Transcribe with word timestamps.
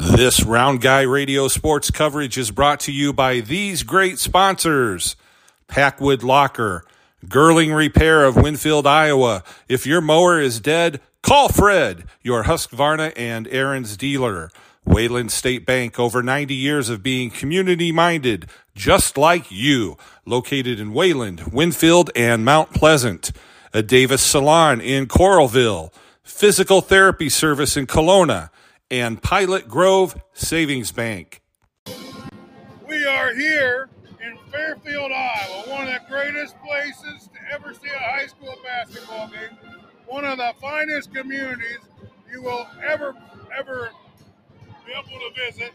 This 0.00 0.44
Round 0.44 0.80
Guy 0.80 1.02
Radio 1.02 1.48
sports 1.48 1.90
coverage 1.90 2.38
is 2.38 2.52
brought 2.52 2.78
to 2.80 2.92
you 2.92 3.12
by 3.12 3.40
these 3.40 3.82
great 3.82 4.20
sponsors 4.20 5.16
Packwood 5.66 6.22
Locker, 6.22 6.84
Girling 7.26 7.74
Repair 7.74 8.24
of 8.24 8.36
Winfield, 8.36 8.86
Iowa. 8.86 9.42
If 9.68 9.86
your 9.86 10.00
mower 10.00 10.40
is 10.40 10.60
dead, 10.60 11.00
call 11.20 11.48
Fred, 11.48 12.04
your 12.22 12.44
Husqvarna 12.44 13.12
and 13.16 13.48
Ariens 13.48 13.98
dealer. 13.98 14.52
Wayland 14.84 15.32
State 15.32 15.66
Bank, 15.66 15.98
over 15.98 16.22
90 16.22 16.54
years 16.54 16.88
of 16.88 17.02
being 17.02 17.28
community 17.28 17.90
minded, 17.90 18.48
just 18.76 19.18
like 19.18 19.50
you. 19.50 19.98
Located 20.24 20.78
in 20.78 20.92
Wayland, 20.92 21.52
Winfield, 21.52 22.12
and 22.14 22.44
Mount 22.44 22.72
Pleasant. 22.72 23.32
A 23.74 23.82
Davis 23.82 24.22
Salon 24.22 24.80
in 24.80 25.08
Coralville. 25.08 25.92
Physical 26.22 26.82
therapy 26.82 27.28
service 27.28 27.76
in 27.76 27.88
Kalona 27.88 28.50
and 28.90 29.22
Pilot 29.22 29.68
Grove 29.68 30.20
Savings 30.32 30.92
Bank. 30.92 31.42
We 32.86 33.04
are 33.04 33.34
here 33.34 33.90
in 34.22 34.38
Fairfield, 34.50 35.12
Iowa, 35.12 35.68
one 35.68 35.88
of 35.88 35.94
the 35.94 36.00
greatest 36.08 36.56
places 36.62 37.28
to 37.28 37.54
ever 37.54 37.74
see 37.74 37.88
a 37.88 37.98
high 37.98 38.26
school 38.26 38.54
basketball 38.64 39.28
game, 39.28 39.58
one 40.06 40.24
of 40.24 40.38
the 40.38 40.52
finest 40.60 41.12
communities 41.14 41.78
you 42.32 42.42
will 42.42 42.66
ever, 42.86 43.14
ever 43.56 43.90
be 44.86 44.92
able 44.92 45.20
to 45.20 45.52
visit 45.52 45.72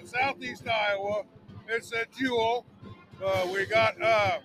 in 0.00 0.06
southeast 0.06 0.66
Iowa. 0.68 1.24
It's 1.68 1.92
a 1.92 2.04
jewel. 2.16 2.64
Uh, 3.24 3.48
we 3.52 3.66
got 3.66 4.00
uh, 4.00 4.38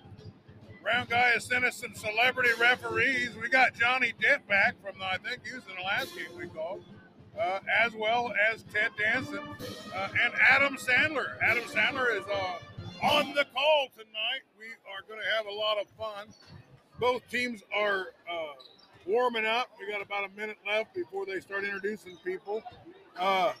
Round 0.84 1.08
Guy 1.08 1.30
has 1.30 1.44
sent 1.44 1.64
us 1.64 1.76
some 1.76 1.94
celebrity 1.94 2.50
referees. 2.60 3.30
We 3.40 3.48
got 3.48 3.74
Johnny 3.74 4.12
Depp 4.20 4.46
back 4.48 4.74
from, 4.82 5.00
I 5.02 5.18
think 5.18 5.46
he 5.46 5.54
was 5.54 5.64
in 5.64 5.76
the 5.76 5.82
last 5.82 6.16
game 6.16 6.26
we 6.36 6.48
called 6.48 6.82
uh, 7.40 7.60
as 7.84 7.92
well 7.94 8.32
as 8.52 8.64
Ted 8.72 8.90
Danson 8.98 9.40
uh, 9.94 10.08
and 10.24 10.32
Adam 10.40 10.76
Sandler. 10.76 11.40
Adam 11.42 11.64
Sandler 11.64 12.18
is 12.18 12.24
uh, 12.26 13.06
on 13.06 13.34
the 13.34 13.44
call 13.54 13.88
tonight. 13.94 14.42
We 14.58 14.66
are 14.66 15.06
going 15.08 15.20
to 15.20 15.36
have 15.36 15.46
a 15.46 15.54
lot 15.54 15.78
of 15.78 15.86
fun. 15.96 16.28
Both 16.98 17.28
teams 17.30 17.62
are 17.74 18.08
uh, 18.30 18.54
warming 19.06 19.46
up. 19.46 19.68
We 19.78 19.90
got 19.90 20.02
about 20.04 20.28
a 20.28 20.36
minute 20.36 20.56
left 20.66 20.94
before 20.94 21.26
they 21.26 21.40
start 21.40 21.64
introducing 21.64 22.16
people. 22.24 22.62
Uh, 23.18 23.52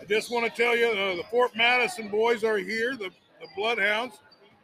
I 0.00 0.04
just 0.08 0.30
want 0.30 0.52
to 0.52 0.62
tell 0.62 0.76
you 0.76 0.86
uh, 0.86 1.16
the 1.16 1.24
Fort 1.30 1.56
Madison 1.56 2.08
boys 2.08 2.44
are 2.44 2.58
here, 2.58 2.96
the, 2.96 3.10
the 3.40 3.46
Bloodhounds. 3.56 4.18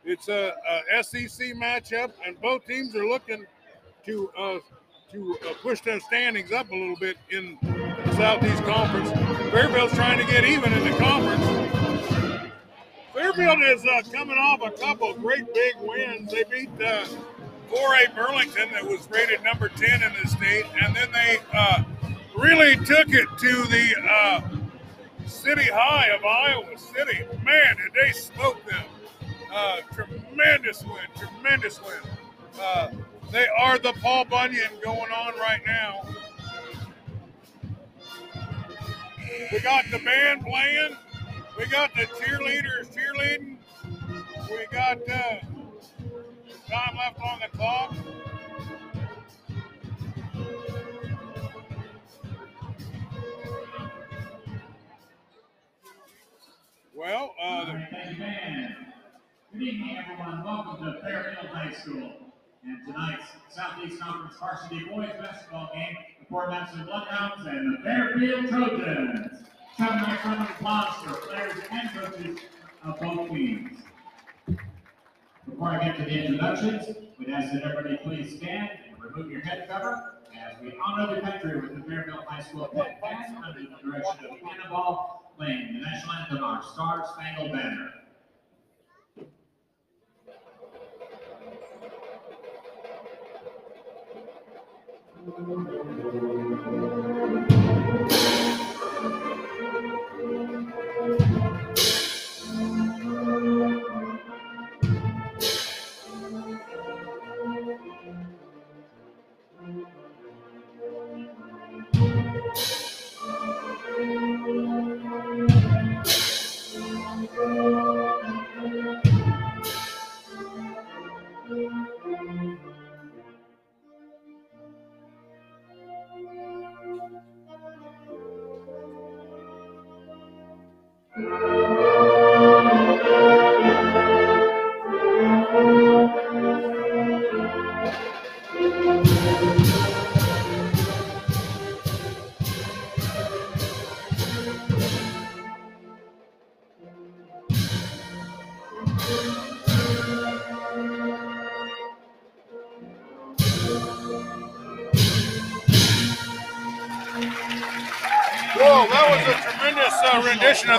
It's 0.04 0.28
a, 0.28 0.52
a 0.90 1.04
SEC 1.04 1.54
matchup, 1.54 2.10
and 2.26 2.40
both 2.40 2.66
teams 2.66 2.96
are 2.96 3.06
looking 3.06 3.46
to 4.04 4.60
to 5.12 5.36
push 5.60 5.80
their 5.82 6.00
standings 6.00 6.52
up 6.52 6.70
a 6.70 6.74
little 6.74 6.96
bit 6.96 7.16
in 7.30 7.58
Southeast 8.16 8.62
Conference. 8.64 9.10
Fairfield's 9.50 9.94
trying 9.94 10.18
to 10.18 10.30
get 10.30 10.44
even 10.44 10.72
in 10.72 10.84
the 10.84 10.96
conference. 10.98 11.44
Fairfield 13.12 13.62
is 13.62 13.84
uh, 13.84 14.02
coming 14.12 14.36
off 14.36 14.62
a 14.62 14.70
couple 14.70 15.12
great 15.14 15.52
big 15.54 15.74
wins. 15.80 16.30
They 16.30 16.44
beat 16.44 16.70
uh, 16.82 17.06
4A 17.70 18.14
Burlington, 18.14 18.70
that 18.72 18.86
was 18.86 19.08
rated 19.10 19.42
number 19.42 19.68
10 19.68 20.02
in 20.02 20.12
the 20.22 20.28
state, 20.28 20.64
and 20.82 20.94
then 20.94 21.10
they 21.12 21.38
uh, 21.54 21.84
really 22.36 22.76
took 22.76 23.08
it 23.08 23.26
to 23.38 23.64
the 23.64 23.94
uh, 24.08 24.40
city 25.26 25.68
high 25.72 26.08
of 26.08 26.24
Iowa 26.24 26.78
City. 26.78 27.24
Man, 27.42 27.76
did 27.76 27.92
they 27.94 28.12
smoke 28.12 28.64
them! 28.66 28.84
Uh, 29.52 29.80
tremendous 29.92 30.82
win, 30.84 30.96
tremendous 31.16 31.80
win. 31.82 32.12
Uh, 32.60 32.90
they 33.30 33.46
are 33.58 33.78
the 33.78 33.92
Paul 33.94 34.26
Bunyan 34.26 34.70
going 34.82 35.10
on 35.10 35.38
right 35.38 35.60
now. 35.66 36.06
We 39.52 39.60
got 39.60 39.84
the 39.90 39.98
band 39.98 40.44
playing. 40.44 40.96
We 41.58 41.66
got 41.66 41.94
the 41.94 42.02
cheerleaders 42.02 42.94
cheerleading. 42.94 43.56
We 44.50 44.66
got 44.70 44.98
uh, 45.08 45.40
time 46.68 46.96
left 46.96 47.20
on 47.20 47.40
the 47.40 47.56
clock. 47.56 47.94
Well, 56.94 57.34
uh, 57.42 57.64
Good 59.52 59.62
evening, 59.62 59.98
everyone. 59.98 60.44
Welcome 60.44 60.86
to 60.86 61.00
Fairfield 61.02 61.46
High 61.48 61.72
School. 61.72 62.21
And 62.64 62.78
tonight's 62.86 63.24
Southeast 63.48 64.00
Conference 64.00 64.36
Varsity 64.38 64.84
Boys 64.84 65.10
Basketball 65.18 65.70
game 65.74 65.96
the 66.30 66.46
Madison 66.48 66.84
Bloodhounds 66.84 67.46
and 67.46 67.76
the 67.76 67.82
Fairfield 67.82 68.48
Trojans. 68.48 69.44
Seven 69.76 69.96
nice 69.96 70.24
round 70.24 70.42
of 70.42 70.50
applause 70.50 70.94
for 71.04 71.14
players 71.26 71.52
and 71.70 71.90
coaches 71.90 72.38
of 72.84 73.00
both 73.00 73.30
teams. 73.30 73.78
Before 75.44 75.68
I 75.68 75.84
get 75.84 75.96
to 75.98 76.04
the 76.04 76.24
introductions, 76.24 76.96
we'd 77.18 77.30
ask 77.30 77.52
that 77.52 77.64
everybody 77.64 77.98
please 78.04 78.36
stand 78.36 78.70
and 78.88 79.02
remove 79.02 79.30
your 79.30 79.40
head 79.40 79.68
cover 79.68 80.20
as 80.32 80.62
we 80.62 80.72
honor 80.84 81.14
the 81.14 81.20
country 81.20 81.60
with 81.60 81.76
the 81.76 81.82
Fairfield 81.82 82.24
High 82.26 82.42
School 82.42 82.66
Pit 82.66 82.96
Band 83.02 83.36
under 83.44 83.60
the 83.60 83.90
direction 83.90 84.26
of 84.26 84.36
Annabelle 84.48 85.22
playing 85.36 85.74
the 85.74 85.80
national 85.80 86.12
anthem, 86.14 86.44
our 86.44 86.62
Star 86.62 87.06
Spangled 87.12 87.52
Banner. 87.52 87.90
thank 95.24 95.38
you 97.50 97.51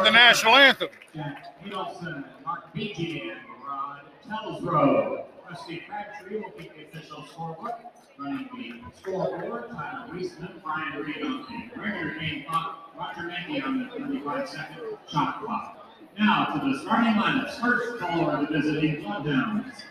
the 0.03 0.11
national 0.11 0.55
anthem. 0.55 0.89
Needleson, 1.15 2.25
Mark 2.45 2.73
Beatty, 2.73 3.21
and 3.21 3.39
Rod 3.65 4.01
Telsrow. 4.27 5.25
Rusty 5.49 5.83
Crabtree 5.87 6.39
will 6.39 6.51
keep 6.51 6.75
the 6.75 6.83
official 6.83 7.23
scorebook. 7.23 7.79
Running 8.17 8.47
the 8.55 8.99
scoreboard, 8.99 9.69
Tyler 9.69 10.07
Reisman, 10.13 10.61
Brian 10.63 11.01
Reed 11.01 11.23
on 11.23 11.45
the 11.73 11.81
regular 11.81 12.19
game 12.19 12.45
clock, 12.47 12.93
Roger 12.97 13.21
Mankey 13.21 13.65
on 13.65 13.79
the 13.79 13.99
35 13.99 14.49
second 14.49 14.81
shot 15.11 15.43
clock. 15.43 15.87
Now 16.17 16.45
to 16.45 16.71
the 16.71 16.79
starting 16.81 17.13
lineups. 17.13 17.59
First 17.59 17.99
caller 17.99 18.37
of 18.37 18.47
the 18.47 18.61
visiting 18.61 19.01
Bloodhounds. 19.01 19.83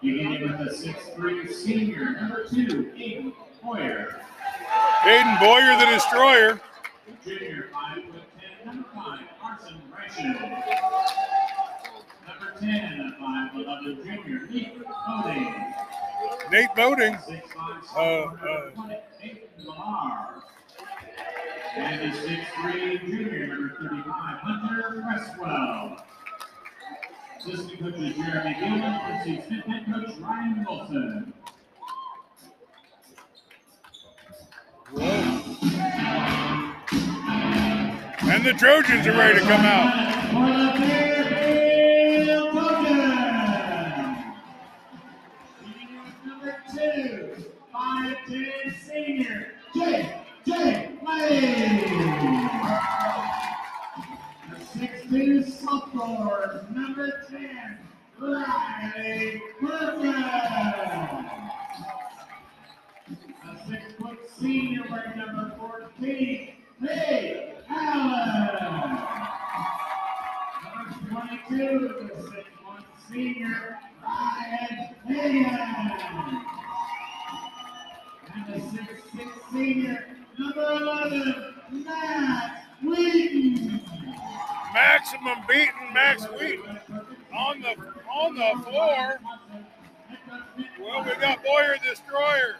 Beginning 0.00 0.42
with 0.42 0.58
the 0.58 0.88
6'3 0.88 1.52
senior, 1.52 2.12
number 2.12 2.44
two, 2.48 2.90
Aiden 2.96 3.32
Boyer. 3.62 4.22
Aiden 5.02 5.40
Boyer, 5.40 5.78
the 5.78 5.86
destroyer. 5.86 6.60
Junior, 7.24 7.68
5 7.72 8.04
Number 8.68 8.86
five, 8.94 9.20
Carson 9.40 9.80
Ration. 9.96 10.32
Number 12.26 12.60
10, 12.60 13.16
5, 13.18 13.54
11, 13.54 13.96
junior, 14.04 14.40
Nate 16.50 16.74
Boating. 16.76 17.18
Nate 17.30 17.42
uh, 17.96 17.98
uh. 17.98 18.70
And 21.76 22.12
the 22.12 22.18
6'3, 22.18 23.06
junior, 23.06 23.46
number 23.46 23.74
35, 23.80 24.04
Hunter 24.04 25.02
Cresswell. 25.02 26.04
Assistant 27.38 27.80
coaches 27.80 28.16
Jeremy 28.16 28.54
Gilman, 28.60 28.92
head 28.92 29.84
coach 29.86 30.18
Ryan 30.20 30.66
Wilson. 30.68 31.32
Whoa. 34.92 36.27
And 38.38 38.46
the 38.46 38.52
Trojans 38.52 39.04
are 39.04 39.14
ready 39.14 39.40
to 39.40 39.44
come 39.46 39.64
out. 39.64 39.92
For 40.30 40.46
the 40.46 40.86
Fairfield 40.86 42.52
Trojans. 42.52 44.18
Number 46.24 46.54
two, 46.72 47.44
5'10 47.74 48.78
senior, 48.86 49.54
J.J. 49.74 50.52
Lane. 51.04 52.48
The 54.50 54.58
6'2 54.78 55.50
sophomore, 55.50 56.64
number 56.72 57.26
10, 57.28 57.78
Riley 58.20 59.42
Perkins. 59.60 60.14
A 63.10 63.68
six-foot 63.68 64.18
senior 64.38 64.86
number 65.16 65.56
14, 65.58 66.54
Ray 66.80 67.57
Number 67.68 68.98
22, 71.10 71.88
the 71.88 72.22
six-foot 72.22 72.84
senior, 73.10 73.78
Ryan. 74.02 74.96
And 78.34 78.54
the 78.54 78.60
six-six 78.70 79.30
senior, 79.52 80.06
number 80.38 80.62
11, 80.62 81.54
Matt. 81.84 82.58
Maximum 84.72 85.38
beating 85.48 85.92
Max 85.92 86.24
on 86.24 87.60
the 87.60 87.74
on 88.12 88.34
the 88.34 88.62
floor. 88.64 89.20
Well, 90.80 91.04
we 91.04 91.14
got 91.20 91.42
Boyer 91.44 91.76
Destroyer. 91.82 92.56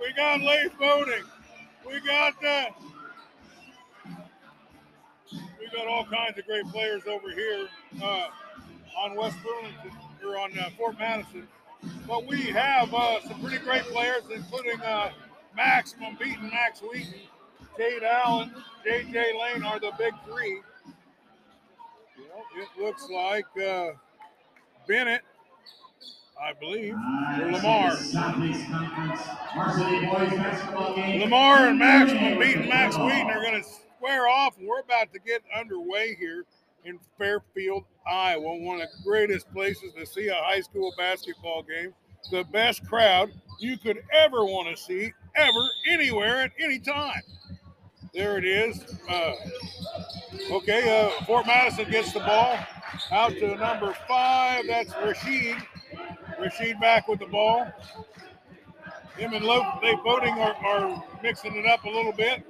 We 0.00 0.12
got 0.14 0.40
Boating. 0.78 1.24
We 1.86 2.00
got 2.00 2.34
uh, 2.44 2.66
we 5.70 5.78
got 5.78 5.86
all 5.86 6.04
kinds 6.04 6.38
of 6.38 6.46
great 6.46 6.66
players 6.66 7.02
over 7.06 7.30
here 7.30 7.68
uh, 8.02 8.26
on 8.98 9.16
West 9.16 9.36
Burlington 9.44 9.92
or 10.24 10.38
on 10.38 10.56
uh, 10.58 10.70
Fort 10.76 10.98
Madison. 10.98 11.46
But 12.06 12.26
we 12.26 12.42
have 12.42 12.92
uh, 12.92 13.20
some 13.26 13.40
pretty 13.40 13.58
great 13.58 13.82
players, 13.84 14.22
including 14.34 14.80
uh, 14.82 15.10
Maximum 15.56 16.16
beating 16.18 16.50
Max 16.50 16.80
Wheaton, 16.80 17.14
Tate 17.76 18.02
Allen, 18.02 18.52
J.J. 18.84 19.32
Lane 19.40 19.62
are 19.64 19.80
the 19.80 19.92
big 19.98 20.12
three. 20.26 20.60
Well, 22.18 22.44
it 22.56 22.82
looks 22.82 23.08
like 23.10 23.46
uh, 23.58 23.92
Bennett, 24.86 25.22
I 26.40 26.52
believe, 26.52 26.94
or 26.94 27.52
Lamar. 27.52 27.96
Southeast 27.96 28.70
Conference 28.70 29.20
Varsity 29.54 30.06
Boys 30.06 31.20
Lamar 31.20 31.68
and 31.68 31.78
Maximum 31.78 32.38
beating 32.38 32.68
Max 32.68 32.96
Wheaton 32.96 33.30
are 33.30 33.42
going 33.42 33.62
to 33.62 33.68
square 34.00 34.28
off, 34.28 34.56
we're 34.58 34.80
about 34.80 35.12
to 35.12 35.18
get 35.18 35.42
underway 35.54 36.16
here 36.18 36.44
in 36.86 36.98
Fairfield, 37.18 37.84
Iowa, 38.06 38.56
one 38.56 38.80
of 38.80 38.88
the 38.88 39.02
greatest 39.04 39.52
places 39.52 39.92
to 39.92 40.06
see 40.06 40.28
a 40.28 40.34
high 40.34 40.62
school 40.62 40.92
basketball 40.96 41.62
game. 41.62 41.92
The 42.30 42.44
best 42.44 42.86
crowd 42.86 43.30
you 43.58 43.76
could 43.76 44.02
ever 44.12 44.44
want 44.44 44.74
to 44.74 44.82
see, 44.82 45.12
ever, 45.36 45.68
anywhere, 45.86 46.40
at 46.40 46.52
any 46.58 46.78
time. 46.78 47.20
There 48.14 48.38
it 48.38 48.44
is. 48.46 48.82
Uh, 49.06 49.34
okay, 50.50 51.12
uh, 51.20 51.24
Fort 51.26 51.46
Madison 51.46 51.90
gets 51.90 52.12
the 52.12 52.20
ball 52.20 52.58
out 53.12 53.32
to 53.32 53.54
number 53.56 53.94
five. 54.08 54.64
That's 54.66 54.94
Rashid. 54.94 55.56
Rashid 56.40 56.80
back 56.80 57.06
with 57.06 57.20
the 57.20 57.26
ball. 57.26 57.70
Him 59.16 59.34
and 59.34 59.44
Lope, 59.44 59.82
they 59.82 59.94
voting 60.02 60.32
are, 60.38 60.54
are 60.54 61.04
mixing 61.22 61.54
it 61.56 61.66
up 61.66 61.84
a 61.84 61.90
little 61.90 62.12
bit. 62.12 62.42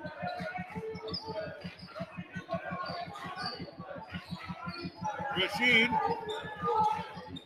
Rashid 5.40 5.90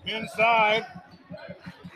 inside. 0.07 0.85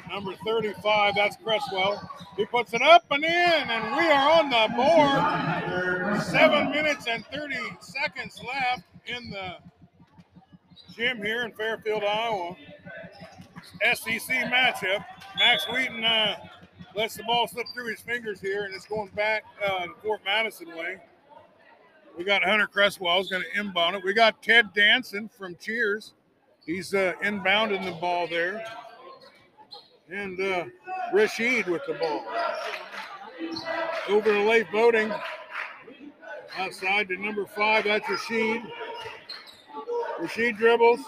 Number 0.08 0.34
35, 0.44 1.14
that's 1.14 1.36
Cresswell. 1.36 2.10
He 2.36 2.46
puts 2.46 2.72
it 2.72 2.82
up 2.82 3.04
and 3.10 3.24
in, 3.24 3.30
and 3.30 3.96
we 3.96 4.06
are 4.10 4.30
on 4.30 4.48
the 4.48 4.68
board. 4.74 6.22
Seven 6.22 6.70
minutes 6.70 7.06
and 7.08 7.24
30 7.26 7.56
seconds 7.80 8.40
left 8.46 8.84
in 9.06 9.30
the 9.30 9.56
gym 10.94 11.18
here 11.18 11.42
in 11.42 11.52
Fairfield, 11.52 12.04
Iowa. 12.04 12.56
SEC 13.94 14.36
matchup. 14.50 15.04
Max 15.38 15.66
Wheaton 15.68 16.04
uh, 16.04 16.36
lets 16.94 17.16
the 17.16 17.22
ball 17.24 17.46
slip 17.48 17.66
through 17.74 17.88
his 17.88 18.00
fingers 18.00 18.40
here, 18.40 18.64
and 18.64 18.74
it's 18.74 18.86
going 18.86 19.10
back 19.10 19.44
uh, 19.64 19.84
to 19.86 19.94
Fort 20.02 20.20
Madison 20.24 20.68
way. 20.76 20.98
We 22.18 22.24
got 22.24 22.42
Hunter 22.42 22.66
Cresswell 22.66 23.20
is 23.20 23.28
going 23.28 23.44
to 23.44 23.60
inbound 23.60 23.94
it. 23.94 24.02
We 24.04 24.12
got 24.12 24.42
Ted 24.42 24.72
Danson 24.74 25.28
from 25.28 25.54
Cheers. 25.54 26.14
He's 26.66 26.92
uh, 26.92 27.12
inbounding 27.22 27.84
the 27.84 27.92
ball 27.92 28.26
there. 28.26 28.64
And 30.10 30.40
uh, 30.40 30.64
Rashid 31.12 31.68
with 31.68 31.82
the 31.86 31.94
ball. 31.94 32.24
Over 34.08 34.32
to 34.32 34.42
late 34.42 34.66
voting. 34.72 35.12
Outside 36.56 37.06
to 37.08 37.16
number 37.16 37.46
five, 37.46 37.84
that's 37.84 38.08
Rashid. 38.08 38.62
Rashid 40.18 40.56
dribbles. 40.56 41.00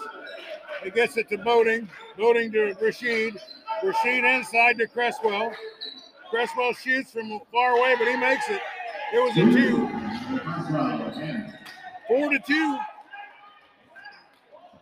He 0.81 0.91
gets 0.91 1.17
it 1.17 1.27
to 1.27 1.37
Boating. 1.37 1.89
Boating 2.17 2.53
to 2.53 2.73
Rashid. 2.81 3.37
Rashid 3.83 4.23
inside 4.23 4.77
to 4.77 4.87
Cresswell. 4.87 5.51
Cresswell 6.29 6.73
shoots 6.73 7.11
from 7.11 7.41
far 7.51 7.71
away, 7.71 7.95
but 7.99 8.07
he 8.07 8.15
makes 8.15 8.47
it. 8.47 8.61
It 9.13 9.19
was 9.19 9.35
a 9.35 9.51
two. 9.51 9.90
Four 12.07 12.29
to 12.29 12.39
two. 12.39 12.77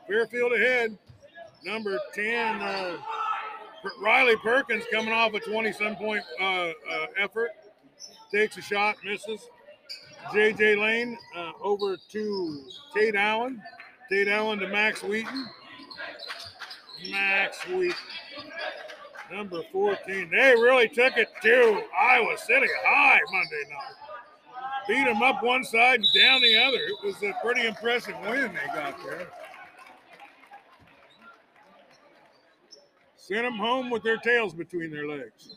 Fairfield 0.08 0.54
ahead. 0.54 0.98
Number 1.64 2.00
10, 2.16 2.62
uh, 2.62 2.98
Riley 4.02 4.36
Perkins 4.38 4.84
coming 4.92 5.14
off 5.14 5.34
a 5.34 5.40
20 5.40 5.72
some 5.74 5.96
point 5.96 6.24
uh, 6.42 6.44
uh, 6.44 6.72
effort. 7.18 7.52
Takes 8.32 8.58
a 8.58 8.62
shot, 8.62 8.96
misses. 9.04 9.50
JJ 10.34 10.80
Lane 10.80 11.18
uh, 11.36 11.52
over 11.62 11.98
to 12.12 12.64
Tate 12.94 13.16
Allen. 13.16 13.62
Tate 14.10 14.28
Allen 14.28 14.60
to 14.60 14.68
Max 14.68 15.04
Wheaton. 15.04 15.48
Max 17.12 17.66
Wheaton. 17.68 17.94
Number 19.32 19.62
14. 19.72 20.30
They 20.32 20.54
really 20.54 20.88
took 20.88 21.18
it 21.18 21.30
to 21.44 21.84
Iowa 22.00 22.38
City 22.38 22.68
high 22.84 23.20
Monday 23.32 23.64
night. 23.70 23.99
Beat 24.88 25.06
them 25.06 25.22
up 25.22 25.44
one 25.44 25.64
side 25.64 26.00
and 26.00 26.08
down 26.16 26.42
the 26.42 26.58
other. 26.58 26.78
It 26.78 26.96
was 27.04 27.16
a 27.22 27.34
pretty 27.44 27.68
impressive 27.68 28.16
win 28.22 28.54
they 28.54 28.74
got 28.74 28.98
there. 29.04 29.28
Sent 33.16 33.44
them 33.44 33.58
home 33.58 33.92
with 33.92 34.02
their 34.02 34.18
tails 34.18 34.56
between 34.56 34.90
their 34.90 35.08
legs. 35.08 35.56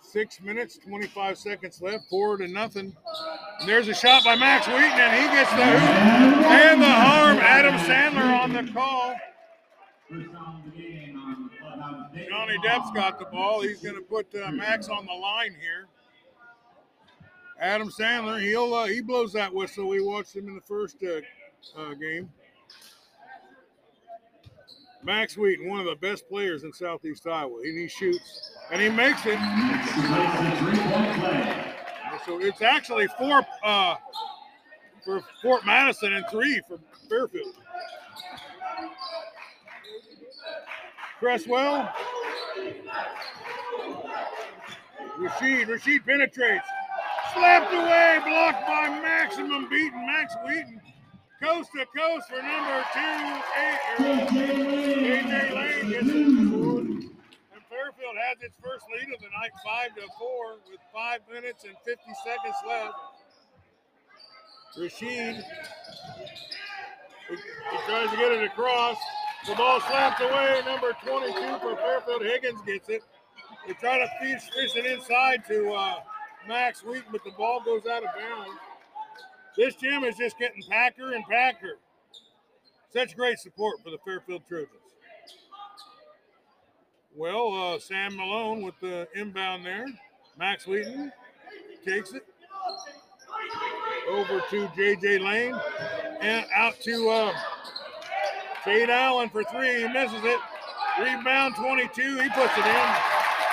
Six 0.00 0.40
minutes, 0.40 0.78
25 0.78 1.36
seconds 1.36 1.80
left, 1.82 2.04
four 2.08 2.38
to 2.38 2.48
nothing. 2.48 2.96
And 3.60 3.68
there's 3.68 3.88
a 3.88 3.94
shot 3.94 4.24
by 4.24 4.34
Max 4.36 4.66
Wheaton, 4.66 4.82
and 4.82 5.22
he 5.22 5.28
gets 5.36 5.50
the 5.50 5.66
hoop 5.66 6.46
and 6.46 6.82
the 6.82 6.90
harm. 6.90 7.36
Adam 7.38 7.74
Sandler 7.74 8.40
on 8.40 8.52
the 8.54 8.72
call. 8.72 9.14
Johnny 12.28 12.56
Depp's 12.64 12.90
got 12.92 13.18
the 13.18 13.26
ball. 13.26 13.60
He's 13.60 13.82
going 13.82 13.96
to 13.96 14.00
put 14.00 14.34
uh, 14.34 14.50
Max 14.50 14.88
on 14.88 15.04
the 15.04 15.12
line 15.12 15.54
here. 15.60 15.89
Adam 17.60 17.90
Sandler, 17.90 18.40
he'll 18.40 18.72
uh, 18.72 18.86
he 18.86 19.02
blows 19.02 19.34
that 19.34 19.52
whistle. 19.52 19.86
We 19.88 20.00
watched 20.00 20.34
him 20.34 20.48
in 20.48 20.54
the 20.54 20.62
first 20.62 20.96
uh, 21.02 21.20
uh, 21.80 21.94
game. 21.94 22.30
Max 25.02 25.36
Wheaton, 25.36 25.68
one 25.68 25.80
of 25.80 25.86
the 25.86 25.96
best 25.96 26.28
players 26.28 26.64
in 26.64 26.72
Southeast 26.72 27.26
Iowa, 27.26 27.60
and 27.62 27.78
he 27.78 27.88
shoots 27.88 28.52
and 28.70 28.80
he 28.80 28.88
makes 28.88 29.20
it. 29.24 29.38
So 32.26 32.38
it's 32.40 32.62
actually 32.62 33.08
four 33.18 33.42
uh, 33.64 33.96
for 35.04 35.22
Fort 35.42 35.64
Madison 35.66 36.12
and 36.12 36.24
three 36.30 36.60
for 36.66 36.78
Fairfield. 37.08 37.54
Cresswell. 41.18 41.92
Rashid. 45.18 45.68
Rashid 45.68 46.06
penetrates. 46.06 46.66
Slapped 47.34 47.72
away, 47.72 48.18
blocked 48.24 48.66
by 48.66 48.88
Maximum 49.02 49.68
beaten 49.68 50.06
Max 50.06 50.34
Wheaton. 50.44 50.80
Coast 51.42 51.70
to 51.72 51.86
coast 51.96 52.28
for 52.28 52.42
number 52.42 52.84
two, 52.92 53.00
AJ 53.98 55.54
Lane 55.54 55.90
gets 55.90 56.08
it. 56.08 56.16
And 57.52 57.62
Fairfield 57.68 58.16
has 58.28 58.42
its 58.42 58.56
first 58.62 58.84
lead 58.90 59.14
of 59.14 59.20
the 59.20 59.28
night, 59.40 59.52
five 59.64 59.94
to 59.94 60.02
four, 60.18 60.58
with 60.70 60.80
five 60.92 61.20
minutes 61.32 61.64
and 61.64 61.74
50 61.84 62.02
seconds 62.24 62.56
left. 62.66 62.94
Rashid 64.76 65.44
he, 67.30 67.76
tries 67.86 68.10
to 68.10 68.16
get 68.16 68.32
it 68.32 68.44
across. 68.44 68.98
The 69.46 69.54
ball 69.54 69.80
slapped 69.80 70.20
away. 70.20 70.62
Number 70.66 70.92
22 71.04 71.58
for 71.60 71.76
Fairfield 71.76 72.22
Higgins 72.22 72.60
gets 72.66 72.88
it. 72.88 73.02
They 73.66 73.74
try 73.74 73.98
to 73.98 74.08
fish, 74.20 74.42
fish 74.50 74.76
it 74.76 74.86
inside 74.86 75.44
to 75.48 75.72
uh, 75.72 75.94
Max 76.48 76.82
Wheaton, 76.82 77.04
but 77.12 77.22
the 77.24 77.30
ball 77.32 77.62
goes 77.64 77.86
out 77.86 78.02
of 78.02 78.10
bounds. 78.16 78.58
This 79.56 79.74
gym 79.74 80.04
is 80.04 80.16
just 80.16 80.38
getting 80.38 80.62
packer 80.68 81.12
and 81.12 81.24
packer. 81.24 81.78
Such 82.92 83.16
great 83.16 83.38
support 83.38 83.76
for 83.84 83.90
the 83.90 83.98
Fairfield 84.04 84.42
Trojans. 84.48 84.70
Well, 87.16 87.74
uh, 87.74 87.78
Sam 87.78 88.16
Malone 88.16 88.62
with 88.62 88.74
the 88.80 89.08
inbound 89.14 89.64
there. 89.66 89.86
Max 90.38 90.66
Wheaton 90.66 91.12
takes 91.84 92.12
it 92.12 92.24
over 94.08 94.40
to 94.50 94.66
JJ 94.68 95.20
Lane 95.20 95.58
and 96.20 96.46
out 96.54 96.80
to 96.80 97.08
uh, 97.08 97.32
Tate 98.64 98.88
Allen 98.88 99.28
for 99.30 99.44
three. 99.44 99.82
He 99.82 99.88
misses 99.88 100.24
it. 100.24 100.38
Rebound 100.98 101.54
22. 101.56 102.18
He 102.20 102.28
puts 102.30 102.56
it 102.56 102.66
in. 102.66 103.10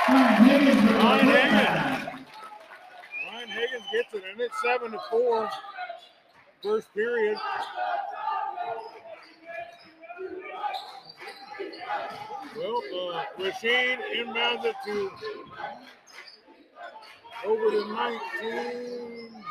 Ryan 0.10 0.44
Higgins 0.44 0.76
with 0.76 0.92
the 0.92 0.98
Ryan 1.00 1.28
putback. 1.28 2.26
Ryan 3.32 3.50
Higgins 3.50 3.77
gets 3.92 4.14
it, 4.14 4.24
and 4.32 4.40
it's 4.42 4.62
seven 4.62 4.92
to 4.92 5.00
four. 5.10 5.50
First 6.64 6.94
period. 6.94 7.38
Well, 12.56 12.82
uh, 13.14 13.24
Rashid 13.40 14.00
inbounds 14.16 14.66
it 14.66 14.76
to 14.86 15.12
over 17.46 17.70
to 17.70 17.94
19. 17.94 19.44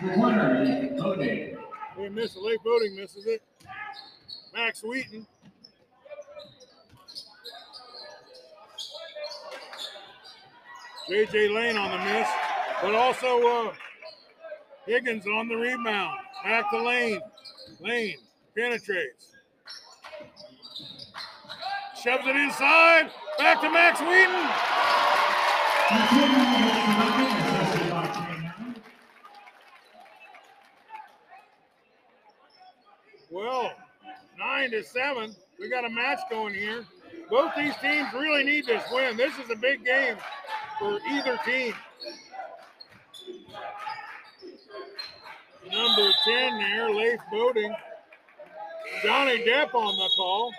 The 0.00 0.20
winner 0.20 0.62
is 0.62 1.00
Bodie. 1.00 1.56
They 1.96 2.08
miss 2.08 2.36
it. 2.36 2.42
Late 2.42 2.58
voting 2.62 2.94
misses 2.94 3.26
it. 3.26 3.42
Max 4.54 4.82
Wheaton. 4.82 5.26
JJ 11.08 11.54
Lane 11.54 11.76
on 11.78 11.90
the 11.90 12.04
miss, 12.04 12.28
but 12.82 12.94
also 12.94 13.40
uh, 13.46 13.72
Higgins 14.86 15.26
on 15.26 15.48
the 15.48 15.56
rebound. 15.56 16.18
Back 16.44 16.70
to 16.70 16.82
Lane. 16.82 17.20
Lane 17.80 18.16
penetrates. 18.54 19.32
Shoves 22.02 22.26
it 22.26 22.36
inside. 22.36 23.10
Back 23.38 23.62
to 23.62 23.70
Max 23.70 24.00
Wheaton. 24.00 24.48
Well, 33.30 33.72
nine 34.38 34.70
to 34.72 34.84
seven. 34.84 35.34
We 35.58 35.70
got 35.70 35.86
a 35.86 35.90
match 35.90 36.20
going 36.30 36.54
here. 36.54 36.84
Both 37.30 37.52
these 37.56 37.74
teams 37.80 38.12
really 38.12 38.44
need 38.44 38.66
this 38.66 38.82
win. 38.92 39.16
This 39.16 39.32
is 39.38 39.50
a 39.50 39.56
big 39.56 39.86
game 39.86 40.18
for 40.78 40.98
either 41.10 41.38
team. 41.44 41.74
Number 45.70 46.10
10 46.24 46.58
there, 46.58 46.90
Leif 46.90 47.20
Boating. 47.30 47.74
Johnny 49.02 49.44
Depp 49.44 49.74
on 49.74 49.96
the 49.96 50.10
call. 50.16 50.52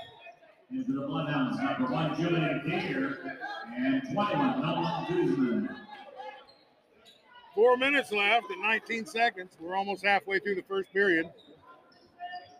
Into 0.71 0.93
the 0.93 1.07
Bloodhounds, 1.07 1.57
number 1.57 1.91
one, 1.91 2.15
Julian 2.15 2.61
Deere, 2.69 3.35
and 3.75 4.03
21, 4.13 4.61
Nolan 4.61 5.05
Guzman. 5.07 5.69
Four 7.55 7.77
minutes 7.77 8.11
left 8.11 8.45
and 8.51 8.61
19 8.61 9.05
seconds. 9.05 9.51
We're 9.59 9.75
almost 9.75 10.05
halfway 10.05 10.39
through 10.39 10.55
the 10.55 10.63
first 10.63 10.93
period. 10.93 11.29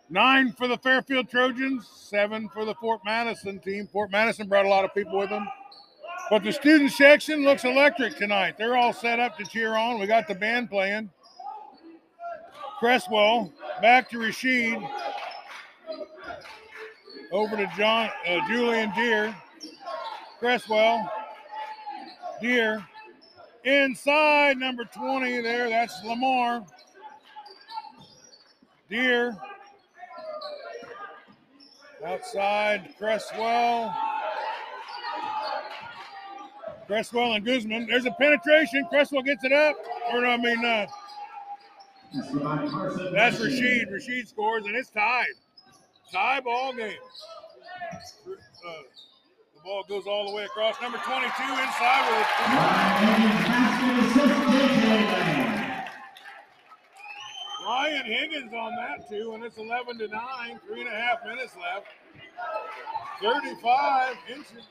Nine 0.08 0.52
for 0.52 0.66
the 0.66 0.76
Fairfield 0.76 1.28
Trojans, 1.30 1.86
seven 1.86 2.48
for 2.48 2.64
the 2.64 2.74
Fort 2.74 3.00
Madison 3.04 3.60
team. 3.60 3.86
Fort 3.86 4.10
Madison 4.10 4.48
brought 4.48 4.66
a 4.66 4.68
lot 4.68 4.84
of 4.84 4.92
people 4.92 5.16
with 5.16 5.30
them. 5.30 5.46
But 6.30 6.44
the 6.44 6.52
student 6.52 6.92
section 6.92 7.42
looks 7.42 7.64
electric 7.64 8.16
tonight. 8.16 8.56
They're 8.56 8.76
all 8.76 8.92
set 8.92 9.18
up 9.18 9.36
to 9.38 9.44
cheer 9.44 9.74
on. 9.74 9.98
We 9.98 10.06
got 10.06 10.28
the 10.28 10.34
band 10.36 10.70
playing. 10.70 11.10
Cresswell 12.78 13.52
back 13.82 14.08
to 14.10 14.18
Rashid. 14.20 14.78
Over 17.32 17.56
to 17.56 17.70
John 17.76 18.10
uh, 18.28 18.38
Julian 18.46 18.92
Deere. 18.94 19.34
Cresswell. 20.38 21.10
Deere. 22.40 22.86
Inside 23.64 24.56
number 24.56 24.84
20 24.84 25.40
there. 25.40 25.68
That's 25.68 26.02
Lamar. 26.04 26.64
Deere. 28.88 29.36
Outside 32.06 32.94
Cresswell. 32.98 33.94
Cresswell 36.90 37.34
and 37.34 37.46
Guzman. 37.46 37.86
There's 37.86 38.04
a 38.04 38.10
penetration. 38.10 38.84
Cresswell 38.86 39.22
gets 39.22 39.44
it 39.44 39.52
up. 39.52 39.76
Or 40.12 40.26
I 40.26 40.36
mean, 40.36 40.64
uh, 40.64 40.86
that's. 43.12 43.38
Rashid. 43.40 43.92
Rashid 43.92 44.26
scores, 44.26 44.66
and 44.66 44.74
it's 44.74 44.90
tied. 44.90 45.26
Tie 46.12 46.40
ball 46.40 46.72
game. 46.72 46.94
Uh, 48.26 48.72
the 49.54 49.60
ball 49.62 49.84
goes 49.88 50.08
all 50.08 50.30
the 50.30 50.34
way 50.34 50.46
across. 50.46 50.82
Number 50.82 50.98
22 50.98 51.22
inside 51.28 52.10
with. 52.10 52.26
Ryan 57.64 58.04
Higgins 58.04 58.52
on 58.52 58.74
that 58.74 59.08
too, 59.08 59.34
and 59.34 59.44
it's 59.44 59.58
11 59.58 59.98
to 59.98 60.08
9. 60.08 60.60
Three 60.66 60.80
and 60.80 60.88
a 60.88 60.92
half 60.92 61.24
minutes 61.24 61.54
left. 61.54 61.86
35 63.22 64.16
inches 64.28 64.66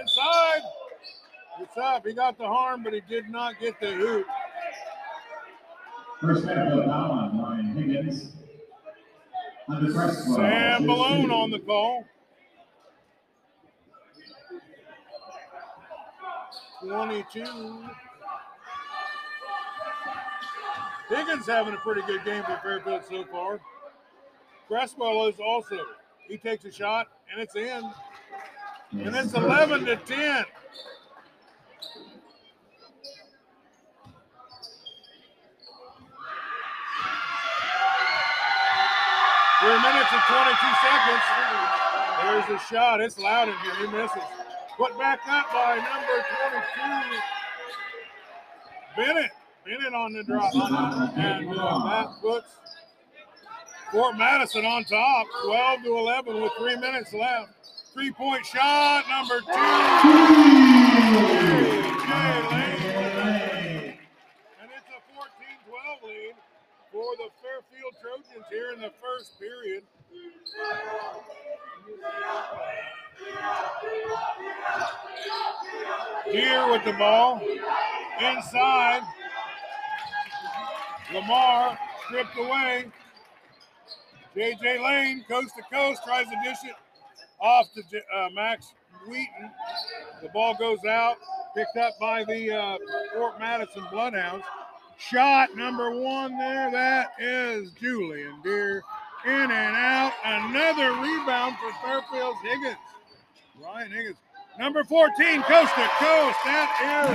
inside. 0.00 0.62
It's 1.60 1.76
up. 1.76 2.06
He 2.06 2.12
got 2.12 2.36
the 2.38 2.46
harm, 2.46 2.82
but 2.82 2.92
he 2.92 3.00
did 3.08 3.28
not 3.30 3.58
get 3.58 3.80
the 3.80 3.92
hoop. 3.92 4.26
First 6.20 6.44
Fairfield 6.44 6.84
foul 6.84 7.10
on 7.12 7.38
Ryan 7.38 7.76
Higgins. 7.76 8.32
Under. 9.68 9.92
Sam 10.12 10.86
Malone 10.86 11.30
on 11.30 11.50
the 11.50 11.58
call. 11.58 12.04
22. 16.82 17.84
Higgins 21.08 21.46
having 21.46 21.74
a 21.74 21.78
pretty 21.78 22.02
good 22.02 22.24
game 22.24 22.42
for 22.44 22.58
Fairfield 22.62 23.02
so 23.08 23.24
far. 23.24 23.60
Cresswell 24.68 25.26
is 25.26 25.40
also. 25.40 25.78
He 26.28 26.36
takes 26.36 26.64
a 26.64 26.72
shot 26.72 27.08
and 27.30 27.40
it's 27.40 27.54
in. 27.54 27.90
And 28.92 29.14
it's 29.14 29.34
11 29.34 29.84
to 29.86 29.96
10. 29.96 30.44
Three 39.66 39.82
minutes 39.82 40.12
and 40.12 40.22
22 40.22 40.62
seconds. 40.78 41.26
There's 42.22 42.48
a 42.54 42.58
shot. 42.70 43.00
It's 43.00 43.18
loud 43.18 43.48
in 43.48 43.54
here. 43.58 43.74
He 43.74 43.86
misses. 43.88 44.22
Put 44.76 44.96
back 44.96 45.18
up 45.26 45.50
by 45.52 45.74
number 45.74 46.24
22. 48.94 49.02
Bennett. 49.02 49.32
Bennett 49.64 49.92
on 49.92 50.12
the 50.12 50.22
drop. 50.22 50.54
And 50.54 51.50
uh, 51.50 51.84
that 51.84 52.06
puts 52.22 52.46
Fort 53.90 54.16
Madison 54.16 54.64
on 54.64 54.84
top. 54.84 55.26
12 55.46 55.82
to 55.82 55.98
11 55.98 56.42
with 56.42 56.52
three 56.58 56.76
minutes 56.76 57.12
left. 57.12 57.50
Three 57.92 58.12
point 58.12 58.46
shot, 58.46 59.02
number 59.08 59.40
two. 59.40 59.50
And 64.62 64.70
it's 64.70 64.86
a 64.94 65.00
14 65.12 65.26
12 65.66 66.02
lead 66.04 66.34
for 66.96 67.14
the 67.18 67.28
Fairfield 67.42 67.94
Trojans 68.00 68.46
here 68.50 68.72
in 68.72 68.80
the 68.80 68.90
first 69.02 69.38
period. 69.38 69.82
Here 76.32 76.70
with 76.70 76.84
the 76.86 76.94
ball. 76.94 77.42
Inside. 78.18 79.02
Lamar 81.12 81.78
stripped 82.06 82.38
away. 82.38 82.86
JJ 84.34 84.82
Lane, 84.82 85.24
coast 85.28 85.52
to 85.56 85.62
coast, 85.70 86.00
tries 86.02 86.24
to 86.24 86.36
dish 86.42 86.58
it 86.64 86.76
off 87.40 87.66
to 87.74 87.82
uh, 88.16 88.28
Max 88.32 88.72
Wheaton. 89.06 89.50
The 90.22 90.30
ball 90.30 90.56
goes 90.58 90.82
out, 90.88 91.16
picked 91.54 91.76
up 91.76 91.92
by 92.00 92.24
the 92.24 92.52
uh, 92.52 92.78
Fort 93.12 93.38
Madison 93.38 93.84
Bloodhounds. 93.90 94.44
Shot 94.98 95.54
number 95.56 95.90
one 95.90 96.36
there. 96.38 96.70
That 96.70 97.12
is 97.18 97.70
Julian 97.72 98.40
Deere. 98.42 98.82
In 99.24 99.32
and 99.32 99.76
out. 99.76 100.12
Another 100.24 100.92
rebound 101.00 101.56
for 101.58 101.72
Fairfield's 101.84 102.40
Higgins. 102.42 102.76
Ryan 103.60 103.92
Higgins. 103.92 104.16
Number 104.58 104.84
14, 104.84 105.42
coast 105.42 105.74
to 105.74 105.88
coast. 105.98 106.38
That 106.44 107.10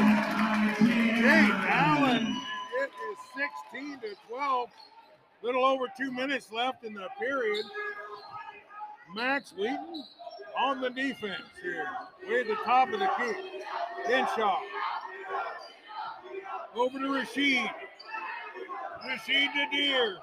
is 0.77 0.87
Jake 1.17 1.53
Allen. 1.69 2.37
It 2.81 2.91
is 3.11 3.17
16 3.71 3.99
to 4.01 4.15
12. 4.27 4.69
Little 5.41 5.65
over 5.65 5.85
two 5.97 6.11
minutes 6.11 6.51
left 6.51 6.83
in 6.83 6.93
the 6.93 7.07
period. 7.19 7.65
Max 9.15 9.53
Wheaton 9.57 10.03
on 10.59 10.81
the 10.81 10.89
defense 10.89 11.41
here. 11.61 11.87
Way 12.29 12.41
at 12.41 12.47
the 12.47 12.55
top 12.63 12.93
of 12.93 12.99
the 12.99 13.09
key. 13.17 13.33
Henshaw. 14.05 14.59
Over 16.75 16.99
to 16.99 17.13
Rashid. 17.13 17.69
Rashid 19.05 19.49
to 19.53 19.77
Deere. 19.77 20.17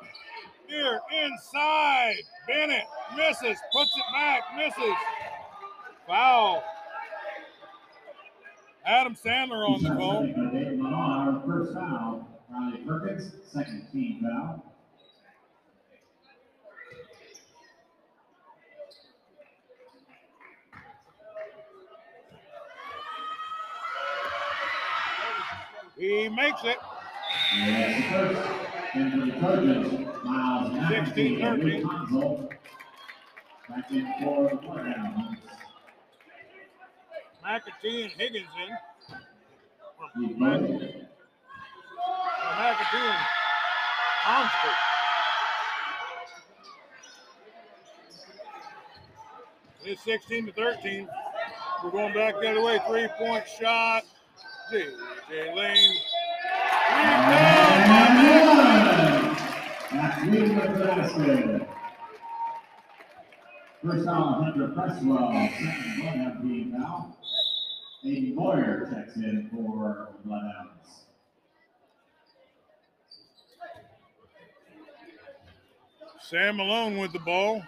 Deere 0.68 1.00
inside. 1.24 2.16
Bennett 2.46 2.84
misses. 3.16 3.58
Puts 3.72 3.96
it 3.96 4.04
back. 4.14 4.42
Misses. 4.56 4.96
Foul. 6.06 6.62
Adam 8.86 9.14
Sandler 9.14 9.68
on 9.68 9.82
the 9.82 9.90
call. 9.90 11.42
First 11.46 11.74
foul. 11.74 12.26
Riley 12.50 12.78
Perkins, 12.86 13.32
second 13.52 13.86
team 13.92 14.22
foul. 14.22 14.64
He 25.98 26.28
makes 26.28 26.62
it. 26.62 26.76
And 27.54 28.04
the 28.04 28.08
first, 28.08 28.50
and 28.94 29.12
for 29.12 29.26
the 29.26 29.32
Trojans, 29.40 30.06
Miles 30.24 30.70
McAfee 30.70 31.06
16, 31.06 31.42
and 31.42 31.60
13. 31.60 31.82
Luke 31.82 31.92
Hansel. 31.92 32.50
Back 33.68 33.90
in 33.90 34.14
for 34.22 34.48
the 34.48 34.56
Bloodhounds. 34.56 35.40
McAtee 37.44 38.02
and 38.04 38.12
Higgins 38.12 38.46
in. 38.62 38.70
McAtee 40.22 40.70
and 42.94 43.26
Armstrong. 44.24 44.74
It's 49.84 50.04
16 50.04 50.46
to 50.46 50.52
13. 50.52 51.08
We're 51.82 51.90
going 51.90 52.14
back 52.14 52.34
the 52.40 52.50
other 52.50 52.62
way. 52.62 52.78
Three 52.86 53.08
point 53.18 53.44
shot. 53.58 54.04
J.J. 54.70 55.17
Lane. 55.30 55.54
Rebound 56.90 57.84
by 57.86 58.08
Max. 58.16 59.42
That's 59.92 60.24
leading 60.24 60.56
with 60.56 60.78
the 60.78 60.84
basket. 60.84 61.68
First 63.84 64.04
foul, 64.06 64.42
Hunter 64.42 64.68
Cresswell, 64.68 65.30
second 65.30 65.94
Bloodhound 66.00 66.42
team 66.42 66.72
foul. 66.72 67.18
Aiden 68.04 68.34
Boyer 68.34 68.88
checks 68.90 69.16
in 69.16 69.50
for 69.52 70.08
the 70.22 70.28
Bloodhounds. 70.28 71.04
Sam 76.22 76.56
Malone 76.56 76.96
with 76.98 77.12
the 77.12 77.18
ball. 77.18 77.62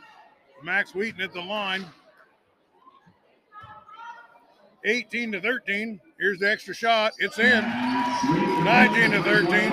Max 0.63 0.95
Wheaton 0.95 1.21
at 1.21 1.35
the 1.35 1.41
line. 1.41 1.85
18 4.85 5.33
to 5.33 5.41
13. 5.43 6.01
Here's 6.21 6.39
the 6.39 6.51
extra 6.51 6.75
shot. 6.75 7.15
It's 7.19 7.39
in. 7.39 7.65
19 8.63 9.13
to 9.13 9.23
13. 9.23 9.71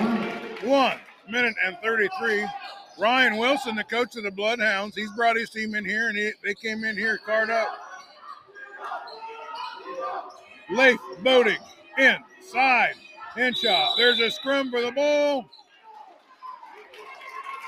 One 0.66 0.98
minute 1.28 1.54
and 1.62 1.76
33. 1.82 2.46
Ryan 2.98 3.36
Wilson, 3.36 3.76
the 3.76 3.84
coach 3.84 4.16
of 4.16 4.22
the 4.22 4.30
Bloodhounds, 4.30 4.96
he's 4.96 5.12
brought 5.12 5.36
his 5.36 5.50
team 5.50 5.74
in 5.74 5.84
here, 5.84 6.08
and 6.08 6.16
he, 6.16 6.32
they 6.42 6.54
came 6.54 6.84
in 6.84 6.96
here 6.96 7.18
card 7.18 7.50
up. 7.50 7.68
Leif 10.70 10.98
Boating 11.22 11.58
inside. 11.98 12.94
In 13.36 13.52
shot. 13.52 13.98
There's 13.98 14.18
a 14.18 14.30
scrum 14.30 14.70
for 14.70 14.80
the 14.80 14.90
ball. 14.90 15.50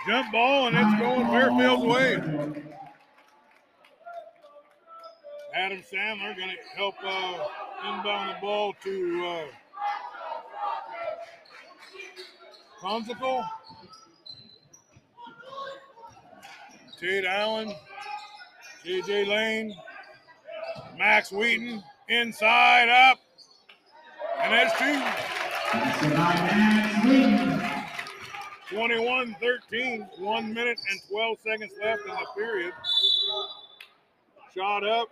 Jump 0.08 0.32
ball, 0.32 0.68
and 0.68 0.76
it's 0.76 1.00
going 1.00 1.26
Fairfield's 1.26 1.84
way. 1.84 2.14
Adam 5.54 5.82
Sandler 5.92 6.34
going 6.34 6.48
to 6.48 6.76
help 6.76 6.94
uh, 7.04 7.46
inbound 7.86 8.30
the 8.30 8.40
ball 8.40 8.74
to 8.82 9.26
uh, 9.26 9.44
Consicle. 12.80 13.44
Tate 16.98 17.24
Allen, 17.24 17.74
JJ 18.84 19.26
Lane, 19.26 19.74
Max 20.98 21.32
Wheaton, 21.32 21.82
inside 22.08 22.88
up, 22.90 23.18
and 24.42 24.52
that's 24.52 24.78
two. 24.78 24.92
That's 25.72 26.00
the 26.02 26.08
nine 26.08 26.36
Max 26.46 27.04
Wheaton. 27.06 27.50
21 28.70 29.36
13, 29.40 30.06
one 30.18 30.52
minute 30.54 30.78
and 30.90 31.00
12 31.10 31.38
seconds 31.44 31.72
left 31.82 32.02
in 32.02 32.08
the 32.08 32.26
period. 32.36 32.72
Shot 34.54 34.86
up. 34.86 35.08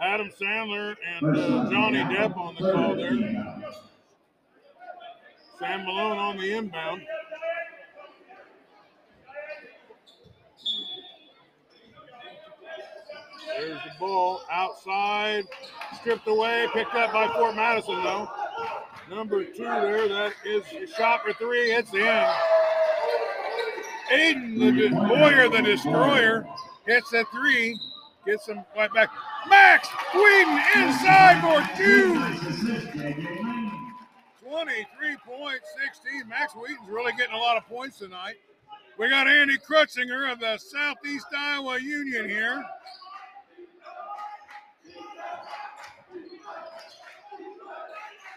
Adam 0.00 0.30
Sandler 0.40 0.96
and 1.06 1.36
uh, 1.36 1.70
Johnny 1.70 1.98
Depp 1.98 2.36
on 2.36 2.54
the 2.54 2.72
call 2.72 2.96
there. 2.96 3.74
Sam 5.58 5.84
Malone 5.84 6.16
on 6.16 6.38
the 6.38 6.52
inbound. 6.52 7.02
There's 13.58 13.72
the 13.72 13.90
ball 13.98 14.40
outside, 14.50 15.44
stripped 16.00 16.26
away, 16.26 16.66
picked 16.72 16.94
up 16.94 17.12
by 17.12 17.28
Fort 17.34 17.54
Madison 17.56 18.02
though. 18.02 18.26
Number 19.10 19.44
two 19.44 19.64
there, 19.64 20.08
that 20.08 20.32
is 20.46 20.62
shot 20.96 21.20
for 21.22 21.34
three. 21.34 21.72
It's 21.72 21.92
in. 21.92 22.26
Aiden, 24.10 24.58
the 24.58 24.88
Boyer, 25.08 25.48
the 25.50 25.62
destroyer, 25.62 26.46
hits 26.86 27.12
a 27.12 27.24
three, 27.26 27.78
gets 28.24 28.46
him 28.46 28.64
right 28.76 28.92
back. 28.92 29.10
Max 29.48 29.88
Wheaton 30.14 30.60
inside 30.76 31.40
for 31.40 31.76
two. 31.76 32.14
Nice 32.14 32.42
assist, 32.42 32.86
JJ 32.88 33.44
Lane. 33.44 33.94
23.16. 34.44 36.28
Max 36.28 36.54
Wheaton's 36.54 36.88
really 36.88 37.12
getting 37.12 37.34
a 37.34 37.38
lot 37.38 37.56
of 37.56 37.66
points 37.66 37.98
tonight. 37.98 38.34
We 38.98 39.08
got 39.08 39.28
Andy 39.28 39.56
Krutzinger 39.56 40.30
of 40.30 40.40
the 40.40 40.58
Southeast 40.58 41.26
Iowa 41.36 41.78
Union 41.80 42.28
here. 42.28 42.62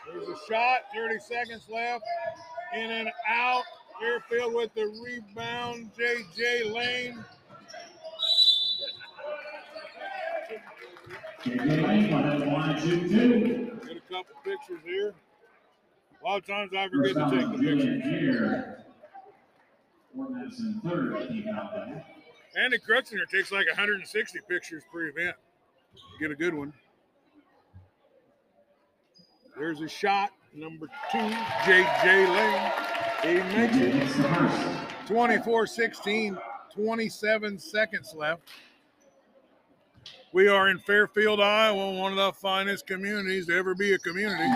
There's 0.08 0.28
a 0.28 0.36
shot, 0.48 0.82
30 0.96 1.20
seconds 1.20 1.64
left. 1.70 2.04
In 2.76 2.92
and 2.92 3.10
out. 3.28 3.64
Fairfield 4.00 4.54
with 4.54 4.74
the 4.74 4.86
rebound. 5.04 5.90
J.J. 5.98 6.72
Lane. 6.72 7.14
JJ 7.14 7.14
Lane, 7.14 7.24
one 9.20 9.34
of 9.34 10.50
the 10.50 10.56
one, 10.56 10.60
two, 11.08 11.16
two. 11.16 11.33
Get 11.44 11.60
a 11.60 11.62
couple 14.10 14.36
pictures 14.46 14.80
here. 14.86 15.14
A 16.22 16.26
lot 16.26 16.38
of 16.38 16.48
times 16.48 16.72
I 16.78 16.88
forget 16.88 17.16
to 17.16 17.30
take 17.30 17.52
the 17.52 17.58
pictures. 17.58 18.02
There. 18.04 18.86
Andy 22.56 22.78
Krutzinger 22.78 23.28
takes 23.30 23.52
like 23.52 23.68
160 23.68 24.40
pictures 24.48 24.84
per 24.92 25.08
event. 25.08 25.36
Get 26.20 26.32
a 26.32 26.36
good 26.36 26.54
one. 26.54 26.72
There's 29.58 29.82
a 29.82 29.88
shot, 29.88 30.30
number 30.54 30.88
two, 31.12 31.30
J.J. 31.66 32.28
Lane. 32.28 32.72
He 33.22 33.34
makes 33.56 33.76
it. 33.76 33.94
hits 33.94 34.16
the 34.16 34.24
first. 34.24 35.08
24 35.08 35.68
16, 35.68 36.38
27 36.74 37.60
seconds 37.60 38.14
left. 38.16 38.44
We 40.34 40.48
are 40.48 40.70
in 40.70 40.80
Fairfield, 40.80 41.40
Iowa, 41.40 41.94
one 41.94 42.12
of 42.12 42.18
the 42.18 42.34
finest 42.34 42.88
communities 42.88 43.46
to 43.48 43.56
ever 43.56 43.76
be 43.76 43.94
a 43.94 44.00
community. 44.00 44.50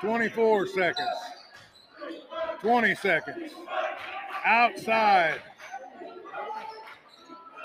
Twenty-four 0.00 0.68
seconds. 0.68 1.08
Twenty 2.60 2.94
seconds. 2.94 3.52
Outside. 4.44 5.40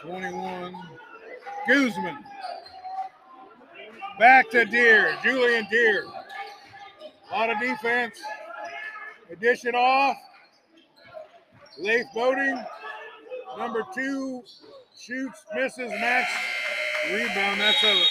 Twenty-one. 0.02 0.76
Guzman. 1.68 2.18
Back 4.18 4.50
to 4.50 4.66
Deere. 4.66 5.16
Julian 5.24 5.68
Deere. 5.70 6.06
A 7.32 7.32
lot 7.32 7.52
of 7.52 7.60
defense. 7.60 8.20
It 9.30 9.76
off. 9.76 10.18
Leif 11.78 12.06
Boating. 12.14 12.64
Number 13.58 13.84
two. 13.94 14.44
Shoots, 15.00 15.44
misses, 15.54 15.92
Max. 15.92 16.32
Rebound. 17.12 17.60
That's 17.60 17.84
a 17.84 18.04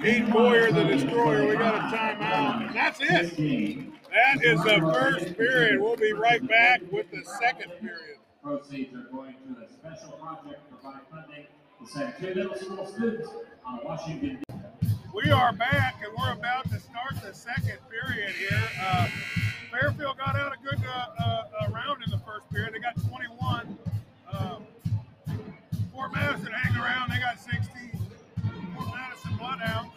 Pete 0.00 0.30
Boyer, 0.30 0.70
the 0.70 0.84
destroyer. 0.84 1.48
We 1.48 1.56
got 1.56 1.74
a 1.74 1.96
timeout. 1.96 2.66
And 2.68 2.76
that's 2.76 3.00
it. 3.00 3.90
That 4.10 4.44
is 4.44 4.62
the 4.62 4.80
first 4.92 5.36
period. 5.36 5.80
We'll 5.80 5.96
be 5.96 6.12
right 6.12 6.46
back 6.46 6.82
with 6.90 7.10
the 7.10 7.22
second 7.40 7.72
period. 7.80 8.18
Proceeds 8.42 8.94
are 8.94 9.06
going 9.12 9.34
to 9.34 9.64
a 9.64 9.68
special 9.68 10.12
project 10.12 10.60
to 10.70 10.76
provide 10.76 11.00
funding 11.10 11.46
to 11.80 11.92
send 11.92 12.14
two 12.18 12.34
middle 12.34 12.56
school 12.56 12.86
students 12.86 13.28
on 13.66 13.80
Washington. 13.84 14.42
We 15.12 15.30
are 15.30 15.52
back 15.52 15.96
and 16.04 16.12
we're 16.16 16.32
about 16.32 16.70
to 16.70 16.80
start 16.80 17.14
the 17.22 17.34
second 17.34 17.78
period 17.90 18.30
here. 18.30 18.62
Uh, 18.82 19.08
Fairfield 19.70 20.16
got 20.16 20.36
out 20.36 20.52
a 20.52 20.64
good 20.64 20.82
uh, 20.86 21.24
uh, 21.24 21.42
first 22.30 22.50
period. 22.50 22.74
They 22.74 22.78
got 22.78 22.94
21, 23.08 23.78
uh, 24.32 24.58
Fort 25.92 26.12
Madison 26.12 26.52
hang 26.52 26.76
around. 26.80 27.10
They 27.10 27.18
got 27.18 27.40
60. 27.40 27.58
Fort 28.74 28.88
Madison 28.94 29.36
Bloodhound. 29.36 29.90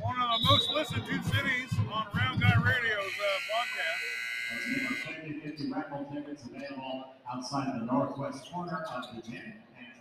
One 0.00 0.16
of 0.20 0.40
the 0.40 0.46
most 0.48 0.70
listened 0.70 1.04
to 1.04 1.22
cities 1.28 1.70
on 1.92 2.06
Round 2.14 2.40
Guy 2.40 2.54
Radio's 2.56 3.12
uh, 3.20 3.36
podcast. 3.52 4.04
50 5.44 5.72
raffle 5.72 6.10
tickets 6.14 6.44
available 6.44 7.12
outside 7.30 7.78
the 7.78 7.84
northwest 7.84 8.50
corner 8.50 8.86
of 8.96 9.04
the 9.14 9.30
gym. 9.30 9.52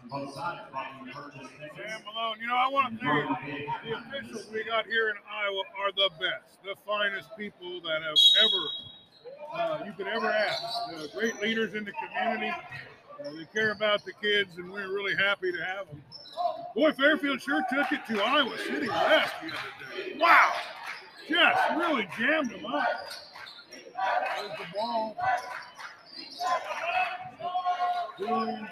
Both 0.09 0.33
sides. 0.33 0.61
Malone. 0.71 2.37
You 2.39 2.47
know, 2.47 2.55
I 2.55 2.69
want 2.71 2.97
to 2.97 3.05
thank 3.05 3.67
the 3.83 3.91
officials 3.99 4.47
we 4.53 4.63
got 4.63 4.85
here 4.85 5.09
in 5.09 5.15
Iowa 5.27 5.63
are 5.83 5.91
the 5.91 6.09
best, 6.15 6.63
the 6.63 6.75
finest 6.87 7.27
people 7.35 7.81
that 7.81 8.01
have 8.01 8.15
ever 8.45 8.63
uh, 9.54 9.80
you 9.86 9.93
could 9.93 10.08
ever 10.08 10.30
ask. 10.30 10.63
Uh, 10.93 11.08
great 11.17 11.39
leaders 11.41 11.73
in 11.73 11.84
the 11.86 11.91
community. 11.91 12.50
Uh, 12.50 13.32
they 13.38 13.45
care 13.54 13.71
about 13.71 14.04
the 14.06 14.13
kids, 14.21 14.58
and 14.58 14.71
we're 14.71 14.93
really 14.93 15.15
happy 15.15 15.52
to 15.52 15.58
have 15.58 15.88
them. 15.88 16.02
Boy, 16.76 16.91
Fairfield 16.91 17.41
sure 17.41 17.63
took 17.69 17.91
it 17.91 18.02
to 18.08 18.21
Iowa 18.21 18.58
City 18.60 18.88
West 18.88 19.34
the 19.41 19.47
other 19.47 20.04
day. 20.04 20.17
Wow, 20.19 20.54
just 21.28 21.69
really 21.76 22.08
jammed 22.17 22.52
them 22.52 22.65
up. 22.65 22.88
There's 24.38 24.52
the 24.58 24.65
ball. 24.78 25.17
Julian. 28.19 28.67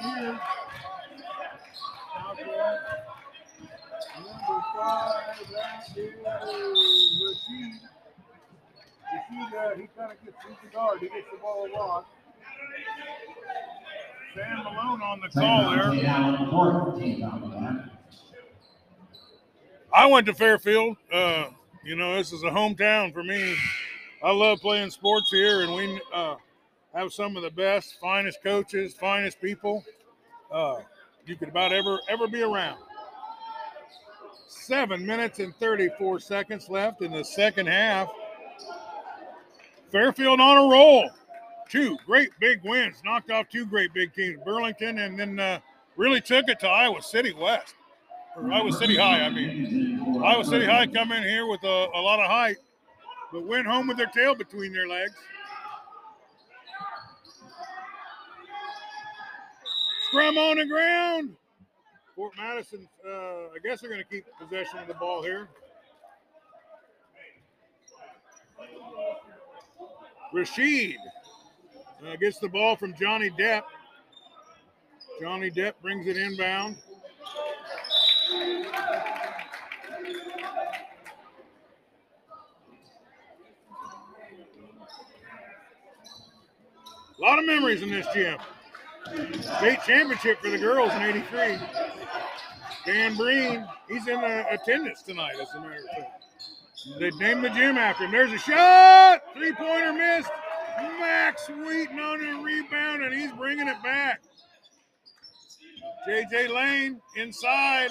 Number 4.16 4.64
five, 4.76 5.38
that 5.52 5.98
is 5.98 6.14
Rashid. 7.22 7.95
Uh, 9.56 9.70
he 9.76 9.88
kind 9.98 10.12
of 10.12 10.26
gets 10.26 10.38
he's 10.48 10.58
the 10.64 10.76
guard. 10.76 11.00
He 11.00 11.08
gets 11.08 11.32
the 11.32 11.38
ball 11.38 11.66
a 11.66 11.72
lot. 11.72 12.08
Sam 14.36 14.58
Malone 14.64 15.02
on 15.02 15.22
the 15.22 15.30
call 15.30 15.72
there. 15.72 16.06
Allen, 16.08 16.50
fourth 16.50 17.00
team 17.00 17.22
foul 17.22 17.44
on 17.46 17.64
that. 17.64 17.90
I 19.94 20.08
went 20.08 20.26
to 20.26 20.34
Fairfield. 20.34 20.98
Uh, 21.12 21.46
you 21.86 21.96
know, 21.96 22.16
this 22.16 22.34
is 22.34 22.44
a 22.44 22.50
hometown 22.50 23.14
for 23.14 23.24
me. 23.24 23.56
I 24.22 24.32
love 24.32 24.60
playing 24.60 24.90
sports 24.90 25.30
here, 25.32 25.62
and 25.62 25.74
we 25.74 26.02
uh, 26.14 26.36
have 26.94 27.14
some 27.14 27.38
of 27.38 27.44
the 27.44 27.52
best, 27.52 27.98
finest 28.02 28.44
coaches, 28.44 28.94
finest 28.94 29.40
people 29.40 29.86
uh, 30.52 30.82
you 31.26 31.38
could 31.38 31.50
about 31.50 31.72
ever 31.72 32.00
ever 32.10 32.28
be 32.28 32.42
around. 32.42 32.80
Seven 34.48 35.06
minutes 35.06 35.40
and 35.40 35.56
34 35.56 36.20
seconds 36.20 36.70
left 36.70 37.02
in 37.02 37.12
the 37.12 37.24
second 37.24 37.68
half. 37.68 38.12
Fairfield 39.96 40.42
on 40.42 40.58
a 40.58 40.70
roll. 40.70 41.10
Two 41.70 41.98
great 42.06 42.30
big 42.42 42.60
wins, 42.66 42.98
knocked 43.06 43.32
off 43.32 43.48
two 43.48 43.66
great 43.66 43.94
big 43.94 44.14
teams, 44.14 44.38
Burlington, 44.44 45.00
and 45.00 45.18
then 45.18 45.40
uh, 45.40 45.60
really 45.96 46.20
took 46.20 46.50
it 46.50 46.60
to 46.60 46.68
Iowa 46.68 47.02
City 47.02 47.32
West, 47.32 47.76
or 48.36 48.52
Iowa 48.52 48.74
City 48.74 48.98
High, 48.98 49.22
I 49.22 49.30
mean. 49.30 50.22
Iowa 50.22 50.44
City 50.44 50.66
High 50.66 50.88
come 50.88 51.14
in 51.14 51.24
here 51.24 51.48
with 51.48 51.64
a, 51.64 51.88
a 51.96 52.02
lot 52.02 52.20
of 52.20 52.30
height, 52.30 52.58
but 53.32 53.46
went 53.46 53.68
home 53.68 53.88
with 53.88 53.96
their 53.96 54.08
tail 54.08 54.36
between 54.36 54.74
their 54.74 54.86
legs. 54.86 55.14
Scrum 60.10 60.38
on 60.38 60.58
the 60.58 60.66
ground. 60.66 61.38
Fort 62.18 62.34
Madison, 62.38 62.86
uh, 63.08 63.12
I 63.12 63.60
guess 63.64 63.80
they're 63.80 63.90
going 63.90 64.04
to 64.04 64.10
keep 64.10 64.26
possession 64.42 64.80
of 64.80 64.90
the 64.90 64.94
ball 64.96 65.24
here. 65.24 65.48
Rashid 70.36 70.98
uh, 72.06 72.18
gets 72.18 72.40
the 72.40 72.50
ball 72.50 72.76
from 72.76 72.94
Johnny 72.94 73.30
Depp. 73.30 73.62
Johnny 75.22 75.50
Depp 75.50 75.76
brings 75.82 76.06
it 76.08 76.18
inbound. 76.18 76.76
A 87.18 87.22
lot 87.22 87.40
of 87.40 87.46
memories 87.46 87.82
in 87.82 87.90
this 87.90 88.06
gym. 88.14 88.38
State 89.42 89.80
championship 89.88 90.42
for 90.42 90.50
the 90.50 90.58
girls 90.58 90.92
in 90.96 91.02
83. 91.02 91.58
Dan 92.86 93.16
Breen, 93.16 93.66
he's 93.88 94.06
in 94.10 94.18
uh, 94.18 94.44
attendance 94.52 95.02
tonight, 95.02 95.36
as 95.42 95.48
a 95.56 95.62
matter 95.62 95.76
of 95.76 95.98
fact. 95.98 96.25
They 97.00 97.10
named 97.12 97.44
the 97.44 97.50
gym 97.50 97.78
after 97.78 98.06
him. 98.06 98.12
There's 98.12 98.32
a 98.32 98.38
shot. 98.38 99.22
Three 99.34 99.54
pointer 99.54 99.94
missed. 99.94 100.32
Max 101.00 101.48
Wheaton 101.48 102.00
on 102.00 102.22
a 102.22 102.42
rebound, 102.42 103.04
and 103.04 103.14
he's 103.14 103.32
bringing 103.34 103.68
it 103.68 103.82
back. 103.84 104.22
JJ 106.08 106.50
Lane 106.50 107.02
inside. 107.16 107.90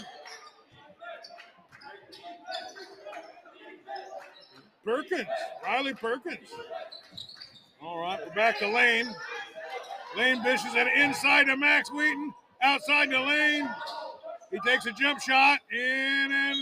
Perkins, 4.85 5.27
Riley 5.65 5.95
Perkins. 5.95 6.49
All 7.83 8.01
right, 8.01 8.21
we're 8.25 8.35
back 8.35 8.59
to 8.59 8.69
Lane. 8.69 9.09
Lane 10.17 10.43
dishes 10.43 10.75
it 10.75 10.87
inside 10.97 11.45
to 11.45 11.57
Max 11.57 11.91
Wheaton, 11.91 12.33
outside 12.63 13.11
the 13.11 13.19
lane. 13.19 13.69
He 14.51 14.59
takes 14.65 14.87
a 14.87 14.93
jump 14.93 15.21
shot 15.21 15.59
in 15.73 15.79
and 16.33 16.57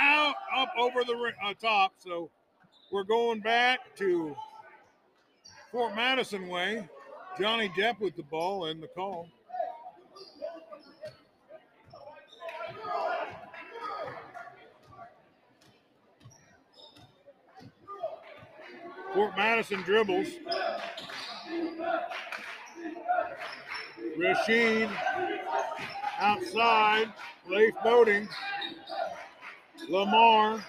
out, 0.00 0.34
up 0.56 0.72
over 0.78 1.04
the 1.04 1.32
uh, 1.44 1.54
top. 1.60 1.92
So 1.98 2.30
we're 2.90 3.04
going 3.04 3.40
back 3.40 3.80
to 3.96 4.34
Fort 5.70 5.94
Madison 5.94 6.48
way. 6.48 6.88
Johnny 7.38 7.68
Depp 7.70 8.00
with 8.00 8.16
the 8.16 8.22
ball 8.24 8.66
and 8.66 8.82
the 8.82 8.88
call. 8.88 9.28
Fort 19.14 19.36
Madison 19.36 19.82
dribbles. 19.82 20.28
Rashid 24.16 24.88
outside. 26.20 27.12
Leif 27.48 27.74
Boating. 27.82 28.28
Lamar. 29.90 30.64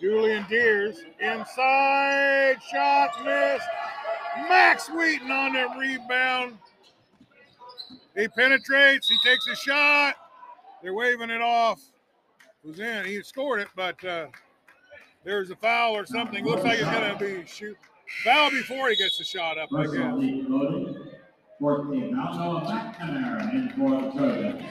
Julian 0.00 0.46
Deers 0.48 0.96
inside. 1.20 2.56
Shot 2.72 3.10
missed. 3.24 3.68
Max 4.48 4.88
Wheaton 4.88 5.30
on 5.30 5.52
that 5.52 5.76
rebound. 5.76 6.56
He 8.16 8.28
penetrates. 8.28 9.08
He 9.08 9.16
takes 9.24 9.46
a 9.48 9.56
shot. 9.56 10.14
They're 10.82 10.94
waving 10.94 11.30
it 11.30 11.42
off. 11.42 11.80
It 12.64 12.68
was 12.68 12.80
in. 12.80 13.04
He 13.04 13.22
scored 13.22 13.60
it, 13.60 13.68
but 13.76 14.02
uh, 14.04 14.26
there's 15.24 15.50
a 15.50 15.56
foul 15.56 15.96
or 15.96 16.06
something. 16.06 16.44
Looks 16.44 16.64
like 16.64 16.80
going 16.80 17.18
to 17.18 17.18
be 17.18 17.46
shoot 17.46 17.76
foul 18.24 18.50
before 18.50 18.88
he 18.88 18.96
gets 18.96 19.18
the 19.18 19.24
shot 19.24 19.58
up. 19.58 19.68
I 19.76 19.84
guess. 19.84 19.92
team 19.94 20.46
loading. 20.48 21.10
Fourth 21.60 21.90
team 21.90 22.14
foul, 22.14 22.38
Noah 22.38 22.94
McNamara 22.98 23.52
in 23.52 23.72
for 23.76 23.90
the 24.00 24.10
Trojans. 24.12 24.62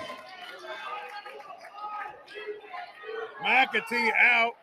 McAtee 3.48 4.12
out. 4.22 4.54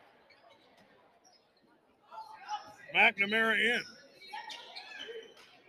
McNamara 2.95 3.59
in. 3.59 3.83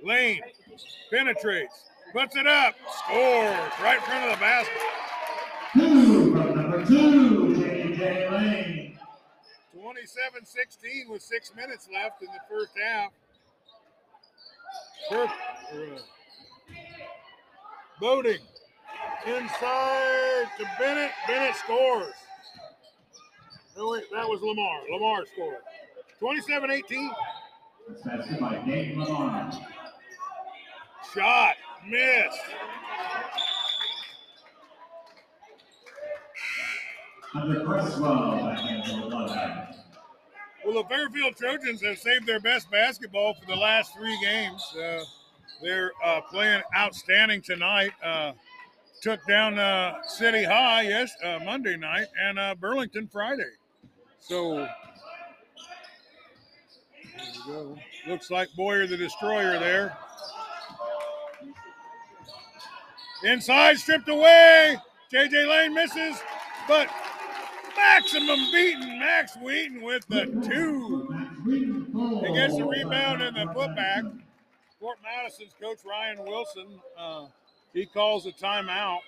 Lane 0.04 0.41
penetrates, 1.10 1.86
puts 2.13 2.36
it 2.36 2.45
up, 2.45 2.75
scores 2.99 3.71
right 3.82 3.97
in 3.97 4.04
front 4.04 4.25
of 4.25 4.38
the 4.38 4.39
basket. 4.39 4.73
Two 5.73 6.36
number 6.36 6.86
two, 6.86 7.56
J.J. 7.56 8.30
Lane. 8.30 8.99
27 9.82 10.45
16 10.45 11.10
with 11.10 11.21
six 11.21 11.51
minutes 11.56 11.88
left 11.91 12.21
in 12.21 12.28
the 12.28 12.39
first 12.49 12.73
half. 12.78 13.12
First, 15.10 15.34
uh, 15.73 16.01
Boating 17.99 18.41
inside 19.25 20.45
to 20.60 20.65
Bennett. 20.78 21.12
Bennett 21.28 21.56
scores. 21.56 22.13
No, 23.75 23.95
that 23.95 24.29
was 24.29 24.41
Lamar. 24.41 24.81
Lamar 24.89 25.25
scored. 25.33 25.57
27 26.19 26.71
18. 26.71 27.11
That's 28.05 28.39
by 28.39 28.63
Nate 28.65 28.97
Lamar. 28.97 29.51
Shot 31.13 31.55
missed. 31.88 32.39
Hunter 37.33 37.65
Cresswell 37.65 38.38
back 38.38 38.59
in 38.71 39.01
for. 39.01 39.75
Well, 40.65 40.81
the 40.81 40.89
Fairfield 40.89 41.35
Trojans 41.35 41.83
have 41.83 41.99
saved 41.99 42.25
their 42.25 42.39
best 42.39 42.71
basketball 42.71 43.35
for 43.35 43.45
the 43.45 43.55
last 43.55 43.93
three 43.93 44.17
games. 44.21 44.63
Uh, 44.75 45.03
they're 45.61 45.91
uh, 46.03 46.21
playing 46.21 46.61
outstanding 46.75 47.41
tonight. 47.41 47.91
Uh, 48.03 48.31
took 49.01 49.19
down 49.27 49.59
uh, 49.59 50.01
City 50.03 50.43
High 50.43 50.83
yes 50.83 51.11
uh, 51.23 51.39
Monday 51.43 51.77
night 51.77 52.07
and 52.19 52.39
uh, 52.39 52.55
Burlington 52.55 53.07
Friday. 53.11 53.51
So. 54.27 54.67
Looks 58.07 58.31
like 58.31 58.49
Boyer 58.55 58.88
the 58.88 58.97
Destroyer 58.97 59.59
there. 59.59 59.97
Inside, 63.23 63.77
stripped 63.77 64.09
away. 64.09 64.77
JJ 65.11 65.47
Lane 65.47 65.73
misses, 65.73 66.17
but 66.67 66.88
maximum 67.75 68.39
beaten. 68.51 68.99
Max 68.99 69.35
Wheaton 69.38 69.81
with 69.81 70.07
the 70.07 70.25
two. 70.47 71.07
He 72.25 72.33
gets 72.33 72.57
the 72.57 72.65
rebound 72.65 73.21
and 73.21 73.35
the 73.35 73.53
putback. 73.53 74.11
Fort 74.79 74.97
Madison's 75.03 75.53
coach 75.61 75.79
Ryan 75.88 76.23
Wilson, 76.25 76.79
uh, 76.97 77.25
he 77.73 77.85
calls 77.85 78.25
a 78.25 78.31
timeout. 78.31 78.99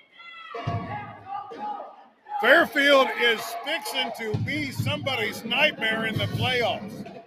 Fairfield 2.39 3.07
is 3.19 3.41
fixing 3.65 4.11
to 4.19 4.37
be 4.43 4.71
somebody's 4.71 5.43
nightmare 5.43 6.05
in 6.05 6.15
the 6.15 6.25
playoffs. 6.25 7.23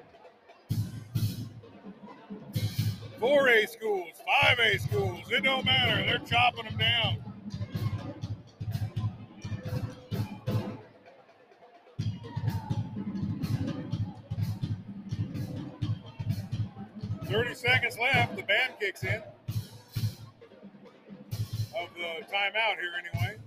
4A 3.18 3.68
schools, 3.68 4.12
5A 4.44 4.80
schools, 4.80 5.24
it 5.30 5.42
don't 5.42 5.64
matter. 5.64 6.06
They're 6.06 6.18
chopping 6.20 6.64
them 6.64 6.78
down. 6.78 7.16
Thirty 17.26 17.54
seconds 17.54 17.96
left. 17.98 18.36
The 18.36 18.42
band 18.42 18.72
kicks 18.80 19.04
in. 19.04 19.22
Of 21.76 21.88
the 21.94 22.26
timeout 22.26 22.78
here, 22.80 22.92
anyway. 22.98 23.39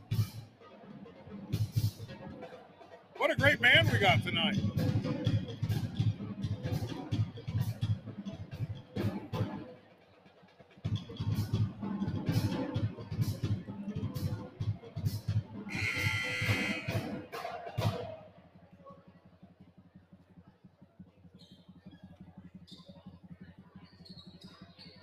What 3.23 3.31
a 3.31 3.35
great 3.35 3.61
band 3.61 3.89
we 3.89 3.99
got 3.99 4.21
tonight. 4.21 4.57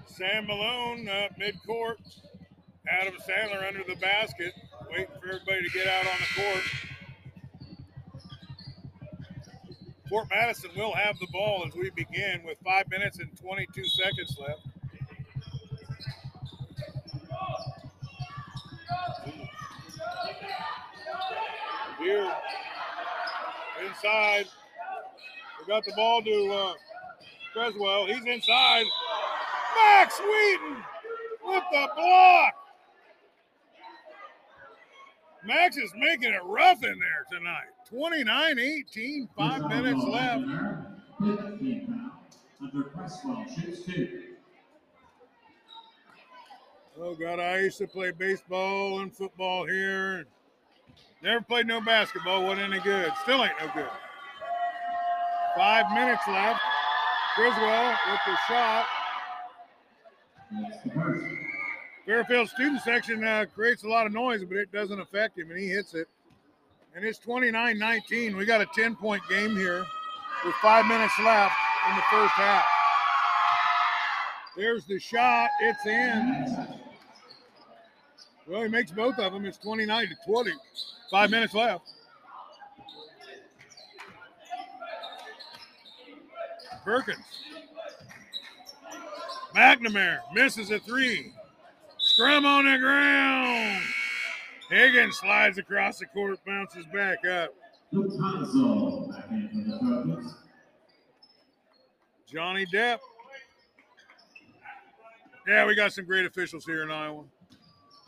Sam 0.08 0.46
Malone, 0.46 1.08
uh, 1.08 1.28
mid-court. 1.38 1.96
Adam 2.86 3.14
Sandler 3.26 3.66
under 3.66 3.82
the 3.84 3.96
basket, 3.96 4.52
waiting 4.90 5.06
for 5.06 5.28
everybody 5.28 5.62
to 5.62 5.70
get 5.70 5.86
out 5.86 6.04
on 6.04 6.18
the 6.20 6.42
court. 6.42 6.89
Fort 10.10 10.26
Madison 10.28 10.70
will 10.76 10.92
have 10.92 11.16
the 11.20 11.28
ball 11.28 11.64
as 11.64 11.72
we 11.76 11.88
begin 11.90 12.42
with 12.44 12.58
five 12.64 12.90
minutes 12.90 13.20
and 13.20 13.30
22 13.38 13.84
seconds 13.84 14.36
left. 14.40 14.66
Here, 22.00 22.32
inside. 23.86 24.46
We 25.60 25.66
got 25.68 25.84
the 25.84 25.92
ball 25.94 26.22
to 26.22 26.50
uh, 26.54 26.72
Cresswell. 27.52 28.06
He's 28.06 28.24
inside. 28.24 28.86
Max 29.76 30.18
Wheaton 30.18 30.76
with 31.44 31.64
the 31.70 31.88
block. 31.94 32.54
Max 35.44 35.76
is 35.76 35.92
making 35.96 36.32
it 36.32 36.42
rough 36.44 36.82
in 36.82 36.98
there 36.98 37.26
tonight. 37.30 37.79
29 37.90 38.58
18, 38.58 39.28
five 39.36 39.68
minutes 39.68 40.04
left. 40.04 40.44
Oh, 47.02 47.14
God, 47.14 47.40
I 47.40 47.58
used 47.58 47.78
to 47.78 47.88
play 47.88 48.12
baseball 48.12 49.00
and 49.00 49.12
football 49.12 49.66
here. 49.66 50.26
Never 51.22 51.40
played 51.40 51.66
no 51.66 51.80
basketball, 51.80 52.44
wasn't 52.44 52.72
any 52.72 52.80
good. 52.80 53.12
Still 53.22 53.42
ain't 53.42 53.54
no 53.58 53.70
good. 53.74 53.90
Five 55.56 55.90
minutes 55.92 56.22
left. 56.28 56.60
Cresswell 57.34 57.96
with 58.10 58.20
the 58.26 58.36
shot. 58.46 58.86
Fairfield 62.06 62.48
student 62.48 62.82
section 62.82 63.24
uh, 63.24 63.46
creates 63.52 63.82
a 63.82 63.88
lot 63.88 64.06
of 64.06 64.12
noise, 64.12 64.44
but 64.44 64.58
it 64.58 64.70
doesn't 64.72 65.00
affect 65.00 65.38
him, 65.38 65.50
and 65.50 65.58
he 65.58 65.68
hits 65.68 65.94
it. 65.94 66.08
And 66.94 67.04
it's 67.04 67.18
29 67.18 67.78
19. 67.78 68.36
We 68.36 68.44
got 68.44 68.60
a 68.60 68.66
10 68.74 68.96
point 68.96 69.22
game 69.28 69.56
here 69.56 69.84
with 70.44 70.54
five 70.56 70.86
minutes 70.86 71.14
left 71.22 71.54
in 71.88 71.96
the 71.96 72.02
first 72.10 72.32
half. 72.34 72.66
There's 74.56 74.84
the 74.84 74.98
shot. 74.98 75.48
It's 75.60 75.86
in. 75.86 76.68
Well, 78.46 78.62
he 78.62 78.68
makes 78.68 78.90
both 78.90 79.18
of 79.18 79.32
them. 79.32 79.46
It's 79.46 79.58
29 79.58 80.08
to 80.08 80.14
20. 80.26 80.50
Five 81.10 81.30
minutes 81.30 81.54
left. 81.54 81.88
Perkins. 86.84 87.18
McNamara 89.54 90.18
misses 90.32 90.70
a 90.70 90.78
three. 90.80 91.32
Scrum 91.98 92.44
on 92.44 92.64
the 92.64 92.78
ground. 92.78 93.82
Higgins 94.70 95.18
slides 95.18 95.58
across 95.58 95.98
the 95.98 96.06
court, 96.06 96.38
bounces 96.46 96.86
back 96.86 97.26
up. 97.26 97.52
Johnny 102.32 102.64
Depp. 102.72 102.98
Yeah, 105.48 105.66
we 105.66 105.74
got 105.74 105.92
some 105.92 106.04
great 106.04 106.24
officials 106.24 106.64
here 106.64 106.84
in 106.84 106.90
Iowa. 106.90 107.24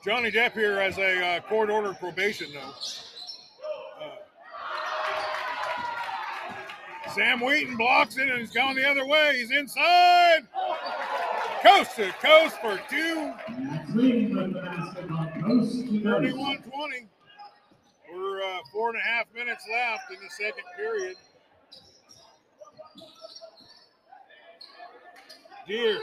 Johnny 0.05 0.31
Depp 0.31 0.53
here 0.53 0.81
has 0.81 0.96
a 0.98 1.25
uh, 1.25 1.40
court 1.40 1.68
ordered 1.70 1.98
probation, 1.98 2.46
though. 2.53 2.61
Uh, 2.61 4.11
Sam 7.12 7.40
Wheaton 7.40 7.77
blocks 7.77 8.16
it 8.16 8.29
and 8.29 8.38
he's 8.38 8.53
going 8.53 8.77
the 8.77 8.88
other 8.88 9.05
way. 9.05 9.38
He's 9.38 9.51
inside. 9.51 10.46
Coast 11.62 11.96
to 11.96 12.12
coast 12.20 12.57
for 12.61 12.81
two. 12.88 13.33
Max 16.04 16.22
Wheaton 16.22 16.32
with 16.32 16.34
the 16.34 16.38
basket 16.38 16.42
on 16.42 16.56
coast 16.56 16.64
to 16.64 16.70
coast. 16.70 16.72
31 16.72 16.72
20. 16.90 17.08
We're 18.12 18.42
uh, 18.42 18.58
four 18.72 18.90
and 18.90 18.98
a 18.98 19.02
half 19.02 19.26
minutes 19.34 19.64
left 19.70 20.10
in 20.10 20.18
the 20.22 20.30
second 20.30 20.64
period. 20.76 21.16
Deers. 25.66 26.00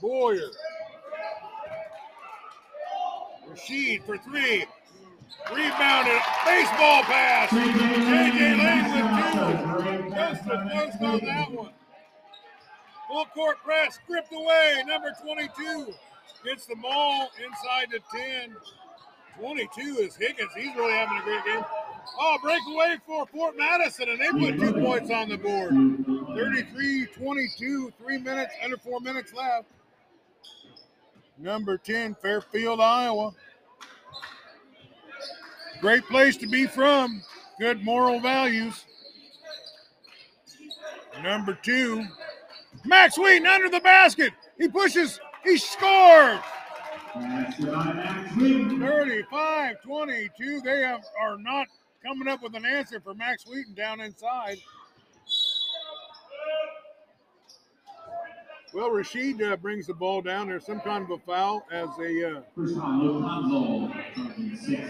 Boyer. 0.00 0.50
Rashid 3.48 4.04
for 4.04 4.18
three. 4.18 4.66
Rebounded. 5.52 6.20
Baseball 6.44 7.02
pass. 7.04 7.50
JJ 7.50 8.40
Lane 8.58 8.84
with 9.16 10.10
two. 10.10 10.14
Coast 10.14 10.44
to 10.44 10.70
coast 10.72 11.02
on 11.02 11.24
that 11.24 11.52
one. 11.52 11.72
Full 13.08 13.24
court 13.26 13.56
press. 13.64 13.98
Stripped 14.04 14.32
away. 14.32 14.82
Number 14.86 15.12
22 15.22 15.94
gets 16.46 16.66
the 16.66 16.76
ball 16.76 17.28
inside 17.44 17.88
the 17.90 18.00
10. 18.16 18.56
22 19.38 19.80
is 20.00 20.16
Higgins. 20.16 20.50
He's 20.56 20.74
really 20.76 20.92
having 20.92 21.18
a 21.18 21.22
great 21.22 21.44
game. 21.44 21.64
Oh, 22.18 22.38
breakaway 22.40 22.96
for 23.04 23.26
Fort 23.26 23.56
Madison, 23.58 24.08
and 24.08 24.20
they 24.20 24.30
put 24.30 24.58
two 24.58 24.72
points 24.72 25.10
on 25.10 25.28
the 25.28 25.36
board. 25.36 25.72
33 26.36 27.06
22, 27.06 27.92
three 27.98 28.18
minutes, 28.18 28.54
under 28.62 28.76
four 28.78 29.00
minutes 29.00 29.34
left. 29.34 29.66
Number 31.36 31.76
10, 31.76 32.14
Fairfield, 32.22 32.80
Iowa. 32.80 33.32
Great 35.80 36.04
place 36.04 36.36
to 36.38 36.46
be 36.46 36.66
from. 36.66 37.22
Good 37.58 37.84
moral 37.84 38.20
values. 38.20 38.86
Number 41.22 41.58
two, 41.62 42.06
Max 42.84 43.18
Wheaton 43.18 43.46
under 43.46 43.68
the 43.68 43.80
basket. 43.80 44.32
He 44.58 44.68
pushes, 44.68 45.20
he 45.46 45.56
scores. 45.56 46.40
That's 47.14 47.60
by 47.60 47.92
Max 47.94 48.36
Wheaton. 48.36 48.80
35 48.80 49.82
22. 49.82 50.60
They 50.60 50.82
have, 50.82 51.04
are 51.20 51.38
not 51.38 51.68
coming 52.04 52.28
up 52.28 52.42
with 52.42 52.54
an 52.54 52.66
answer 52.66 53.00
for 53.00 53.14
Max 53.14 53.46
Wheaton 53.46 53.74
down 53.74 54.00
inside. 54.00 54.58
Well, 58.74 58.90
Rashid 58.90 59.40
uh, 59.42 59.56
brings 59.56 59.86
the 59.86 59.94
ball 59.94 60.20
down. 60.20 60.48
There's 60.48 60.66
some 60.66 60.80
kind 60.80 61.02
of 61.02 61.10
a 61.10 61.18
foul 61.18 61.64
as 61.70 61.88
a 61.98 62.38
uh, 62.38 62.40
First 62.54 62.76
foul, 62.76 62.98
Luke 62.98 63.22
Console, 63.22 63.90
Trojans 64.14 64.66
six, 64.66 64.82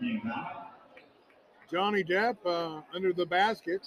team 0.00 0.22
foul. 0.24 0.70
Johnny 1.70 2.04
Depp 2.04 2.36
uh, 2.46 2.80
under 2.94 3.12
the 3.12 3.26
basket. 3.26 3.86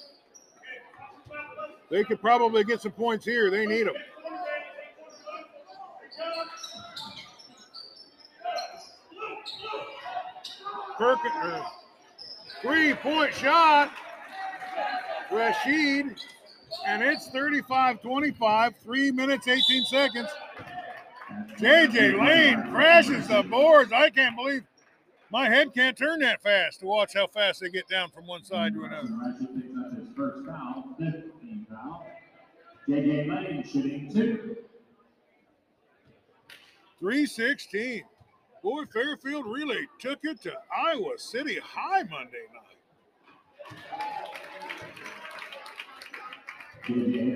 They 1.89 2.03
could 2.03 2.21
probably 2.21 2.63
get 2.65 2.81
some 2.81 2.91
points 2.91 3.25
here. 3.25 3.49
They 3.49 3.65
need 3.65 3.87
them. 3.87 3.95
Uh, 10.99 11.63
three 12.61 12.93
point 12.95 13.33
shot. 13.33 13.91
Rashid, 15.31 16.15
and 16.87 17.03
it's 17.03 17.27
35 17.29 18.01
25, 18.01 18.75
three 18.77 19.11
minutes, 19.11 19.47
18 19.47 19.85
seconds. 19.85 20.29
JJ 21.57 22.17
Lane 22.25 22.71
crashes 22.71 23.27
the 23.27 23.43
boards. 23.43 23.91
I 23.91 24.09
can't 24.09 24.35
believe 24.37 24.63
my 25.29 25.49
head 25.49 25.73
can't 25.73 25.97
turn 25.97 26.19
that 26.19 26.41
fast 26.41 26.79
to 26.79 26.85
watch 26.85 27.13
how 27.13 27.27
fast 27.27 27.59
they 27.59 27.69
get 27.69 27.87
down 27.89 28.09
from 28.09 28.25
one 28.25 28.43
side 28.45 28.73
to 28.73 28.83
another. 28.85 29.09
JJ 32.87 33.27
Lane 33.27 33.63
shooting 33.69 34.09
two. 34.13 34.55
316. 36.99 38.03
Boy, 38.63 38.83
Fairfield 38.91 39.45
really 39.45 39.87
took 39.99 40.19
it 40.23 40.41
to 40.41 40.53
Iowa 40.75 41.17
City 41.17 41.59
High 41.63 42.03
Monday 42.03 42.45
night. 42.53 42.77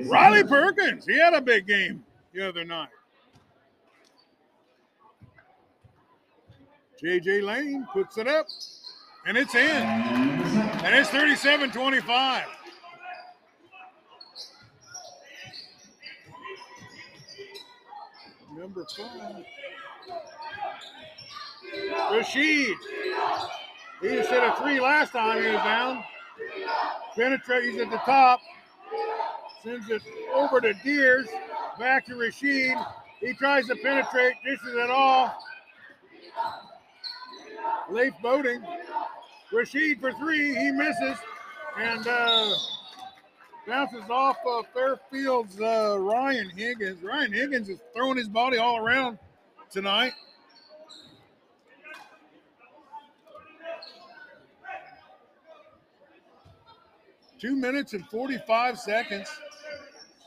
Riley 0.07 0.43
Perkins, 0.43 1.05
he 1.05 1.17
had 1.17 1.33
a 1.33 1.41
big 1.41 1.67
game 1.67 2.03
the 2.33 2.47
other 2.47 2.63
night. 2.63 2.89
JJ 7.03 7.43
Lane 7.43 7.87
puts 7.91 8.17
it 8.17 8.27
up, 8.27 8.47
and 9.25 9.37
it's 9.37 9.55
in. 9.55 9.87
And. 10.83 10.95
It's 10.95 11.09
37 11.09 11.71
25. 11.71 12.45
Number 18.55 18.85
five. 18.95 19.43
Rashid. 22.11 22.77
He 24.01 24.07
just 24.09 24.29
hit 24.29 24.43
a 24.43 24.55
three 24.61 24.79
last 24.79 25.11
time 25.11 25.41
he 25.41 25.49
was 25.49 25.63
down. 25.63 26.03
Penetrate, 27.15 27.65
he's 27.65 27.81
at 27.81 27.91
the 27.91 27.97
top. 27.97 28.39
Sends 29.63 29.89
it 29.89 30.01
over 30.33 30.59
to 30.59 30.73
Deers. 30.83 31.27
Back 31.79 32.05
to 32.07 32.15
Rashid. 32.15 32.77
He 33.19 33.33
tries 33.33 33.67
to 33.67 33.75
penetrate, 33.75 34.33
dishes 34.43 34.73
it 34.73 34.89
off. 34.89 35.33
Leif 37.89 38.13
Boating. 38.21 38.63
Rashid 39.53 39.99
for 39.99 40.11
three. 40.13 40.55
He 40.55 40.71
misses 40.71 41.17
and 41.77 42.07
uh, 42.07 42.53
bounces 43.67 44.09
off 44.09 44.37
of 44.47 44.65
Fairfield's 44.73 45.59
uh, 45.61 45.97
Ryan 45.99 46.49
Higgins. 46.49 47.03
Ryan 47.03 47.33
Higgins 47.33 47.69
is 47.69 47.79
throwing 47.95 48.17
his 48.17 48.27
body 48.27 48.57
all 48.57 48.77
around 48.77 49.19
tonight. 49.69 50.13
Two 57.41 57.55
minutes 57.55 57.93
and 57.93 58.05
45 58.05 58.77
seconds. 58.77 59.27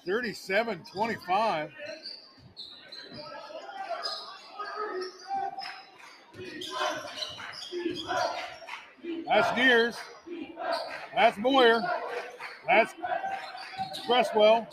37 0.04 0.82
25. 0.92 1.70
That's 9.26 9.54
Deers. 9.54 9.94
That's 11.14 11.38
Boyer. 11.38 11.80
That's 12.66 12.92
Cresswell. 14.06 14.66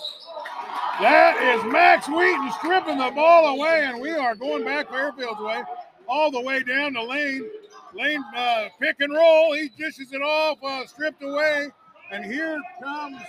That 0.99 1.55
is 1.55 1.71
Max 1.71 2.07
Wheaton 2.07 2.51
stripping 2.57 2.97
the 2.97 3.11
ball 3.11 3.55
away, 3.55 3.83
and 3.85 4.01
we 4.01 4.11
are 4.11 4.33
going 4.35 4.65
back 4.65 4.89
Fairfield's 4.89 5.39
way, 5.39 5.61
all 6.07 6.31
the 6.31 6.41
way 6.41 6.63
down 6.63 6.93
the 6.93 7.03
lane. 7.03 7.47
Lane 7.93 8.23
uh, 8.35 8.69
pick 8.79 8.95
and 8.99 9.13
roll. 9.13 9.53
He 9.53 9.69
dishes 9.69 10.11
it 10.11 10.21
off, 10.21 10.57
uh, 10.63 10.87
stripped 10.87 11.21
away, 11.21 11.71
and 12.11 12.25
here 12.25 12.59
comes 12.83 13.21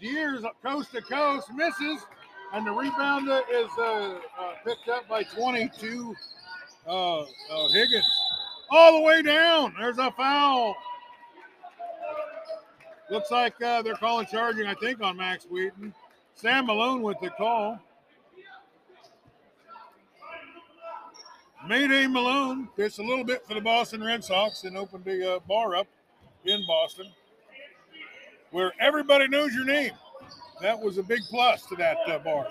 Deers 0.00 0.44
coast 0.62 0.92
to 0.92 1.02
coast, 1.02 1.52
misses, 1.52 2.00
and 2.52 2.66
the 2.66 2.70
rebound 2.70 3.28
is 3.28 3.68
uh, 3.78 3.82
uh, 3.82 4.18
picked 4.64 4.88
up 4.88 5.08
by 5.08 5.22
22 5.24 6.14
uh, 6.86 7.20
uh, 7.20 7.26
Higgins. 7.72 8.04
All 8.70 8.98
the 8.98 9.02
way 9.02 9.22
down. 9.22 9.74
There's 9.78 9.98
a 9.98 10.10
foul. 10.10 10.76
Looks 13.10 13.30
like 13.30 13.60
uh, 13.62 13.82
they're 13.82 13.94
calling 13.94 14.26
charging, 14.26 14.66
I 14.66 14.74
think, 14.74 15.00
on 15.00 15.16
Max 15.16 15.44
Wheaton. 15.44 15.94
Sam 16.34 16.66
Malone 16.66 17.02
with 17.02 17.16
the 17.22 17.30
call. 17.30 17.80
Mayday 21.66 22.06
Malone 22.06 22.68
pitched 22.76 22.98
a 22.98 23.02
little 23.02 23.24
bit 23.24 23.46
for 23.46 23.54
the 23.54 23.60
Boston 23.60 24.02
Red 24.02 24.22
Sox 24.22 24.64
and 24.64 24.76
opened 24.76 25.04
the 25.04 25.36
uh, 25.36 25.38
bar 25.40 25.74
up 25.74 25.86
in 26.44 26.64
Boston 26.66 27.06
where 28.50 28.72
everybody 28.80 29.28
knows 29.28 29.54
your 29.54 29.64
name. 29.64 29.92
That 30.60 30.80
was 30.80 30.98
a 30.98 31.02
big 31.02 31.20
plus 31.28 31.66
to 31.66 31.76
that 31.76 31.98
uh, 32.06 32.18
bar. 32.18 32.48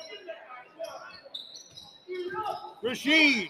Rashid 2.82 3.50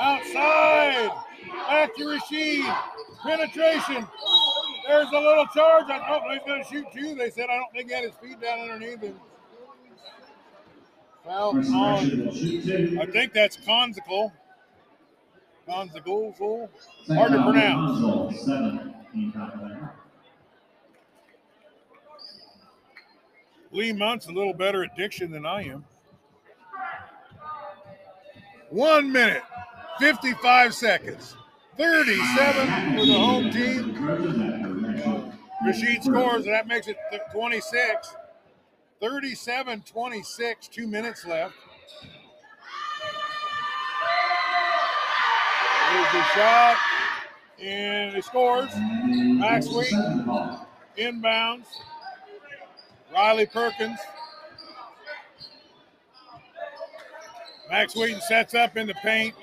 outside. 0.00 1.10
Back 1.68 1.94
to 1.96 2.08
Rashid. 2.08 2.64
Penetration. 3.22 4.06
There's 4.86 5.08
a 5.08 5.18
little 5.18 5.46
charge. 5.54 5.84
I 5.90 5.98
thought 5.98 6.22
he's 6.32 6.42
going 6.46 6.62
to 6.62 6.68
shoot 6.68 6.86
two. 6.94 7.14
They 7.14 7.30
said 7.30 7.48
I 7.50 7.56
don't 7.56 7.72
think 7.72 7.88
he 7.88 7.94
had 7.94 8.04
his 8.04 8.14
feet 8.14 8.40
down 8.40 8.60
underneath 8.60 9.02
him. 9.02 9.16
Foul 11.24 11.50
on. 11.50 11.64
Carson 11.64 12.24
will 12.26 12.34
shoot 12.34 12.64
two. 12.64 12.98
I 13.00 13.06
think 13.06 13.32
that's 13.32 13.56
Consicle. 13.56 14.32
Consicle. 15.68 16.68
Hard 17.08 17.32
to 17.32 17.42
pronounce. 17.42 18.00
Hansel, 18.00 18.32
seven 18.32 18.94
team 19.12 19.32
foul 19.32 19.50
there. 19.68 19.92
Lee 23.76 23.92
Munt's 23.92 24.26
a 24.26 24.32
little 24.32 24.54
better 24.54 24.82
at 24.82 24.96
diction 24.96 25.30
than 25.30 25.44
I 25.44 25.64
am. 25.64 25.84
One 28.70 29.12
minute, 29.12 29.42
55 30.00 30.74
seconds, 30.74 31.36
37 31.76 32.96
for 32.96 33.04
the 33.06 33.12
home 33.12 33.50
team. 33.50 35.36
Rashid 35.66 36.02
scores, 36.02 36.46
and 36.46 36.54
that 36.54 36.66
makes 36.66 36.88
it 36.88 36.96
th- 37.10 37.20
26. 37.32 38.16
37 38.98 39.82
26, 39.82 40.68
two 40.68 40.86
minutes 40.86 41.26
left. 41.26 41.54
There's 45.92 46.12
the 46.12 46.24
shot, 46.34 46.76
and 47.60 48.14
he 48.14 48.22
scores. 48.22 48.70
Max 49.04 49.68
Wheaton. 49.68 50.24
Inbounds. 50.96 51.66
Riley 53.16 53.46
Perkins. 53.46 53.98
Max 57.70 57.96
Wheaton 57.96 58.20
sets 58.20 58.54
up 58.54 58.76
in 58.76 58.86
the 58.86 58.94
paint. 59.02 59.34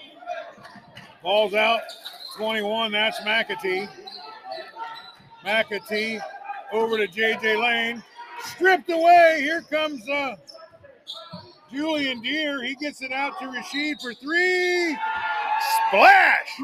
Balls 1.24 1.56
out. 1.56 1.82
21. 2.38 2.92
That's 2.92 3.20
McAtee. 3.22 3.90
McAtee 5.44 6.22
over 6.72 6.98
to 6.98 7.08
JJ 7.08 7.62
Lane. 7.62 8.04
Stripped 8.46 8.92
away. 8.92 9.40
Here 9.42 9.64
comes 9.64 10.08
uh, 10.08 10.36
Julian 11.72 12.22
Deere. 12.22 12.64
He 12.64 12.76
gets 12.76 13.02
it 13.02 13.12
out 13.12 13.40
to 13.40 13.48
Rashid 13.48 14.00
for 14.00 14.14
three. 14.14 14.96
Splash! 15.88 16.58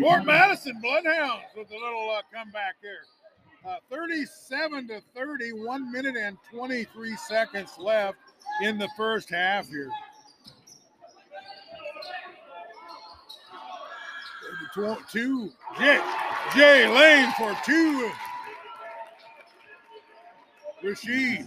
Fort 0.00 0.24
Madison 0.24 0.78
Bloodhounds 0.80 1.44
with 1.56 1.70
a 1.70 1.74
little 1.74 2.10
uh, 2.10 2.22
comeback 2.32 2.76
here. 2.80 3.04
Uh, 3.66 3.76
37 3.90 4.88
to 4.88 5.00
30, 5.14 5.52
one 5.52 5.90
minute 5.92 6.16
and 6.16 6.36
23 6.52 7.16
seconds 7.16 7.70
left 7.78 8.18
in 8.62 8.78
the 8.78 8.88
first 8.96 9.30
half 9.30 9.68
here. 9.68 9.90
Tw- 14.74 14.98
Two, 15.10 15.50
Jay, 15.78 16.00
Jay 16.56 16.88
Lane 16.88 17.32
for 17.38 17.56
two. 17.64 18.10
Rashid, 20.82 21.46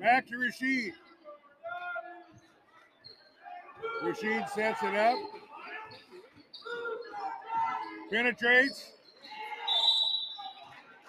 back 0.00 0.26
to 0.28 0.38
Rashid. 0.38 0.92
Rashid 4.02 4.48
sets 4.48 4.82
it 4.82 4.94
up. 4.94 5.18
Penetrates. 8.10 8.93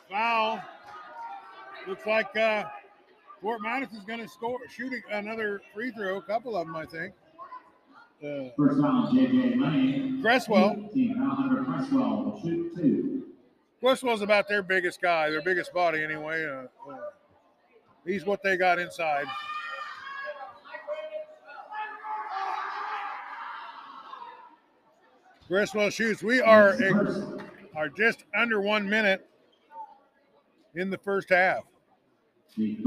Foul. 0.10 0.62
Looks 1.88 2.06
like 2.06 2.36
uh, 2.36 2.66
Fort 3.42 3.62
Madison's 3.62 4.06
going 4.06 4.20
to 4.20 4.28
score, 4.28 4.60
shooting 4.70 5.02
another 5.12 5.62
free 5.74 5.92
throw. 5.92 6.18
A 6.18 6.22
couple 6.22 6.56
of 6.56 6.66
them, 6.68 6.76
I 6.76 6.86
think. 6.86 7.14
Uh, 8.24 8.50
First 8.58 8.82
foul, 8.82 9.12
JJ 9.14 9.62
Lane. 9.62 10.22
Cresswell. 10.22 10.90
Team 10.94 11.16
foul, 11.16 11.36
Hunter 11.36 11.64
Cresswell 11.64 12.40
shoot 12.44 12.76
two. 12.76 13.24
Cresswell's 13.80 14.22
about 14.22 14.48
their 14.48 14.64
biggest 14.64 15.02
guy, 15.02 15.30
their 15.30 15.44
biggest 15.44 15.74
body 15.74 16.04
anyway. 16.04 16.44
Uh, 16.46 16.92
uh, 16.92 16.98
he's 18.06 18.26
what 18.26 18.42
they 18.42 18.58
got 18.58 18.80
inside. 18.80 19.26
Cresswell 25.48 25.92
shoots. 25.92 26.24
We 26.24 26.42
are 26.42 26.76
are 27.76 27.90
just 27.90 28.24
under 28.36 28.62
one 28.62 28.90
minute 28.90 29.30
in 30.76 30.90
the 30.90 30.98
first 30.98 31.30
half. 31.30 31.64
Jake 32.58 32.84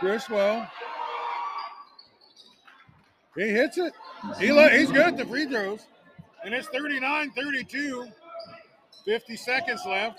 Griswold. 0.00 0.66
He 3.36 3.48
hits 3.48 3.78
it. 3.78 3.92
He 4.38 4.46
he's 4.46 4.90
good 4.90 5.06
at 5.06 5.16
the 5.16 5.24
free 5.24 5.46
throws. 5.46 5.86
And 6.44 6.54
it's 6.54 6.68
39 6.68 7.30
32. 7.32 8.08
50 9.04 9.36
seconds 9.36 9.80
left. 9.86 10.18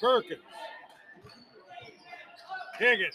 Perkins. 0.00 0.40
Higgins. 2.78 3.14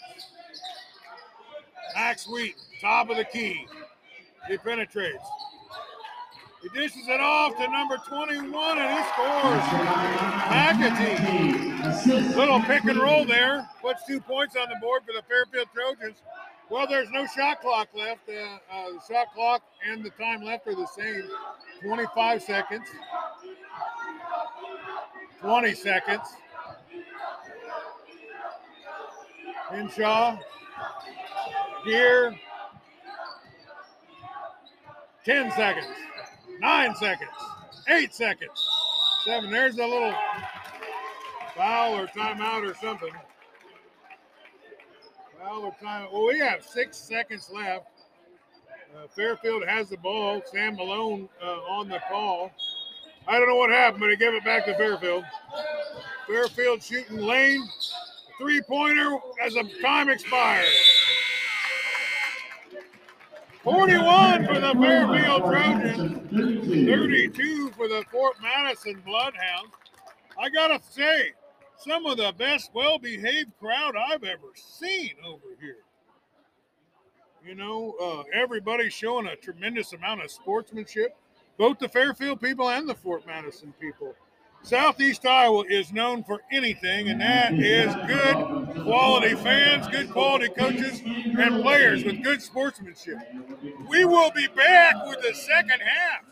Max 1.96 2.28
Wheat, 2.28 2.56
top 2.82 3.10
of 3.10 3.18
the 3.18 3.26
key. 3.26 3.66
He 4.48 4.58
penetrates. 4.58 5.28
He 6.62 6.70
dishes 6.80 7.08
it 7.08 7.20
off 7.20 7.56
to 7.58 7.68
number 7.68 7.98
21 8.08 8.78
and 8.80 8.98
he 8.98 9.04
scores. 9.12 9.62
McAtee. 10.50 12.36
Little 12.36 12.62
pick 12.62 12.84
and 12.86 12.98
roll 12.98 13.26
there. 13.26 13.70
Puts 13.82 14.06
two 14.06 14.20
points 14.20 14.56
on 14.56 14.70
the 14.70 14.76
board 14.82 15.04
for 15.06 15.14
the 15.14 15.22
Fairfield 15.28 15.68
Trojans. 15.74 16.22
Well, 16.70 16.88
there's 16.88 17.10
no 17.12 17.28
shot 17.28 17.62
clock 17.62 17.90
left. 17.96 18.28
Uh, 18.28 18.58
uh, 18.72 18.92
the 18.94 19.14
shot 19.14 19.28
clock 19.36 19.62
and 19.88 20.04
the 20.04 20.10
time 20.12 20.44
left 20.44 20.68
are 20.68 20.74
the 20.74 20.88
same 20.88 21.24
25 21.84 22.42
seconds, 22.42 22.88
20 25.42 25.74
seconds. 25.76 26.28
Hinshaw, 29.72 30.38
here, 31.86 32.36
10 35.26 35.52
seconds, 35.54 35.88
9 36.60 36.96
seconds, 36.96 37.32
8 37.88 38.14
seconds, 38.14 38.70
7. 39.26 39.50
There's 39.50 39.78
a 39.80 39.86
little 39.86 40.14
foul 41.56 41.96
or 41.96 42.06
timeout 42.08 42.70
or 42.70 42.76
something. 42.76 43.10
Foul 45.40 45.62
or 45.64 45.76
time. 45.82 46.10
Well, 46.14 46.28
we 46.28 46.38
have 46.40 46.64
6 46.64 46.96
seconds 46.96 47.50
left. 47.52 47.88
Uh, 48.96 49.08
Fairfield 49.16 49.64
has 49.68 49.90
the 49.90 49.98
ball. 49.98 50.44
Sam 50.46 50.76
Malone 50.76 51.28
uh, 51.44 51.48
on 51.48 51.90
the 51.90 52.00
call. 52.08 52.52
I 53.28 53.40
don't 53.40 53.50
know 53.50 53.56
what 53.56 53.72
happened, 53.72 54.02
but 54.02 54.12
he 54.12 54.16
gave 54.18 54.34
it 54.34 54.46
back 54.46 54.66
to 54.66 54.76
Fairfield. 54.76 55.24
Fairfield 56.28 56.84
shooting 56.84 57.18
lane. 57.18 57.68
Three 58.38 58.62
pointer 58.62 59.18
as 59.44 59.54
the 59.54 59.68
time 59.82 60.10
expires. 60.10 60.95
41 63.66 64.46
for 64.46 64.60
the 64.60 64.76
Fairfield 64.80 65.44
Trojans, 65.44 66.30
32 66.30 67.72
for 67.72 67.88
the 67.88 68.04
Fort 68.12 68.36
Madison 68.40 69.02
Bloodhounds. 69.04 69.72
I 70.40 70.50
gotta 70.50 70.80
say, 70.88 71.32
some 71.76 72.06
of 72.06 72.18
the 72.18 72.32
best 72.38 72.70
well 72.76 73.00
behaved 73.00 73.58
crowd 73.60 73.96
I've 73.98 74.24
ever 74.24 74.50
seen 74.54 75.14
over 75.26 75.48
here. 75.60 75.78
You 77.44 77.56
know, 77.56 77.96
uh, 78.00 78.24
everybody's 78.40 78.94
showing 78.94 79.26
a 79.26 79.36
tremendous 79.36 79.94
amount 79.94 80.24
of 80.24 80.30
sportsmanship, 80.30 81.18
both 81.58 81.80
the 81.80 81.90
Fairfield 81.90 82.40
people 82.40 82.70
and 82.70 82.88
the 82.88 82.94
Fort 82.94 83.26
Madison 83.26 83.74
people. 83.82 84.14
Southeast 84.66 85.24
Iowa 85.28 85.64
is 85.70 85.94
known 85.94 86.24
for 86.24 86.42
anything, 86.52 87.10
and 87.10 87.22
that 87.22 87.54
is 87.54 87.94
good 88.08 88.84
quality 88.84 89.36
fans, 89.36 89.88
good 89.90 90.10
quality 90.10 90.50
coaches, 90.50 91.04
and 91.06 91.62
players 91.62 92.04
with 92.04 92.24
good 92.24 92.42
sportsmanship. 92.42 93.20
We 93.88 94.06
will 94.06 94.32
be 94.32 94.48
back 94.48 94.96
with 95.06 95.22
the 95.22 95.36
second 95.36 95.82
half. 95.82 96.24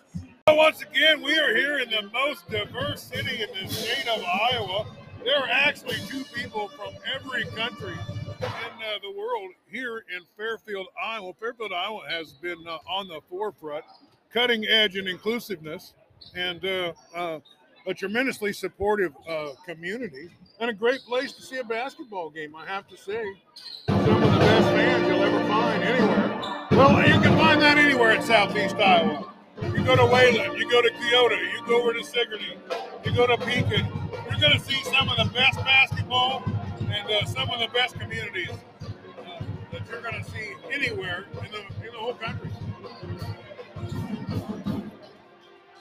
Once 0.48 0.82
again, 0.82 1.22
we 1.22 1.38
are 1.38 1.56
here 1.56 1.78
in 1.78 1.92
the 1.92 2.10
most 2.12 2.50
diverse 2.50 3.04
city 3.04 3.44
in 3.44 3.50
the 3.68 3.72
state 3.72 4.08
of 4.08 4.24
Iowa. 4.52 4.88
There 5.24 5.38
are 5.38 5.50
actually 5.50 5.98
two 6.08 6.24
people 6.34 6.70
from 6.70 6.96
every 7.16 7.46
country 7.56 7.94
in 7.94 8.44
uh, 8.44 9.00
the 9.04 9.12
world 9.16 9.52
here 9.70 10.00
in 10.00 10.24
Fairfield, 10.36 10.88
Iowa. 11.02 11.34
Fairfield, 11.40 11.72
Iowa 11.72 12.02
has 12.10 12.34
been 12.34 12.68
uh, 12.68 12.80
on 12.90 13.08
the 13.08 13.22
forefront, 13.30 13.86
cutting 14.34 14.66
edge 14.66 14.96
in 14.98 15.08
inclusiveness, 15.08 15.94
and 16.36 16.66
uh, 16.66 16.94
uh 17.16 17.40
a 17.86 17.94
tremendously 17.94 18.54
supportive 18.54 19.14
uh, 19.28 19.50
community 19.66 20.30
and 20.60 20.70
a 20.70 20.74
great 20.74 21.02
place 21.02 21.34
to 21.34 21.42
see 21.42 21.58
a 21.58 21.64
basketball 21.64 22.30
game. 22.30 22.56
I 22.56 22.66
have 22.66 22.88
to 22.88 22.98
say, 22.98 23.24
some 23.88 24.24
of 24.24 24.32
the 24.32 24.40
best 24.40 24.68
fans 24.70 25.08
you'll 25.08 25.24
ever 25.24 25.48
find 25.48 25.84
anywhere. 25.84 26.68
Well, 26.72 27.08
you 27.08 27.22
can 27.22 27.38
find 27.38 27.62
that 27.62 27.78
anywhere 27.78 28.12
in 28.12 28.22
Southeast 28.22 28.76
Iowa. 28.76 29.32
You 29.62 29.84
go 29.84 29.96
to 29.96 30.06
Wayland, 30.06 30.58
you 30.58 30.70
go 30.70 30.82
to 30.82 30.90
Keota, 30.90 31.52
you 31.52 31.68
go 31.68 31.82
over 31.82 31.94
to 31.94 32.04
Sigourney, 32.04 32.58
you 33.06 33.16
go 33.16 33.28
to 33.28 33.38
Pekin. 33.38 33.86
You're 34.30 34.40
going 34.40 34.54
to 34.54 34.60
see 34.60 34.82
some 34.86 35.10
of 35.10 35.18
the 35.18 35.32
best 35.34 35.58
basketball 35.58 36.44
and 36.80 37.12
uh, 37.12 37.26
some 37.26 37.50
of 37.50 37.60
the 37.60 37.68
best 37.74 38.00
communities 38.00 38.50
uh, 38.82 39.44
that 39.72 39.82
you're 39.90 40.02
going 40.02 40.24
to 40.24 40.32
see 40.32 40.54
anywhere 40.72 41.26
in 41.46 41.52
the, 41.52 41.60
in 41.86 41.92
the 41.92 41.98
whole 41.98 42.16
country. 42.16 42.50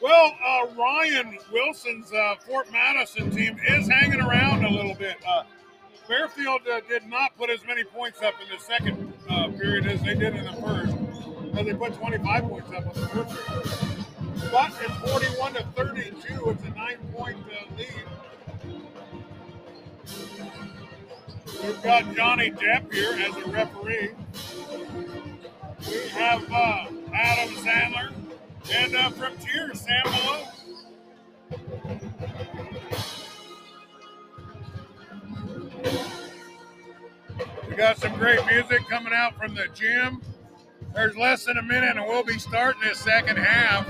Well, 0.03 0.35
uh, 0.45 0.67
Ryan 0.77 1.39
Wilson's 1.53 2.13
uh, 2.13 2.35
Fort 2.45 2.67
Madison 2.73 3.31
team 3.31 3.57
is 3.69 3.87
hanging 3.87 4.21
around 4.21 4.65
a 4.65 4.69
little 4.69 4.97
bit. 4.97 5.15
Uh, 5.25 5.45
Fairfield 6.09 6.63
uh, 6.69 6.81
did 6.89 7.07
not 7.07 7.37
put 7.39 7.51
as 7.51 7.65
many 7.65 7.85
points 7.85 8.21
up 8.21 8.35
in 8.43 8.49
the 8.53 8.61
second 8.61 9.13
uh, 9.31 9.49
period 9.51 9.87
as 9.87 10.03
they 10.03 10.15
did 10.15 10.35
in 10.35 10.45
the 10.45 10.61
first, 10.61 10.97
but 11.55 11.65
they 11.65 11.73
put 11.73 11.95
25 11.95 12.43
points 12.43 12.69
up 12.73 12.83
in 12.83 13.01
the 13.01 13.09
first 13.09 13.47
period. 13.47 14.51
But 14.51 14.73
it's 14.81 15.11
41 15.13 15.55
to 15.55 15.63
32. 15.77 16.51
It's 16.51 16.65
a 16.65 16.71
nine-point 16.71 17.39
uh, 17.47 17.77
lead. 17.77 18.05
We've 21.63 21.83
got 21.85 22.13
Johnny 22.17 22.51
Depp 22.51 22.93
here 22.93 23.13
as 23.13 23.37
a 23.37 23.49
referee. 23.49 24.11
We 25.87 26.09
have 26.09 26.43
Adam 26.51 27.55
Sandler 27.55 28.22
and 28.71 28.95
uh, 28.95 29.11
from 29.11 29.37
Cheers, 29.39 29.81
Sam 29.81 30.03
Malone. 30.05 30.49
We 37.69 37.77
got 37.77 37.99
some 37.99 38.15
great 38.15 38.45
music 38.47 38.87
coming 38.89 39.13
out 39.13 39.37
from 39.37 39.55
the 39.55 39.67
gym. 39.75 40.21
There's 40.95 41.17
less 41.17 41.45
than 41.45 41.57
a 41.57 41.63
minute, 41.63 41.97
and 41.97 42.07
we'll 42.07 42.25
be 42.25 42.39
starting 42.39 42.83
this 42.83 42.99
second 42.99 43.39
half. 43.39 43.89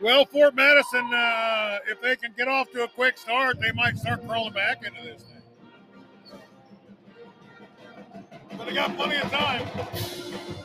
Well, 0.00 0.24
Fort 0.26 0.54
Madison, 0.54 1.14
uh, 1.14 1.78
if 1.88 2.00
they 2.02 2.16
can 2.16 2.34
get 2.36 2.48
off 2.48 2.70
to 2.72 2.82
a 2.84 2.88
quick 2.88 3.16
start, 3.16 3.60
they 3.60 3.72
might 3.72 3.96
start 3.96 4.26
crawling 4.26 4.52
back 4.52 4.84
into 4.84 5.02
this 5.02 5.22
thing. 5.22 5.42
But 8.58 8.66
they 8.66 8.74
got 8.74 8.96
plenty 8.96 9.16
of 9.16 9.30
time. 9.30 10.63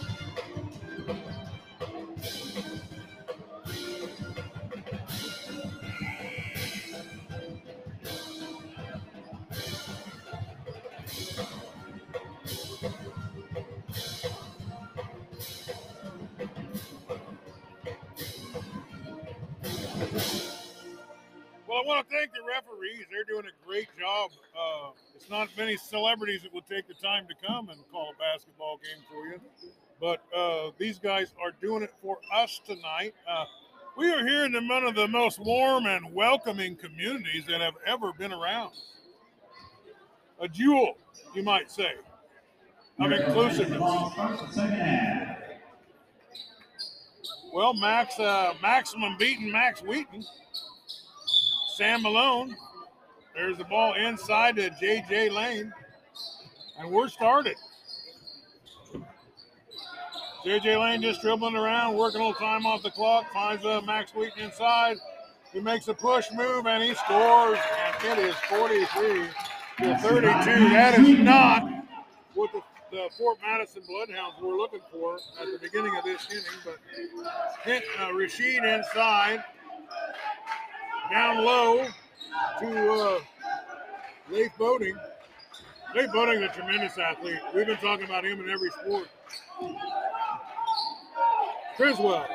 Well, 21.67 21.78
I 21.78 21.86
want 21.86 22.09
to 22.09 22.15
thank 22.15 22.32
the 22.34 22.41
referees. 22.47 23.05
They're 23.11 23.24
doing 23.24 23.45
a 23.45 23.65
great 23.67 23.88
job. 23.99 24.32
Uh, 24.57 24.89
it's 25.15 25.30
not 25.30 25.49
many 25.57 25.78
celebrities 25.78 26.41
that 26.43 26.53
will 26.53 26.65
take 26.70 26.88
the 26.88 26.95
time 26.95 27.28
to 27.28 27.47
come 27.47 27.70
and 27.70 27.80
call 27.91 28.09
a 28.09 28.17
basketball 28.17 28.80
game 28.84 29.03
for 29.09 29.28
you, 29.28 29.39
but 30.00 30.22
uh, 30.36 30.72
these 30.78 31.00
guys 31.00 31.34
are 31.43 31.52
doing 31.62 31.84
it 31.84 31.93
for 32.02 32.18
us 32.34 32.62
tonight. 32.66 33.14
Uh, 33.28 33.45
we 33.97 34.10
are 34.12 34.26
here 34.26 34.45
in 34.45 34.68
one 34.68 34.86
of 34.86 34.95
the 34.95 35.08
most 35.08 35.39
warm 35.39 35.86
and 35.86 36.14
welcoming 36.14 36.76
communities 36.76 37.45
that 37.47 37.60
have 37.60 37.76
ever 37.86 38.14
been 38.14 38.32
around. 38.32 38.72
A 40.39 40.47
jewel, 40.47 40.95
you 41.36 41.43
might 41.43 41.70
say, 41.70 41.91
of 43.00 43.12
inclusiveness. 43.12 43.82
Well, 47.54 47.74
Max, 47.74 48.20
uh, 48.20 48.54
maximum 48.62 49.18
beating 49.18 49.52
Max 49.52 49.82
Wheaton. 49.82 50.24
Sam 51.76 52.04
Malone. 52.04 52.56
There's 53.36 53.58
the 53.58 53.64
ball 53.64 53.93
inside 53.95 54.58
to 54.58 54.70
JJ 54.70 55.32
Lane. 55.32 55.74
And 56.78 56.91
we're 56.91 57.10
started. 57.10 57.56
JJ 60.46 60.80
Lane 60.80 61.02
just 61.02 61.22
dribbling 61.22 61.56
around, 61.56 61.96
working 61.98 62.22
a 62.22 62.28
little 62.28 62.40
time 62.40 62.66
off 62.66 62.82
the 62.82 62.92
clock, 62.92 63.32
finds 63.34 63.66
uh, 63.66 63.82
Max 63.82 64.14
Wheaton 64.16 64.42
inside. 64.42 64.98
He 65.52 65.60
makes 65.60 65.88
a 65.88 65.94
push 65.94 66.28
move 66.34 66.66
and 66.66 66.84
he 66.84 66.94
scores. 66.94 67.58
And 68.06 68.20
it 68.20 68.30
is 68.30 68.36
43 68.50 69.28
to 69.80 69.98
32. 69.98 70.22
That 70.70 71.00
is 71.00 71.20
not 71.20 71.68
what 72.36 72.52
the, 72.54 72.62
the 72.92 73.10
Fort 73.18 73.38
Madison 73.42 73.84
Bloodhounds 73.88 74.40
were 74.42 74.56
looking 74.56 74.80
for 74.92 75.16
at 75.16 75.48
the 75.52 75.60
beginning 75.62 75.96
of 75.98 76.06
this 76.06 76.26
inning. 76.32 76.44
But 76.64 76.78
hit 77.64 77.84
uh, 78.02 78.14
Rashid 78.14 78.64
inside 78.64 79.44
down 81.12 81.44
low 81.44 81.86
to 82.60 82.94
uh, 82.94 83.20
Leif 84.30 84.52
Boating. 84.58 84.96
Leif 85.96 86.12
Boating 86.14 86.44
is 86.44 86.50
a 86.50 86.54
tremendous 86.54 86.98
athlete. 86.98 87.40
We've 87.54 87.66
been 87.66 87.78
talking 87.78 88.06
about 88.06 88.24
him 88.24 88.40
in 88.40 88.50
every 88.50 88.70
sport. 88.70 89.08
Criswell. 91.80 92.27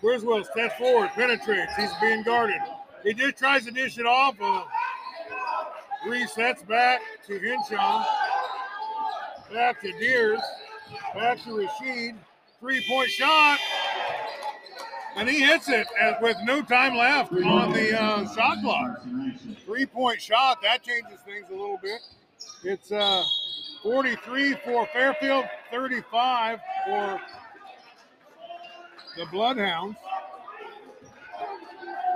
Criswell 0.00 0.42
steps 0.42 0.74
forward, 0.78 1.10
penetrates. 1.10 1.76
He's 1.76 1.92
being 2.00 2.22
guarded. 2.22 2.62
He 3.02 3.12
just 3.12 3.36
tries 3.36 3.66
to 3.66 3.70
dish 3.70 3.98
it 3.98 4.06
off. 4.06 4.36
Uh, 4.40 4.64
resets 6.06 6.66
back 6.66 7.02
to 7.26 7.38
Hinshaw. 7.38 8.06
Back 9.52 9.82
to 9.82 9.92
Deers. 9.98 10.40
Back 11.14 11.44
to 11.44 11.58
Rashid. 11.58 12.14
Three 12.58 12.82
point 12.88 13.10
shot. 13.10 13.58
And 15.16 15.28
he 15.28 15.40
hits 15.40 15.68
it 15.68 15.86
with 16.22 16.38
no 16.44 16.62
time 16.62 16.96
left 16.96 17.34
on 17.34 17.70
the 17.74 18.00
uh, 18.00 18.34
shot 18.34 18.62
clock. 18.62 19.02
Three 19.66 19.84
point 19.84 20.22
shot. 20.22 20.62
That 20.62 20.82
changes 20.82 21.20
things 21.26 21.44
a 21.50 21.52
little 21.52 21.78
bit. 21.82 22.00
It's 22.64 22.90
uh, 22.90 23.22
43 23.82 24.54
for 24.64 24.86
Fairfield, 24.86 25.44
35 25.70 26.60
for 26.86 27.20
the 29.16 29.26
Bloodhounds. 29.26 29.96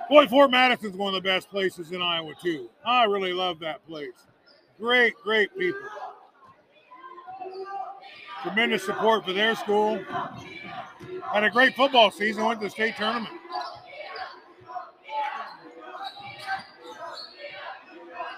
Boy, 0.08 0.26
Fort 0.26 0.50
Madison's 0.50 0.96
one 0.96 1.14
of 1.14 1.22
the 1.22 1.28
best 1.28 1.50
places 1.50 1.92
in 1.92 2.00
Iowa, 2.00 2.32
too. 2.42 2.70
I 2.84 3.04
really 3.04 3.32
love 3.32 3.58
that 3.60 3.86
place. 3.86 4.26
Great, 4.78 5.14
great 5.22 5.56
people. 5.58 5.80
Tremendous 8.42 8.84
support 8.84 9.24
for 9.24 9.32
their 9.32 9.54
school. 9.54 10.02
Had 11.32 11.44
a 11.44 11.50
great 11.50 11.74
football 11.74 12.10
season, 12.10 12.44
went 12.44 12.60
to 12.60 12.66
the 12.66 12.70
state 12.70 12.96
tournament. 12.96 13.34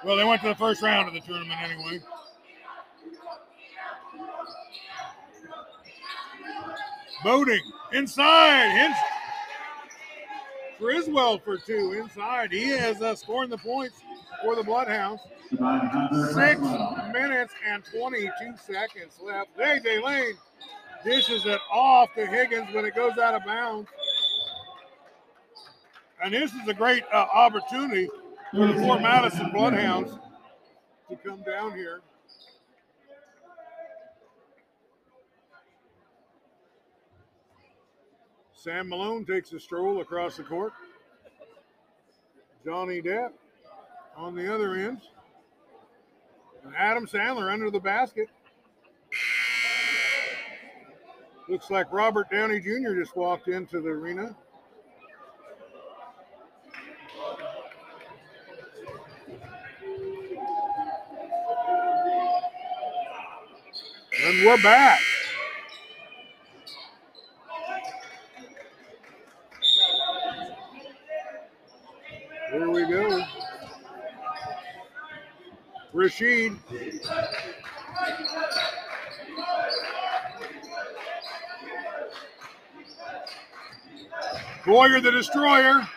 Well, 0.02 0.16
they 0.16 0.24
went 0.24 0.40
to 0.42 0.48
the 0.48 0.54
first 0.54 0.82
round 0.82 1.08
of 1.08 1.14
the 1.14 1.20
tournament 1.20 1.60
anyway. 1.62 2.00
Boating 7.22 7.60
inside. 7.92 8.70
Hins- 8.70 8.96
Griswell 10.78 11.38
for 11.38 11.58
two 11.58 11.92
inside. 11.92 12.52
He 12.52 12.70
has 12.70 13.02
uh, 13.02 13.14
scoring 13.14 13.50
the 13.50 13.58
points 13.58 14.00
for 14.42 14.56
the 14.56 14.64
Bloodhounds. 14.64 15.20
Six 15.50 16.60
minutes 17.12 17.52
and 17.68 17.84
22 17.84 18.30
seconds 18.66 19.18
left. 19.22 19.50
JJ 19.58 20.02
Lane 20.02 20.34
dishes 21.04 21.44
it 21.44 21.60
off 21.70 22.08
to 22.14 22.26
Higgins, 22.26 22.68
but 22.72 22.84
it 22.86 22.94
goes 22.94 23.18
out 23.18 23.34
of 23.34 23.44
bounds. 23.44 23.88
And 26.22 26.32
this 26.32 26.52
is 26.54 26.66
a 26.66 26.74
great 26.74 27.02
uh, 27.12 27.26
opportunity 27.34 28.08
for 28.52 28.66
the 28.66 28.74
Fort 28.74 29.02
Madison 29.02 29.50
Bloodhounds 29.52 30.12
to 31.10 31.16
come 31.16 31.42
down 31.42 31.74
here. 31.74 32.00
Sam 38.62 38.90
Malone 38.90 39.24
takes 39.24 39.54
a 39.54 39.58
stroll 39.58 40.02
across 40.02 40.36
the 40.36 40.42
court. 40.42 40.74
Johnny 42.62 43.00
Depp 43.00 43.30
on 44.18 44.34
the 44.34 44.54
other 44.54 44.74
end. 44.74 45.00
And 46.62 46.74
Adam 46.76 47.06
Sandler 47.06 47.50
under 47.50 47.70
the 47.70 47.80
basket. 47.80 48.28
Looks 51.48 51.70
like 51.70 51.90
Robert 51.90 52.30
Downey 52.30 52.60
Jr. 52.60 53.00
just 53.00 53.16
walked 53.16 53.48
into 53.48 53.80
the 53.80 53.88
arena. 53.88 54.36
And 64.22 64.44
we're 64.44 64.62
back. 64.62 65.00
Here 72.50 72.68
we 72.68 72.84
go. 72.84 73.22
Rashid. 76.10 76.56
Boyer 84.66 85.00
the 85.00 85.12
destroyer. 85.12 85.88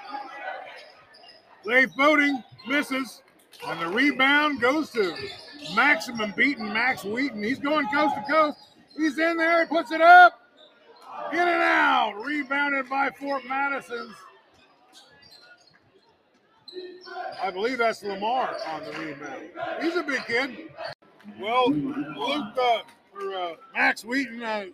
Leif 1.65 1.95
Boating 1.95 2.43
misses. 2.67 3.21
And 3.67 3.81
the 3.81 3.87
rebound 3.87 4.61
goes 4.61 4.91
to 4.91 5.15
maximum 5.75 6.33
beating 6.37 6.67
Max 6.67 7.03
Wheaton. 7.03 7.41
He's 7.41 7.59
going 7.59 7.87
coast 7.87 8.13
to 8.15 8.31
coast. 8.31 8.59
He's 8.95 9.17
in 9.17 9.37
there. 9.37 9.61
He 9.61 9.67
puts 9.67 9.91
it 9.91 10.01
up. 10.01 10.39
In 11.31 11.39
and 11.39 11.49
out. 11.49 12.21
Rebounded 12.23 12.87
by 12.87 13.09
Fort 13.19 13.43
Madison's. 13.47 14.13
I 17.41 17.51
believe 17.51 17.77
that's 17.77 18.03
Lamar 18.03 18.55
on 18.67 18.83
the 18.83 18.91
rebound. 18.91 19.43
He's 19.81 19.95
a 19.95 20.03
big 20.03 20.25
kid. 20.25 20.69
Well, 21.39 21.69
Luke 21.71 22.57
uh, 22.57 22.79
or 23.13 23.35
uh, 23.35 23.55
Max 23.75 24.03
Wheaton 24.03 24.41
uh, 24.43 24.65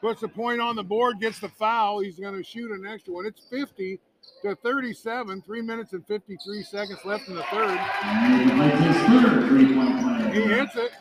puts 0.00 0.22
a 0.22 0.28
point 0.28 0.60
on 0.60 0.76
the 0.76 0.82
board, 0.82 1.20
gets 1.20 1.38
the 1.38 1.48
foul. 1.48 2.00
He's 2.00 2.18
going 2.18 2.36
to 2.36 2.42
shoot 2.42 2.70
an 2.70 2.86
extra 2.86 3.12
one. 3.12 3.26
It's 3.26 3.40
50 3.48 3.98
to 4.42 4.54
37, 4.56 5.42
three 5.42 5.62
minutes 5.62 5.92
and 5.92 6.06
53 6.06 6.62
seconds 6.62 6.98
left 7.04 7.28
in 7.28 7.34
the 7.34 7.42
third. 7.44 7.78
He 10.34 10.42
hits 10.42 10.76
it, 10.76 10.92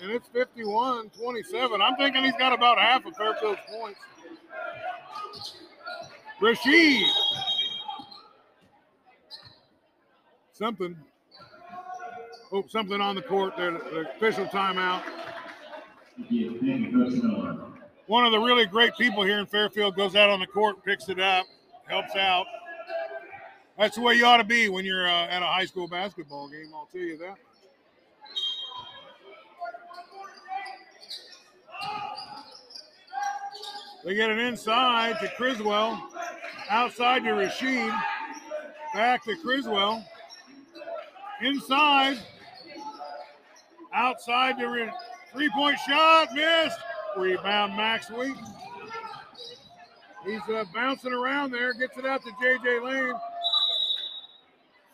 and 0.00 0.10
it's 0.10 0.28
51 0.28 1.10
27. 1.10 1.82
I'm 1.82 1.96
thinking 1.96 2.24
he's 2.24 2.36
got 2.36 2.52
about 2.52 2.78
half 2.78 3.04
of 3.04 3.16
Fairfield's 3.16 3.60
points. 3.68 3.98
Rashid. 6.40 7.02
Something. 10.62 10.96
Oh, 12.52 12.64
something 12.68 13.00
on 13.00 13.16
the 13.16 13.22
court. 13.22 13.56
The 13.56 14.06
official 14.14 14.46
timeout. 14.46 15.02
One 18.06 18.24
of 18.24 18.30
the 18.30 18.38
really 18.38 18.66
great 18.66 18.96
people 18.96 19.24
here 19.24 19.40
in 19.40 19.46
Fairfield 19.46 19.96
goes 19.96 20.14
out 20.14 20.30
on 20.30 20.38
the 20.38 20.46
court, 20.46 20.84
picks 20.84 21.08
it 21.08 21.18
up, 21.18 21.46
helps 21.88 22.14
out. 22.14 22.46
That's 23.76 23.96
the 23.96 24.02
way 24.02 24.14
you 24.14 24.24
ought 24.24 24.36
to 24.36 24.44
be 24.44 24.68
when 24.68 24.84
you're 24.84 25.04
uh, 25.04 25.26
at 25.26 25.42
a 25.42 25.46
high 25.46 25.64
school 25.64 25.88
basketball 25.88 26.48
game. 26.48 26.70
I'll 26.72 26.88
tell 26.92 27.00
you 27.00 27.18
that. 27.18 27.38
They 34.04 34.14
get 34.14 34.30
it 34.30 34.38
inside 34.38 35.18
to 35.22 35.28
Criswell, 35.36 36.00
outside 36.70 37.24
to 37.24 37.32
Rashid, 37.32 37.92
back 38.94 39.24
to 39.24 39.36
Criswell, 39.38 40.04
inside, 41.42 42.18
outside 43.94 44.58
to 44.58 44.66
re- 44.66 44.92
three 45.32 45.50
point 45.50 45.78
shot, 45.86 46.28
missed. 46.34 46.78
Rebound, 47.16 47.76
Max 47.76 48.10
Wheaton. 48.10 48.42
He's 50.24 50.40
uh, 50.48 50.64
bouncing 50.72 51.12
around 51.12 51.50
there, 51.50 51.74
gets 51.74 51.98
it 51.98 52.06
out 52.06 52.22
to 52.22 52.30
JJ 52.42 52.82
Lane. 52.82 53.14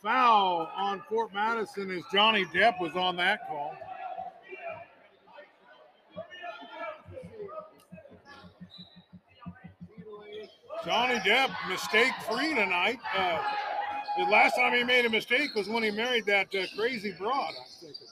Foul 0.03 0.70
on 0.76 1.03
Fort 1.09 1.32
Madison 1.34 1.90
as 1.90 2.03
Johnny 2.12 2.44
Depp 2.46 2.80
was 2.80 2.94
on 2.94 3.16
that 3.16 3.46
call. 3.46 3.74
Johnny 10.84 11.16
Depp 11.16 11.51
mistake 11.68 12.12
free 12.30 12.55
tonight. 12.55 12.99
Uh, 13.16 13.42
the 14.18 14.24
last 14.24 14.56
time 14.56 14.74
he 14.74 14.82
made 14.82 15.04
a 15.06 15.10
mistake 15.10 15.54
was 15.54 15.68
when 15.68 15.82
he 15.82 15.90
married 15.90 16.26
that 16.26 16.52
uh, 16.54 16.66
crazy 16.76 17.14
broad. 17.16 17.54
I'm 17.56 17.66
thinking. 17.80 18.08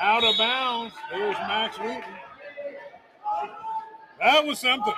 Out 0.00 0.24
of 0.24 0.36
bounds. 0.38 0.94
There's 1.10 1.36
Max 1.36 1.78
Wheaton. 1.78 2.02
That 4.18 4.46
was 4.46 4.58
something. 4.58 4.94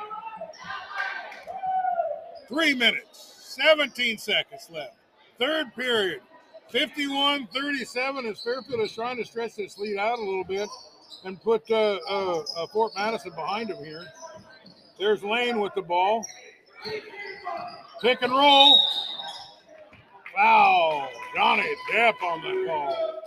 Three 2.48 2.74
minutes, 2.74 3.56
17 3.58 4.18
seconds 4.18 4.68
left. 4.70 4.94
Third 5.38 5.74
period, 5.74 6.20
51 6.68 7.48
37 7.48 8.26
as 8.26 8.40
Fairfield 8.42 8.80
is 8.80 8.92
trying 8.92 9.16
to 9.16 9.24
stretch 9.24 9.56
this 9.56 9.76
lead 9.78 9.96
out 9.96 10.18
a 10.18 10.22
little 10.22 10.44
bit 10.44 10.68
and 11.24 11.40
put 11.42 11.68
uh, 11.70 11.98
uh, 12.08 12.42
uh, 12.56 12.66
Fort 12.68 12.92
Madison 12.94 13.30
behind 13.30 13.70
him 13.70 13.82
here. 13.84 14.06
There's 14.98 15.24
Lane 15.24 15.60
with 15.60 15.74
the 15.74 15.82
ball. 15.82 16.24
Pick 18.00 18.22
and 18.22 18.32
roll. 18.32 18.78
Foul. 20.34 21.08
Johnny 21.34 21.66
Depp 21.92 22.22
on 22.22 22.42
the 22.42 22.66
call. 22.66 23.20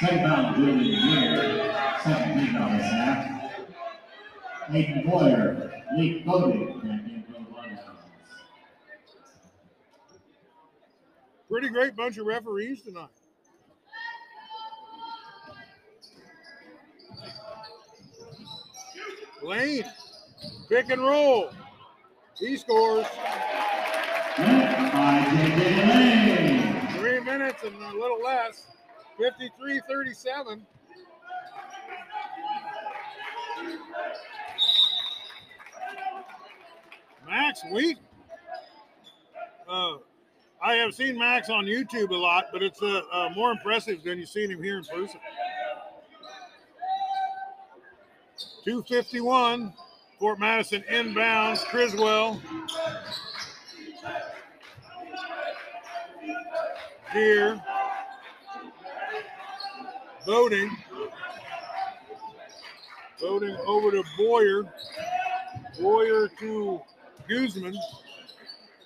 Second 0.00 0.28
foul, 0.28 0.54
Julian 0.54 0.78
Year. 0.84 1.96
Second 2.02 2.38
team 2.38 2.54
foul, 2.54 2.78
snap. 2.78 3.38
Nathan 4.70 5.08
Boyer, 5.08 5.84
Lee 5.96 6.22
and 6.26 7.24
Pretty 11.48 11.68
great 11.68 11.96
bunch 11.96 12.18
of 12.18 12.26
referees 12.26 12.82
tonight. 12.82 13.08
Lane, 19.42 19.84
pick 20.68 20.90
and 20.90 21.02
roll. 21.02 21.50
He 22.38 22.56
scores. 22.56 23.06
Three 26.96 27.20
minutes 27.20 27.62
and 27.64 27.74
a 27.82 27.92
little 27.98 28.20
less. 28.22 28.66
53 29.18 29.80
37. 29.88 30.66
Max 37.26 37.62
Wheat. 37.72 37.98
Uh, 39.68 39.96
I 40.62 40.74
have 40.74 40.94
seen 40.94 41.18
Max 41.18 41.50
on 41.50 41.66
YouTube 41.66 42.10
a 42.10 42.14
lot, 42.14 42.46
but 42.52 42.62
it's 42.62 42.82
uh, 42.82 43.02
uh, 43.12 43.28
more 43.34 43.50
impressive 43.52 44.02
than 44.02 44.18
you've 44.18 44.28
seen 44.28 44.50
him 44.50 44.62
here 44.62 44.78
in 44.78 44.84
person. 44.84 45.20
251. 48.68 49.72
Fort 50.18 50.38
Madison 50.38 50.84
inbounds. 50.90 51.64
Criswell. 51.64 52.38
Here. 57.10 57.58
Voting. 60.26 60.70
Voting 63.18 63.56
over 63.66 63.90
to 63.90 64.04
Boyer. 64.18 64.70
Boyer 65.80 66.28
to 66.40 66.82
Guzman. 67.26 67.74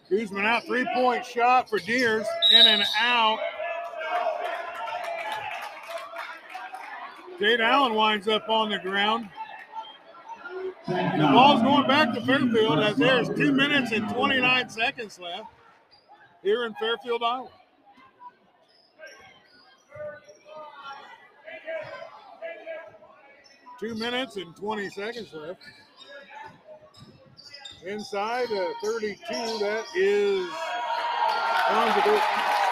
Guzman 0.08 0.46
out, 0.46 0.64
three 0.64 0.86
point 0.94 1.26
shot 1.26 1.68
for 1.68 1.80
Deers, 1.80 2.26
in 2.52 2.66
and 2.68 2.84
out. 3.00 3.38
Tate 7.40 7.60
Allen 7.60 7.94
winds 7.94 8.28
up 8.28 8.48
on 8.48 8.70
the 8.70 8.78
ground. 8.78 9.28
The 10.92 11.28
ball's 11.32 11.62
going 11.62 11.86
back 11.86 12.12
to 12.14 12.20
Fairfield 12.20 12.78
as 12.80 12.96
there's 12.96 13.28
two 13.28 13.52
minutes 13.52 13.92
and 13.92 14.08
29 14.08 14.68
seconds 14.68 15.18
left 15.18 15.48
here 16.42 16.64
in 16.66 16.74
Fairfield, 16.74 17.22
Iowa. 17.22 17.48
Two 23.80 23.94
minutes 23.94 24.36
and 24.36 24.54
20 24.54 24.90
seconds 24.90 25.32
left. 25.32 25.60
Inside 27.86 28.46
uh, 28.52 28.66
32, 28.82 29.18
that 29.58 29.84
is 29.96 30.46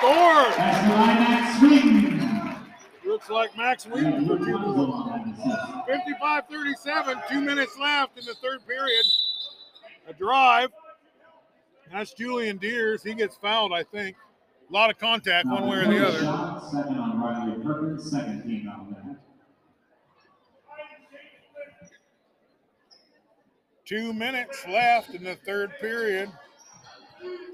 score. 0.01 0.45
That's 0.57 0.87
the 0.87 0.95
line 0.95 1.17
at 1.19 1.59
Sweden. 1.59 2.73
Looks 3.05 3.29
like 3.29 3.57
Max 3.57 3.87
Wheaton 3.87 4.27
for 4.27 4.39
two. 4.39 5.70
55 5.91 6.45
37, 6.49 7.19
two 7.29 7.41
minutes 7.41 7.77
left 7.81 8.17
in 8.17 8.25
the 8.25 8.35
third 8.35 8.65
period. 8.67 9.05
A 10.09 10.13
drive. 10.13 10.71
That's 11.93 12.13
Julian 12.15 12.59
Deers. 12.59 13.03
He 13.03 13.15
gets 13.15 13.37
fouled, 13.37 13.73
I 13.73 13.83
think. 13.83 14.17
A 14.69 14.73
lot 14.73 14.91
of 14.91 14.99
contact, 14.99 15.49
one 15.49 15.67
way 15.67 15.79
or 15.79 15.87
the 15.87 16.07
other. 16.07 16.21
Two 23.85 24.13
minutes 24.13 24.65
left 24.69 25.11
in 25.11 25.25
the 25.25 25.35
third 25.45 25.73
period. 25.81 26.31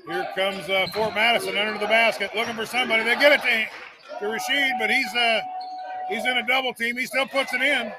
Here 0.06 0.28
comes 0.34 0.68
uh, 0.68 0.86
Fort 0.92 1.14
Madison 1.14 1.56
under 1.56 1.78
the 1.80 1.86
basket, 1.86 2.30
looking 2.36 2.54
for 2.54 2.66
somebody. 2.66 3.02
They 3.02 3.14
get 3.14 3.32
it 3.32 3.40
to, 3.40 4.18
to 4.18 4.28
Rashid, 4.28 4.72
but 4.78 4.90
he's 4.90 5.14
uh, 5.14 5.40
he's 6.10 6.26
in 6.26 6.36
a 6.36 6.46
double 6.46 6.74
team. 6.74 6.98
He 6.98 7.06
still 7.06 7.26
puts 7.26 7.54
it 7.54 7.62
in. 7.62 7.90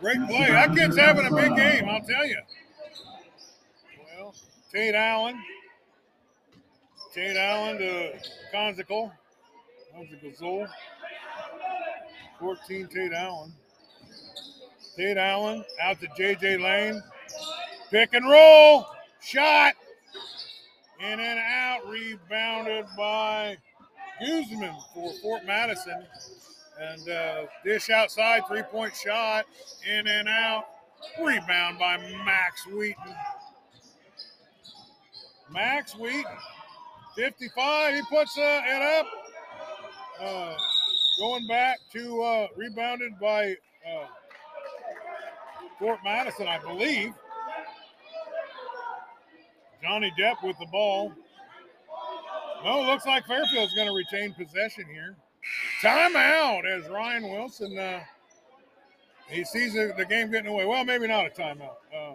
Great 0.00 0.18
play. 0.26 0.50
That 0.50 0.74
kid's 0.74 0.96
having 0.96 1.26
a 1.26 1.34
big 1.34 1.56
game, 1.56 1.88
I'll 1.88 2.02
tell 2.02 2.26
you. 2.26 2.38
Well, 4.18 4.34
Tate 4.72 4.94
Allen. 4.94 5.38
Tate 7.14 7.36
Allen 7.36 7.78
to. 7.78 8.12
Consicle 8.52 9.12
Zoll. 10.36 10.66
14 12.38 12.88
Tate 12.88 13.12
Allen. 13.12 13.52
Tate 14.96 15.16
Allen 15.16 15.64
out 15.82 15.98
to 16.00 16.08
JJ 16.08 16.60
Lane. 16.62 17.02
Pick 17.90 18.12
and 18.12 18.28
roll. 18.28 18.86
Shot. 19.20 19.74
In 21.00 21.20
and 21.20 21.38
out. 21.38 21.88
Rebounded 21.88 22.84
by 22.96 23.56
Guzman 24.20 24.74
for 24.92 25.12
Fort 25.22 25.46
Madison. 25.46 26.04
And 26.80 27.08
uh, 27.08 27.46
dish 27.64 27.90
outside. 27.90 28.42
Three 28.48 28.62
point 28.62 28.94
shot. 28.94 29.46
In 29.86 30.06
and 30.06 30.28
out. 30.28 30.66
Rebound 31.22 31.78
by 31.78 31.96
Max 32.24 32.66
Wheaton. 32.66 33.14
Max 35.50 35.94
Wheaton. 35.96 36.24
55. 37.16 37.94
He 37.94 38.02
puts 38.10 38.36
uh, 38.36 38.62
it 38.66 38.82
up. 39.00 39.06
Uh, 40.20 40.56
going 41.18 41.46
back 41.46 41.78
to 41.92 42.22
uh, 42.22 42.46
rebounded 42.56 43.18
by. 43.18 43.54
Uh, 43.86 44.06
Fort 45.78 45.98
Madison, 46.04 46.48
I 46.48 46.58
believe. 46.58 47.12
Johnny 49.82 50.12
Depp 50.18 50.42
with 50.42 50.58
the 50.58 50.66
ball. 50.66 51.12
No, 52.64 52.82
looks 52.82 53.06
like 53.06 53.26
Fairfield's 53.26 53.74
going 53.74 53.86
to 53.86 53.94
retain 53.94 54.32
possession 54.32 54.84
here. 54.90 55.16
Timeout 55.82 56.64
as 56.64 56.88
Ryan 56.88 57.28
Wilson. 57.28 57.78
Uh, 57.78 58.00
he 59.28 59.44
sees 59.44 59.74
the, 59.74 60.06
game 60.08 60.30
getting 60.30 60.50
away. 60.50 60.66
Well, 60.66 60.84
maybe 60.84 61.06
not 61.06 61.26
a 61.26 61.30
timeout. 61.30 61.76
Uh, 61.92 62.14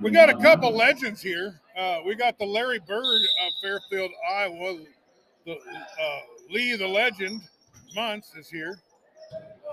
we 0.00 0.10
got 0.10 0.30
a 0.30 0.36
couple 0.36 0.74
legends 0.74 1.20
here. 1.20 1.60
Uh, 1.76 1.98
we 2.06 2.14
got 2.14 2.38
the 2.38 2.46
Larry 2.46 2.78
Bird 2.80 3.04
of 3.04 3.52
Fairfield, 3.62 4.10
Iowa. 4.30 4.78
The 5.44 5.52
uh, 5.52 6.20
Lee, 6.50 6.76
the 6.76 6.88
legend, 6.88 7.42
Muntz 7.94 8.34
is 8.34 8.48
here, 8.48 8.80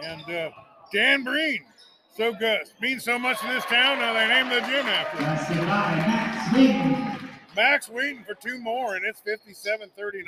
and 0.04 0.22
uh, 0.30 0.50
Dan 0.94 1.24
Breen. 1.24 1.64
So 2.16 2.34
good, 2.34 2.62
means 2.82 3.04
so 3.04 3.20
much 3.20 3.40
to 3.40 3.48
this 3.48 3.66
town. 3.66 4.00
Now 4.00 4.14
they 4.14 4.28
named 4.28 4.52
the 4.52 4.62
gym 4.62 4.86
after 4.86 5.18
him. 6.56 7.30
Max 7.56 7.90
waiting 7.90 8.24
for 8.24 8.36
two 8.36 8.60
more, 8.60 8.96
and 8.96 9.06
it's 9.06 9.22
57-39, 9.22 10.26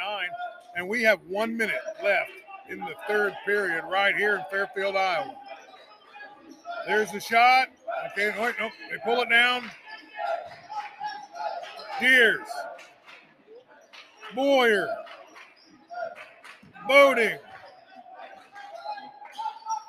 and 0.78 0.88
we 0.88 1.02
have 1.02 1.20
one 1.28 1.58
minute 1.58 1.82
left 2.04 2.30
in 2.70 2.78
the 2.78 2.94
third 3.08 3.34
period 3.46 3.84
right 3.90 4.16
here 4.16 4.36
in 4.36 4.44
Fairfield, 4.52 4.96
Iowa. 4.96 5.36
There's 6.86 7.12
the 7.12 7.20
shot. 7.20 7.70
Okay, 8.12 8.30
wait, 8.40 8.54
nope, 8.60 8.72
they 8.92 8.98
pull 9.04 9.22
it 9.22 9.30
down. 9.30 9.70
Deers. 12.00 12.48
Boyer. 14.36 14.88
Boating. 16.88 17.40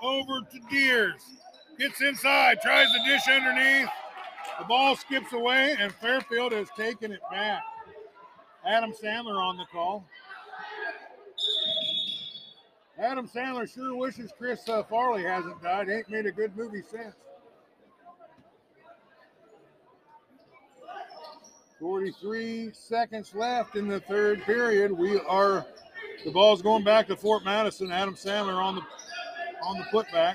Over 0.02 0.40
to 0.50 0.60
Deers. 0.70 1.20
Gets 1.78 2.00
inside, 2.00 2.62
tries 2.62 2.88
to 2.92 2.98
dish 3.04 3.28
underneath. 3.28 3.90
The 4.58 4.64
ball 4.64 4.96
skips 4.96 5.32
away, 5.34 5.76
and 5.78 5.92
Fairfield 5.92 6.52
has 6.52 6.68
taken 6.76 7.12
it 7.12 7.20
back. 7.30 7.62
Adam 8.66 8.92
Sandler 8.92 9.38
on 9.38 9.58
the 9.58 9.66
call. 9.70 10.06
Adam 12.98 13.28
Sandler 13.28 13.72
sure 13.72 13.94
wishes 13.94 14.32
Chris 14.36 14.68
uh, 14.68 14.82
Farley 14.82 15.22
hasn't 15.22 15.62
died. 15.62 15.88
Ain't 15.88 16.10
made 16.10 16.26
a 16.26 16.32
good 16.32 16.56
movie 16.56 16.82
since. 16.82 17.14
43 21.78 22.70
seconds 22.72 23.32
left 23.36 23.76
in 23.76 23.86
the 23.86 24.00
third 24.00 24.42
period. 24.42 24.90
We 24.90 25.20
are 25.20 25.64
the 26.24 26.32
ball's 26.32 26.60
going 26.60 26.82
back 26.82 27.06
to 27.06 27.16
Fort 27.16 27.44
Madison. 27.44 27.92
Adam 27.92 28.14
Sandler 28.14 28.60
on 28.60 28.74
the 28.74 28.82
on 29.62 29.78
the 29.78 29.84
putback. 29.84 30.34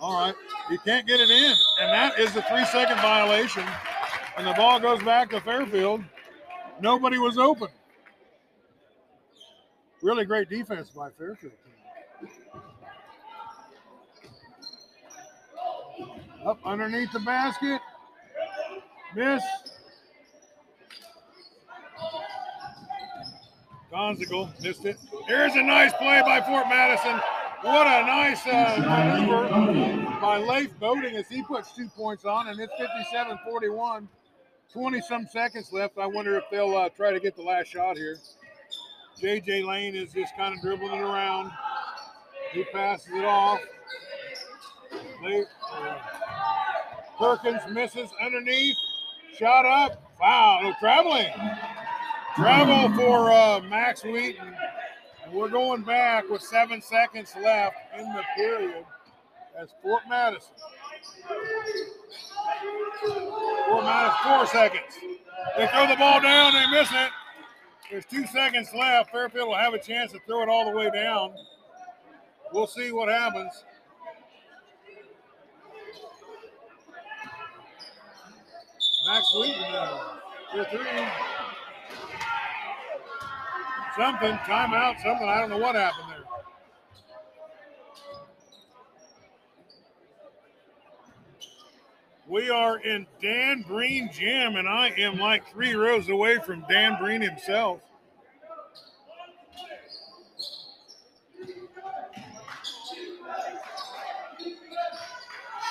All 0.00 0.18
right, 0.18 0.34
you 0.70 0.78
can't 0.78 1.06
get 1.06 1.20
it 1.20 1.28
in, 1.28 1.54
and 1.80 1.92
that 1.92 2.18
is 2.18 2.34
a 2.36 2.42
three-second 2.42 2.96
violation. 2.98 3.64
And 4.38 4.46
the 4.46 4.54
ball 4.54 4.80
goes 4.80 5.02
back 5.02 5.30
to 5.30 5.40
Fairfield. 5.40 6.02
Nobody 6.80 7.18
was 7.18 7.36
open. 7.36 7.68
Really 10.02 10.24
great 10.24 10.48
defense 10.48 10.90
by 10.90 11.10
Fairfield. 11.10 11.52
Up 16.44 16.58
underneath 16.64 17.12
the 17.12 17.20
basket. 17.20 17.80
Miss. 19.14 19.42
Gonzagle 23.92 24.62
missed 24.62 24.84
it. 24.84 24.96
Here's 25.26 25.54
a 25.54 25.62
nice 25.62 25.92
play 25.94 26.20
by 26.24 26.40
Fort 26.42 26.68
Madison. 26.68 27.20
What 27.62 27.86
a 27.86 28.06
nice 28.06 28.46
uh, 28.46 28.76
maneuver 28.78 30.20
by 30.20 30.38
Leif 30.38 30.78
Boating 30.78 31.16
as 31.16 31.26
he 31.26 31.42
puts 31.42 31.74
two 31.74 31.88
points 31.88 32.24
on, 32.24 32.48
and 32.48 32.60
it's 32.60 32.72
57 32.78 33.38
41. 33.44 34.08
20 34.72 35.00
some 35.00 35.26
seconds 35.26 35.72
left. 35.72 35.98
I 35.98 36.06
wonder 36.06 36.36
if 36.36 36.44
they'll 36.50 36.76
uh, 36.76 36.88
try 36.90 37.10
to 37.10 37.18
get 37.18 37.34
the 37.34 37.42
last 37.42 37.68
shot 37.68 37.96
here. 37.96 38.16
JJ 39.20 39.66
Lane 39.66 39.96
is 39.96 40.12
just 40.12 40.36
kind 40.36 40.54
of 40.54 40.60
dribbling 40.62 40.92
it 40.92 41.00
around. 41.00 41.50
He 42.52 42.64
passes 42.64 43.12
it 43.12 43.24
off. 43.24 43.60
Uh, 45.24 45.98
Perkins 47.18 47.62
misses 47.70 48.10
underneath. 48.22 48.76
Shot 49.36 49.66
up. 49.66 50.02
Wow, 50.20 50.60
no, 50.62 50.72
traveling. 50.78 51.26
Travel 52.36 52.96
for 52.96 53.32
uh, 53.32 53.60
Max 53.68 54.04
Wheaton. 54.04 54.54
And 55.24 55.32
we're 55.32 55.48
going 55.48 55.82
back 55.82 56.28
with 56.30 56.42
seven 56.42 56.80
seconds 56.80 57.34
left 57.42 57.76
in 57.98 58.04
the 58.12 58.22
period 58.36 58.84
as 59.60 59.70
Fort 59.82 60.02
Madison. 60.08 60.54
Fort 63.68 63.84
Madison, 63.84 64.18
four 64.24 64.46
seconds. 64.46 64.94
They 65.56 65.66
throw 65.66 65.88
the 65.88 65.96
ball 65.96 66.20
down, 66.20 66.52
they 66.52 66.66
miss 66.70 66.88
it. 66.92 67.10
There's 67.90 68.04
two 68.04 68.26
seconds 68.26 68.68
left. 68.74 69.10
Fairfield 69.10 69.48
will 69.48 69.56
have 69.56 69.72
a 69.72 69.78
chance 69.78 70.12
to 70.12 70.18
throw 70.26 70.42
it 70.42 70.48
all 70.48 70.70
the 70.70 70.76
way 70.76 70.90
down. 70.90 71.32
We'll 72.52 72.66
see 72.66 72.92
what 72.92 73.08
happens. 73.08 73.64
Max 79.06 79.34
Wheaton, 79.34 79.64
uh, 79.64 79.98
for 80.52 80.64
three. 80.64 81.08
Something, 83.96 84.36
timeout, 84.38 85.02
something. 85.02 85.28
I 85.28 85.40
don't 85.40 85.50
know 85.50 85.58
what 85.58 85.74
happened 85.74 86.10
there. 86.10 86.17
We 92.28 92.50
are 92.50 92.78
in 92.78 93.06
Dan 93.22 93.64
Breen 93.66 94.10
Gym, 94.12 94.56
and 94.56 94.68
I 94.68 94.88
am 94.98 95.18
like 95.18 95.50
three 95.50 95.74
rows 95.74 96.10
away 96.10 96.38
from 96.44 96.62
Dan 96.68 96.98
Breen 97.00 97.22
himself. 97.22 97.80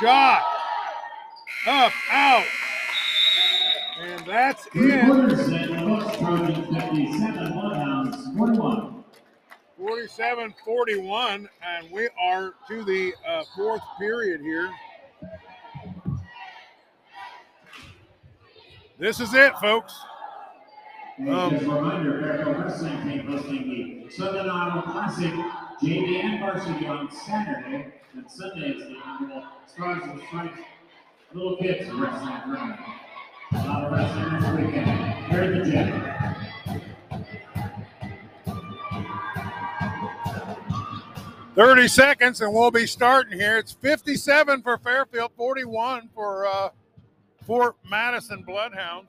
Shot. 0.01 0.43
Up, 1.67 1.91
out. 2.11 2.45
And 4.01 4.25
that's 4.25 4.67
it. 4.73 5.05
quarters 5.05 5.47
in 5.49 5.75
the 5.75 5.85
books, 5.85 6.17
Trojans 6.17 6.75
57, 6.75 7.53
Bloodhounds 7.53 8.17
41. 8.35 9.03
47 9.77 10.55
41, 10.65 11.49
and 11.61 11.91
we 11.91 12.09
are 12.19 12.55
to 12.67 12.83
the 12.83 13.13
uh, 13.27 13.43
fourth 13.55 13.81
period 13.99 14.41
here. 14.41 14.71
This 18.99 19.19
is 19.19 19.31
it, 19.35 19.55
folks. 19.59 19.93
Um, 21.19 21.51
just 21.51 21.65
a 21.65 21.69
reminder, 21.69 22.19
Fairfield 22.19 22.57
Wrestling 22.57 23.03
team 23.03 23.27
hosting 23.27 23.69
the 23.69 24.11
Southern 24.11 24.49
Iowa 24.49 24.81
Classic 24.91 25.31
JV 25.83 26.23
and 26.23 26.39
varsity 26.39 26.87
on 26.87 27.11
Saturday, 27.11 27.93
and 28.13 28.31
Sunday 28.31 28.69
is 28.71 28.87
the 28.87 28.97
annual 29.05 29.43
Stars 29.67 30.01
and 30.03 30.19
Stripes 30.27 30.59
Little 31.31 31.57
Kids 31.57 31.87
Wrestling 31.91 32.41
Tournament. 32.43 32.79
A 33.51 33.55
lot 33.57 33.83
of 33.83 33.91
wrestling 33.91 34.41
this 34.41 34.65
weekend. 34.65 34.87
Here 35.31 35.43
at 35.43 35.53
the 35.53 35.71
gym. 35.71 36.17
30 41.53 41.87
seconds, 41.87 42.41
and 42.41 42.51
we'll 42.51 42.71
be 42.71 42.87
starting 42.87 43.39
here. 43.39 43.59
It's 43.59 43.73
57 43.73 44.63
for 44.63 44.79
Fairfield, 44.79 45.31
41 45.37 46.09
for 46.15 46.47
uh, 46.47 46.69
Fort 47.47 47.77
Madison 47.89 48.43
Bloodhounds. 48.43 49.07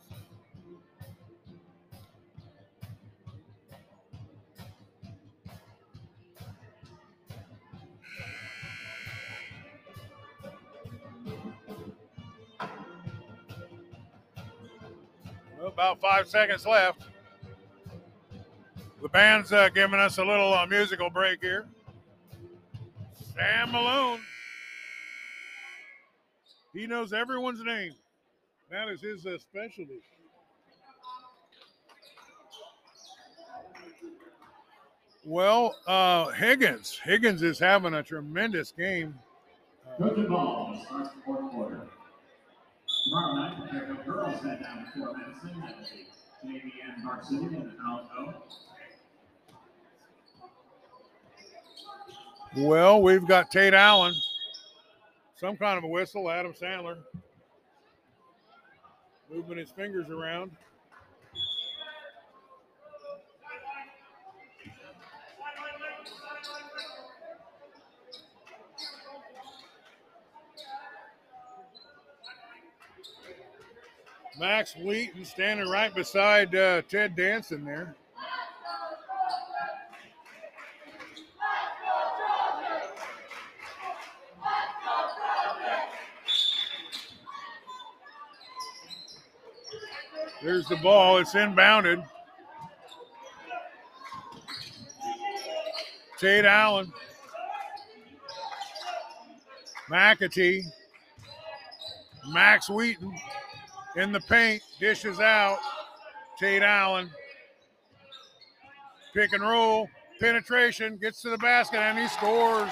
About 15.61 16.01
five 16.01 16.29
seconds 16.29 16.65
left. 16.65 17.03
The 19.03 19.09
band's 19.09 19.53
uh, 19.53 19.69
giving 19.71 19.99
us 19.99 20.19
a 20.19 20.25
little 20.25 20.55
uh, 20.55 20.65
musical 20.67 21.11
break 21.11 21.43
here. 21.43 21.67
Sam 23.35 23.73
Malone. 23.73 24.21
He 26.73 26.87
knows 26.87 27.13
everyone's 27.13 27.65
name. 27.65 27.95
That 28.71 28.89
is 28.89 29.01
his 29.01 29.25
uh, 29.27 29.39
specialty. 29.39 30.01
Well, 35.25 35.75
uh, 35.87 36.29
Higgins. 36.29 36.99
Higgins 37.03 37.43
is 37.43 37.59
having 37.59 37.95
a 37.95 38.03
tremendous 38.03 38.73
game. 38.73 39.19
Coach 39.99 40.17
and 40.17 40.29
ball 40.29 40.83
starts 40.87 41.11
the 41.11 41.21
fourth 41.25 41.51
quarter. 41.51 41.87
Tomorrow 43.05 43.35
night, 43.35 43.73
the 43.73 44.11
girls 44.11 44.43
head 44.43 44.63
down 44.63 44.85
to 44.85 44.99
Fort 44.99 45.17
Madison 45.17 45.63
at 45.67 45.77
the 46.43 46.49
JV 46.49 46.73
and 46.85 47.55
in 47.55 47.77
Alto. 47.87 48.43
Well, 52.57 53.03
we've 53.03 53.27
got 53.27 53.51
Tate 53.51 53.75
Allen. 53.75 54.15
Some 55.37 55.57
kind 55.57 55.79
of 55.79 55.85
a 55.85 55.89
whistle. 55.89 56.31
Adam 56.31 56.53
Sandler. 56.53 56.99
Moving 59.31 59.59
his 59.59 59.71
fingers 59.71 60.09
around. 60.09 60.53
Max 74.39 74.77
Wheaton 74.77 75.25
standing 75.25 75.69
right 75.69 75.93
beside 75.95 76.55
uh, 76.55 76.83
Ted 76.83 77.17
Danson 77.17 77.65
there. 77.65 77.97
The 90.69 90.77
ball. 90.77 91.19
It's 91.19 91.35
inbounded. 91.35 92.05
Tate 96.19 96.45
Allen. 96.45 96.93
McAtee. 99.91 100.63
Max 102.31 102.69
Wheaton 102.69 103.15
in 103.97 104.13
the 104.13 104.21
paint. 104.21 104.63
Dishes 104.79 105.21
out. 105.21 105.59
Tate 106.39 106.63
Allen. 106.63 107.11
Pick 109.15 109.33
and 109.33 109.43
roll. 109.43 109.89
Penetration. 110.21 110.99
Gets 110.99 111.23
to 111.23 111.31
the 111.31 111.39
basket 111.39 111.79
and 111.79 111.99
he 111.99 112.09
scores. 112.09 112.71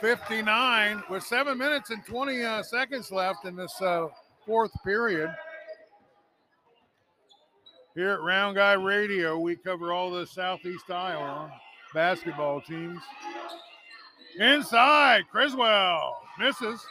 59 0.00 1.02
with 1.10 1.24
seven 1.24 1.58
minutes 1.58 1.90
and 1.90 2.04
20 2.06 2.42
uh, 2.42 2.62
seconds 2.62 3.10
left 3.10 3.44
in 3.44 3.56
this 3.56 3.80
uh, 3.82 4.06
fourth 4.46 4.70
period. 4.84 5.30
Here 7.94 8.10
at 8.10 8.20
Round 8.20 8.54
Guy 8.54 8.74
Radio, 8.74 9.38
we 9.38 9.56
cover 9.56 9.92
all 9.92 10.10
the 10.10 10.26
Southeast 10.26 10.90
Iowa 10.90 11.50
basketball 11.92 12.60
teams. 12.60 13.00
Inside, 14.38 15.24
Criswell 15.30 16.22
misses, 16.38 16.86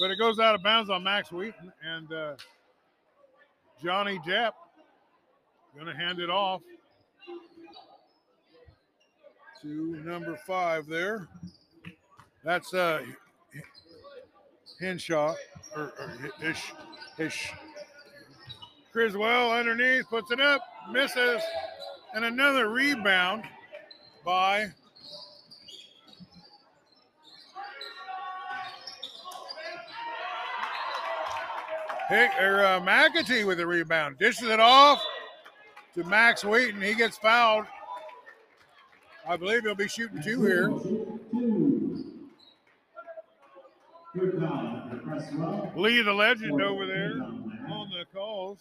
but 0.00 0.10
it 0.10 0.18
goes 0.18 0.38
out 0.38 0.54
of 0.54 0.62
bounds 0.62 0.88
on 0.88 1.02
Max 1.02 1.30
Wheaton 1.30 1.72
and 1.84 2.12
uh, 2.12 2.34
Johnny 3.82 4.18
Depp 4.20 4.52
going 5.74 5.86
to 5.86 5.94
hand 5.94 6.20
it 6.20 6.30
off 6.30 6.62
to 9.62 9.68
number 10.04 10.36
five 10.46 10.86
there. 10.86 11.28
That's 12.44 12.72
uh, 12.72 13.02
Henshaw 14.80 15.34
or, 15.76 15.92
or. 15.98 16.52
Criswell 18.92 19.52
underneath 19.52 20.08
puts 20.10 20.30
it 20.30 20.40
up, 20.40 20.60
misses, 20.90 21.40
and 22.14 22.26
another 22.26 22.68
rebound 22.68 23.44
by 24.22 24.66
Hick, 32.10 32.30
or 32.38 32.62
uh, 32.62 32.80
McAtee 32.80 33.46
with 33.46 33.56
the 33.56 33.66
rebound. 33.66 34.18
Dishes 34.18 34.48
it 34.48 34.60
off 34.60 35.02
to 35.94 36.04
Max 36.04 36.44
Wheaton. 36.44 36.82
He 36.82 36.94
gets 36.94 37.16
fouled. 37.16 37.64
I 39.26 39.38
believe 39.38 39.62
he'll 39.62 39.74
be 39.74 39.88
shooting 39.88 40.22
two 40.22 40.42
here. 40.42 40.68
Two. 40.68 42.02
Good 44.14 44.38
foul. 44.38 44.90
Cresswell. 45.02 45.72
Lee 45.76 46.02
the 46.02 46.12
legend 46.12 46.60
over 46.60 46.84
there. 46.84 47.14
fouls. 48.12 48.58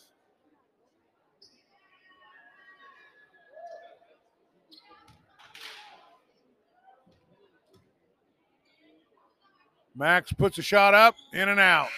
Max 10.01 10.33
puts 10.33 10.57
a 10.57 10.63
shot 10.63 10.95
up, 10.95 11.15
in 11.31 11.47
and 11.47 11.59
out. 11.59 11.89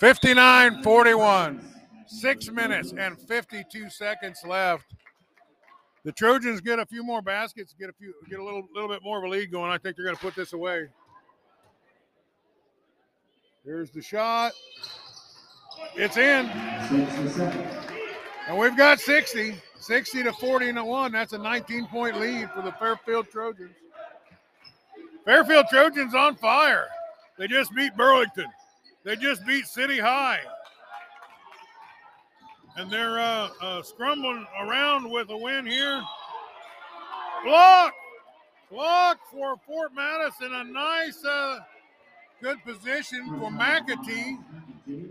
59 0.00 0.82
41. 0.82 1.66
Six 2.06 2.50
minutes 2.50 2.92
and 2.92 3.18
52 3.18 3.88
seconds 3.88 4.40
left. 4.46 4.84
The 6.04 6.12
Trojans 6.12 6.60
get 6.60 6.78
a 6.78 6.84
few 6.84 7.02
more 7.02 7.22
baskets, 7.22 7.74
get 7.80 7.88
a 7.88 7.94
few, 7.94 8.12
get 8.28 8.38
a 8.38 8.44
little, 8.44 8.68
little 8.74 8.90
bit 8.90 9.02
more 9.02 9.16
of 9.16 9.24
a 9.24 9.28
lead 9.28 9.50
going. 9.50 9.70
I 9.70 9.78
think 9.78 9.96
they're 9.96 10.04
going 10.04 10.16
to 10.16 10.20
put 10.20 10.34
this 10.34 10.52
away. 10.52 10.88
Here's 13.64 13.90
the 13.90 14.02
shot. 14.02 14.52
It's 15.94 16.18
in. 16.18 16.46
And 18.46 18.58
we've 18.58 18.76
got 18.76 19.00
60, 19.00 19.56
60 19.80 20.22
to 20.22 20.34
40 20.34 20.74
to 20.74 20.84
1. 20.84 21.12
That's 21.12 21.32
a 21.32 21.38
19 21.38 21.86
point 21.86 22.20
lead 22.20 22.50
for 22.50 22.60
the 22.60 22.72
Fairfield 22.72 23.30
Trojans. 23.30 23.74
Fairfield 25.24 25.64
Trojans 25.70 26.14
on 26.14 26.36
fire. 26.36 26.88
They 27.38 27.46
just 27.46 27.74
beat 27.74 27.96
Burlington. 27.96 28.46
They 29.04 29.16
just 29.16 29.46
beat 29.46 29.66
City 29.66 29.98
High. 29.98 30.40
And 32.76 32.90
they're 32.90 33.18
uh, 33.18 33.48
uh, 33.62 33.82
scrambling 33.82 34.46
around 34.60 35.10
with 35.10 35.30
a 35.30 35.36
win 35.36 35.66
here. 35.66 36.02
Block! 37.44 37.94
Block 38.70 39.18
for 39.30 39.56
Fort 39.66 39.94
Madison. 39.94 40.52
A 40.52 40.64
nice, 40.64 41.24
uh, 41.24 41.60
good 42.42 42.62
position 42.64 43.28
for 43.38 43.50
McAtee. 43.50 44.38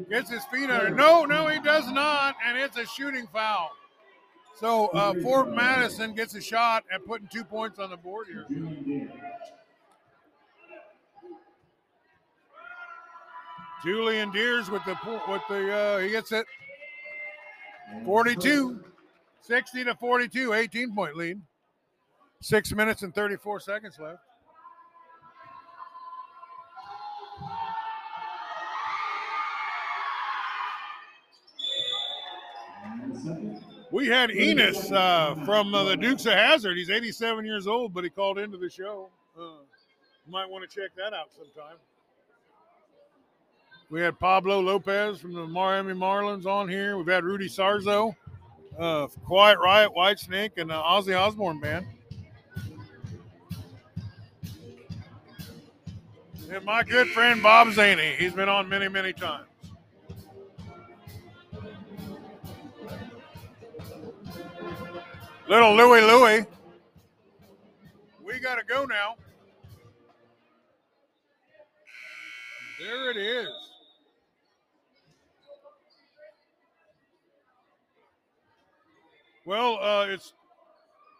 Gets 0.09 0.29
his 0.29 0.43
feet 0.45 0.69
under. 0.69 0.89
No, 0.89 1.25
no, 1.25 1.47
he 1.47 1.59
does 1.59 1.89
not. 1.91 2.35
And 2.45 2.57
it's 2.57 2.77
a 2.77 2.85
shooting 2.85 3.27
foul. 3.31 3.71
So 4.59 4.87
uh, 4.87 5.13
Fort 5.21 5.53
Madison 5.53 6.13
gets 6.13 6.35
a 6.35 6.41
shot 6.41 6.83
at 6.91 7.05
putting 7.05 7.27
two 7.27 7.43
points 7.43 7.79
on 7.79 7.89
the 7.89 7.97
board 7.97 8.27
here. 8.27 8.45
Julian 13.85 14.31
Deers 14.31 14.71
with 14.71 14.83
the 14.85 14.97
with 15.27 15.41
the 15.47 15.71
uh, 15.71 15.99
he 15.99 16.09
gets 16.09 16.31
it 16.31 16.47
42 18.03 18.83
60 19.41 19.83
to 19.83 19.95
42 19.95 20.53
18 20.53 20.95
point 20.95 21.15
lead 21.15 21.39
6 22.41 22.73
minutes 22.73 23.03
and 23.03 23.13
34 23.13 23.59
seconds 23.59 23.99
left 23.99 24.19
We 33.91 34.07
had 34.07 34.29
Enos 34.29 34.91
uh, 34.91 35.35
from 35.45 35.73
uh, 35.73 35.85
the 35.85 35.95
Dukes 35.95 36.25
of 36.25 36.33
Hazzard. 36.33 36.75
He's 36.75 36.89
87 36.89 37.45
years 37.45 37.65
old, 37.65 37.93
but 37.93 38.03
he 38.03 38.09
called 38.09 38.37
into 38.37 38.57
the 38.57 38.69
show. 38.69 39.07
Uh, 39.39 39.63
you 40.25 40.31
might 40.31 40.49
want 40.49 40.69
to 40.69 40.75
check 40.75 40.89
that 40.97 41.13
out 41.13 41.29
sometime. 41.31 41.77
We 43.95 44.01
had 44.01 44.19
Pablo 44.19 44.59
Lopez 44.59 45.21
from 45.21 45.31
the 45.31 45.47
Miami 45.47 45.93
Marlins 45.93 46.45
on 46.45 46.67
here. 46.67 46.97
We've 46.97 47.07
had 47.07 47.23
Rudy 47.23 47.47
Sarzo, 47.47 48.13
uh, 48.77 49.07
Quiet 49.25 49.57
Riot, 49.57 49.93
Whitesnake, 49.95 50.57
and 50.57 50.69
the 50.69 50.73
Ozzy 50.73 51.17
Osbourne 51.17 51.61
band. 51.61 51.85
And 56.51 56.65
my 56.65 56.83
good 56.83 57.07
friend 57.11 57.41
Bob 57.41 57.69
Zaney. 57.69 58.17
He's 58.17 58.33
been 58.33 58.49
on 58.49 58.67
many, 58.67 58.89
many 58.89 59.13
times. 59.13 59.47
Little 65.47 65.73
Louie 65.73 66.01
Louie. 66.01 66.45
We 68.21 68.39
got 68.39 68.55
to 68.55 68.65
go 68.65 68.83
now. 68.83 69.15
There 72.77 73.11
it 73.11 73.15
is. 73.15 73.64
Well, 79.45 79.77
uh, 79.79 80.07
it's 80.09 80.33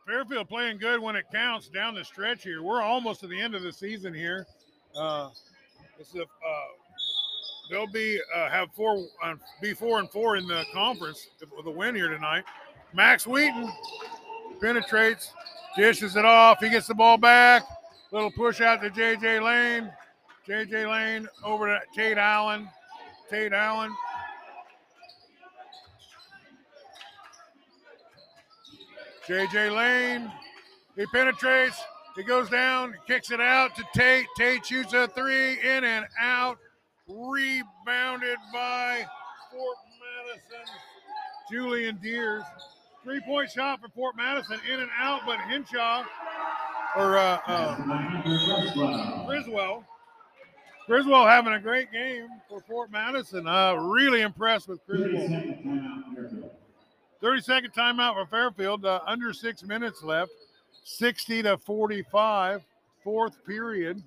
Fairfield 0.07 0.49
playing 0.49 0.79
good 0.79 0.99
when 0.99 1.15
it 1.15 1.25
counts 1.31 1.69
down 1.69 1.93
the 1.93 2.03
stretch 2.03 2.43
here. 2.43 2.63
We're 2.63 2.81
almost 2.81 3.19
to 3.21 3.27
the 3.27 3.39
end 3.39 3.53
of 3.53 3.61
the 3.61 3.71
season 3.71 4.13
here. 4.15 4.47
Uh, 4.95 5.29
this 5.97 6.09
is 6.09 6.21
uh, 6.21 6.25
they'll 7.69 7.91
be 7.91 8.19
uh, 8.35 8.49
have 8.49 8.69
four 8.73 9.05
uh, 9.23 9.35
be 9.61 9.73
four 9.73 9.99
and 9.99 10.09
four 10.09 10.37
in 10.37 10.47
the 10.47 10.63
conference 10.73 11.27
with 11.55 11.67
a 11.67 11.71
win 11.71 11.93
here 11.93 12.09
tonight. 12.09 12.45
Max 12.93 13.27
Wheaton 13.27 13.71
penetrates, 14.59 15.31
dishes 15.75 16.15
it 16.15 16.25
off. 16.25 16.59
He 16.59 16.69
gets 16.69 16.87
the 16.87 16.95
ball 16.95 17.17
back. 17.17 17.63
Little 18.11 18.31
push 18.31 18.59
out 18.59 18.81
to 18.81 18.89
JJ 18.89 19.43
Lane. 19.43 19.91
JJ 20.47 20.89
Lane 20.89 21.27
over 21.43 21.67
to 21.67 21.79
Tate 21.95 22.17
Allen. 22.17 22.67
Tate 23.29 23.53
Allen 23.53 23.93
JJ 29.27 29.75
Lane. 29.75 30.31
He 30.95 31.05
penetrates. 31.07 31.81
He 32.15 32.23
goes 32.23 32.49
down, 32.49 32.95
kicks 33.07 33.31
it 33.31 33.41
out 33.41 33.75
to 33.75 33.83
Tate. 33.93 34.27
Tate 34.37 34.65
shoots 34.65 34.93
a 34.93 35.07
three, 35.07 35.59
in 35.61 35.83
and 35.83 36.05
out. 36.19 36.57
Rebounded 37.07 38.37
by 38.53 39.05
Fort 39.51 39.77
Madison. 39.99 40.73
Julian 41.51 41.97
Deers. 41.97 42.43
Three 43.03 43.21
point 43.21 43.51
shot 43.51 43.81
for 43.81 43.89
Fort 43.89 44.15
Madison, 44.15 44.59
in 44.71 44.79
and 44.79 44.89
out, 44.99 45.21
but 45.27 45.39
Hinshaw 45.41 46.03
or 46.95 47.17
uh, 47.17 47.39
uh, 47.45 49.25
Griswell. 49.27 49.83
Griswell 50.87 51.25
having 51.27 51.53
a 51.53 51.59
great 51.59 51.91
game 51.91 52.27
for 52.49 52.61
Fort 52.61 52.91
Madison. 52.91 53.47
Uh, 53.47 53.73
really 53.75 54.21
impressed 54.21 54.67
with 54.67 54.85
Griswell. 54.87 56.03
30 57.21 57.41
second 57.41 57.73
timeout 57.73 58.13
for 58.13 58.25
Fairfield. 58.25 58.85
Uh, 58.85 58.99
under 59.05 59.33
six 59.33 59.63
minutes 59.63 60.03
left. 60.03 60.31
60 60.83 61.43
to 61.43 61.57
45. 61.57 62.63
Fourth 63.03 63.43
period. 63.45 64.01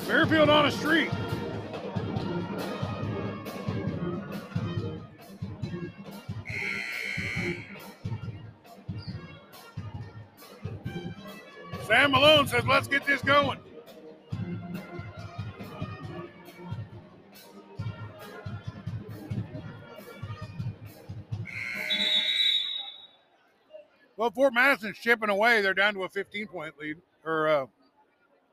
Fairfield 0.00 0.48
on 0.48 0.66
a 0.66 0.70
streak. 0.70 1.10
Sam 11.86 12.12
Malone 12.12 12.46
says, 12.48 12.66
let's 12.66 12.88
get 12.88 13.04
this 13.06 13.22
going. 13.22 13.58
Well, 24.22 24.30
Fort 24.30 24.54
Madison's 24.54 24.98
chipping 24.98 25.30
away. 25.30 25.62
They're 25.62 25.74
down 25.74 25.94
to 25.94 26.04
a 26.04 26.08
15 26.08 26.46
point 26.46 26.78
lead 26.78 26.96
or 27.24 27.48
a 27.48 27.62
uh, 27.64 27.66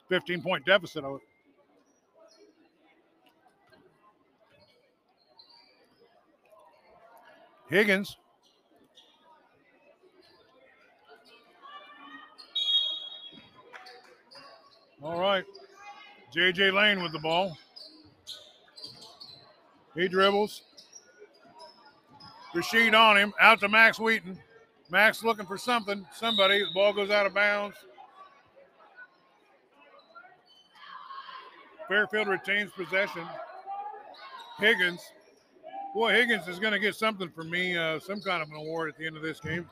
15 0.08 0.42
point 0.42 0.66
deficit. 0.66 1.04
Higgins. 7.70 8.18
All 15.04 15.20
right. 15.20 15.44
JJ 16.36 16.74
Lane 16.74 17.04
with 17.04 17.12
the 17.12 17.20
ball. 17.20 17.56
He 19.94 20.08
dribbles. 20.08 20.64
Rashid 22.56 22.96
on 22.96 23.18
him. 23.18 23.34
Out 23.40 23.60
to 23.60 23.70
Max 23.70 24.00
Wheaton. 24.00 24.40
Max 24.92 25.24
looking 25.24 25.46
for 25.46 25.58
something, 25.58 26.06
somebody. 26.16 26.60
The 26.60 26.70
ball 26.74 26.94
goes 26.94 27.12
out 27.12 27.28
of 27.28 27.34
bounds. 27.34 27.78
Fairfield 31.88 32.28
retains 32.28 32.72
possession. 32.72 33.24
Higgins. 34.60 35.02
Boy, 35.94 36.14
Higgins 36.14 36.48
is 36.48 36.60
going 36.60 36.74
to 36.74 36.80
get 36.80 36.96
something 36.96 37.30
from 37.30 37.50
me, 37.50 37.78
uh, 37.78 38.00
some 38.00 38.22
kind 38.22 38.42
of 38.42 38.50
an 38.50 38.56
award 38.56 38.90
at 38.90 38.98
the 38.98 39.06
end 39.06 39.16
of 39.16 39.24
this 39.24 39.40
game. 39.40 39.68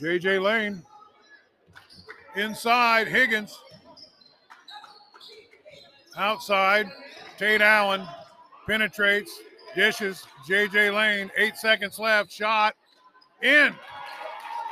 JJ 0.00 0.42
Lane. 0.42 0.82
Inside, 2.34 3.08
Higgins. 3.08 3.58
Outside, 6.18 6.90
Tate 7.38 7.62
Allen 7.62 8.06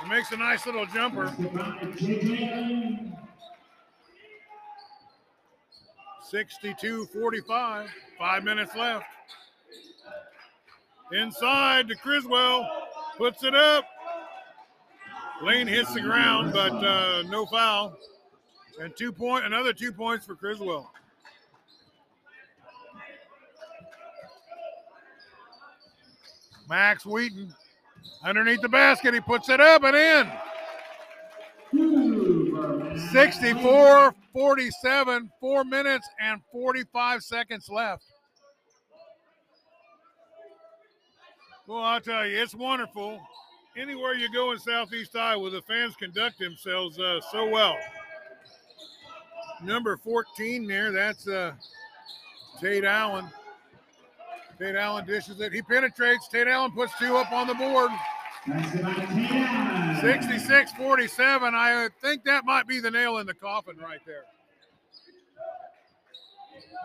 He 0.02 0.08
makes 0.08 0.32
a 0.32 0.36
nice 0.36 0.66
little 0.66 0.86
jumper. 0.86 1.32
Sixty-two 6.28 7.06
forty-five. 7.06 7.88
Five 8.18 8.42
minutes 8.42 8.74
left. 8.74 9.06
Inside 11.12 11.88
to 11.88 11.94
Criswell. 11.94 12.68
Puts 13.16 13.44
it 13.44 13.54
up. 13.54 13.84
Lane 15.42 15.66
hits 15.66 15.94
the 15.94 16.00
ground, 16.00 16.52
but 16.52 16.72
uh, 16.72 17.22
no 17.28 17.46
foul. 17.46 17.96
And 18.80 18.96
two 18.96 19.12
point, 19.12 19.44
another 19.44 19.72
two 19.72 19.92
points 19.92 20.26
for 20.26 20.34
Criswell. 20.34 20.90
Max 26.68 27.04
Wheaton 27.04 27.54
underneath 28.24 28.60
the 28.60 28.68
basket. 28.68 29.14
He 29.14 29.20
puts 29.20 29.48
it 29.48 29.60
up 29.60 29.82
and 29.84 29.96
in. 29.96 30.30
64 33.12 34.14
47, 34.32 35.30
four 35.40 35.64
minutes 35.64 36.08
and 36.20 36.40
45 36.50 37.22
seconds 37.22 37.68
left. 37.68 38.04
Well, 41.66 41.82
I'll 41.82 42.00
tell 42.00 42.26
you, 42.26 42.42
it's 42.42 42.54
wonderful. 42.54 43.20
Anywhere 43.76 44.14
you 44.14 44.30
go 44.32 44.52
in 44.52 44.58
Southeast 44.58 45.16
Iowa, 45.16 45.50
the 45.50 45.62
fans 45.62 45.94
conduct 45.96 46.38
themselves 46.38 46.98
uh, 46.98 47.20
so 47.32 47.48
well. 47.48 47.76
Number 49.62 49.96
14 49.96 50.66
there, 50.66 50.92
that's 50.92 51.26
uh, 51.26 51.52
Tate 52.60 52.84
Allen. 52.84 53.26
Tate 54.58 54.76
Allen 54.76 55.06
dishes 55.06 55.40
it. 55.40 55.52
He 55.52 55.62
penetrates. 55.62 56.28
Tate 56.28 56.48
Allen 56.48 56.72
puts 56.72 56.92
two 56.98 57.16
up 57.16 57.32
on 57.32 57.46
the 57.46 57.54
board. 57.54 57.90
66 60.00 60.72
47. 60.72 61.54
I 61.54 61.88
think 62.02 62.24
that 62.24 62.44
might 62.44 62.66
be 62.66 62.80
the 62.80 62.90
nail 62.90 63.18
in 63.18 63.26
the 63.26 63.34
coffin 63.34 63.76
right 63.78 64.00
there. 64.06 64.24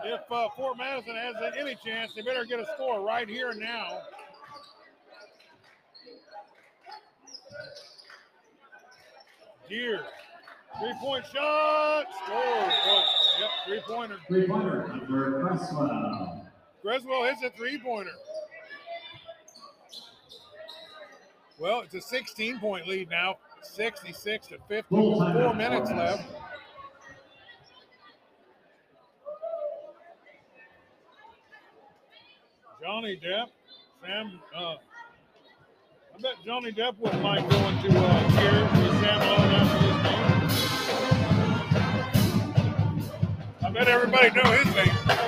If 0.04 0.20
uh, 0.32 0.48
Fort 0.56 0.78
Madison 0.78 1.14
has 1.14 1.34
any 1.58 1.76
chance, 1.84 2.14
they 2.14 2.22
better 2.22 2.46
get 2.46 2.58
a 2.58 2.66
score 2.74 3.04
right 3.04 3.28
here 3.28 3.52
now. 3.52 4.00
Gear. 9.68 10.00
Three 10.78 10.94
point 11.00 11.24
shot. 11.26 12.04
Score. 12.24 12.72
Yep, 13.38 13.50
three 13.66 13.82
pointer. 13.86 14.16
Three 14.26 14.46
pointer 14.46 16.39
Cresswell 16.82 17.24
hits 17.24 17.42
a 17.42 17.50
three 17.50 17.78
pointer. 17.78 18.10
Well, 21.58 21.80
it's 21.82 21.94
a 21.94 22.00
16 22.00 22.58
point 22.58 22.88
lead 22.88 23.10
now, 23.10 23.36
66 23.62 24.46
to 24.48 24.58
50. 24.68 24.86
Four 24.88 25.54
minutes 25.54 25.90
left. 25.90 26.24
Johnny 32.82 33.20
Depp, 33.22 33.48
Sam. 34.02 34.40
Uh, 34.56 34.76
I 36.16 36.20
bet 36.22 36.32
Johnny 36.46 36.72
Depp 36.72 36.96
wouldn't 36.98 37.22
mind 37.22 37.48
going 37.50 37.82
to 37.82 37.88
uh, 37.98 38.30
Cheers 38.32 38.72
with 38.72 39.00
Sam 39.00 39.18
Malone 39.18 39.52
after 39.52 39.78
this 39.86 39.96
game. 40.06 40.24
I 43.66 43.70
bet 43.70 43.86
everybody 43.86 44.30
know 44.30 44.50
his 44.50 44.74
name. 44.74 45.19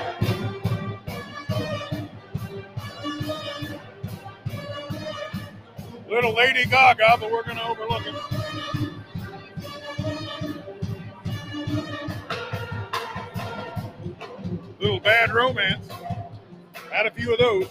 Little 6.12 6.34
Lady 6.34 6.66
Gaga, 6.66 7.16
but 7.18 7.32
we're 7.32 7.42
going 7.42 7.56
to 7.56 7.66
overlook 7.66 8.02
it. 8.04 8.14
Little 14.78 15.00
Bad 15.00 15.32
Romance. 15.32 15.88
Had 16.90 17.06
a 17.06 17.10
few 17.12 17.32
of 17.32 17.38
those. 17.38 17.66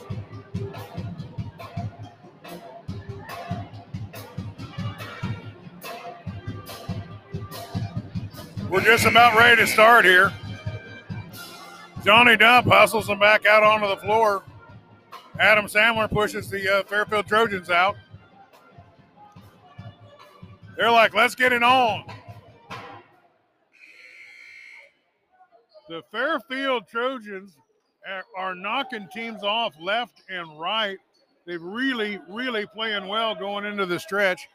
We're 8.71 8.81
just 8.81 9.05
about 9.05 9.37
ready 9.37 9.61
to 9.61 9.67
start 9.67 10.03
here. 10.03 10.33
Johnny 12.03 12.37
Dump 12.37 12.65
hustles 12.65 13.05
them 13.05 13.19
back 13.19 13.45
out 13.45 13.61
onto 13.61 13.87
the 13.87 13.97
floor. 13.97 14.41
Adam 15.39 15.67
Sandler 15.67 16.09
pushes 16.09 16.49
the 16.49 16.77
uh, 16.79 16.83
Fairfield 16.85 17.27
Trojans 17.27 17.69
out. 17.69 17.95
They're 20.77 20.91
like, 20.91 21.13
let's 21.13 21.35
get 21.35 21.53
it 21.53 21.63
on. 21.63 22.05
The 25.89 26.01
Fairfield 26.11 26.87
Trojans 26.87 27.57
are 28.37 28.55
knocking 28.55 29.07
teams 29.13 29.43
off 29.43 29.73
left 29.79 30.23
and 30.29 30.59
right. 30.59 30.97
They've 31.45 31.61
really, 31.61 32.19
really 32.29 32.65
playing 32.67 33.07
well 33.07 33.35
going 33.35 33.65
into 33.65 33.85
the 33.85 33.99
stretch. 33.99 34.47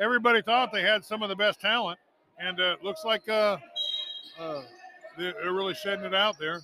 Everybody 0.00 0.42
thought 0.42 0.72
they 0.72 0.82
had 0.82 1.04
some 1.04 1.22
of 1.22 1.28
the 1.28 1.36
best 1.36 1.60
talent, 1.60 1.98
and 2.38 2.60
uh, 2.60 2.76
looks 2.82 3.04
like 3.04 3.28
uh, 3.28 3.56
uh, 4.38 4.62
they're 5.16 5.52
really 5.52 5.74
shedding 5.74 6.04
it 6.04 6.14
out 6.14 6.38
there. 6.38 6.60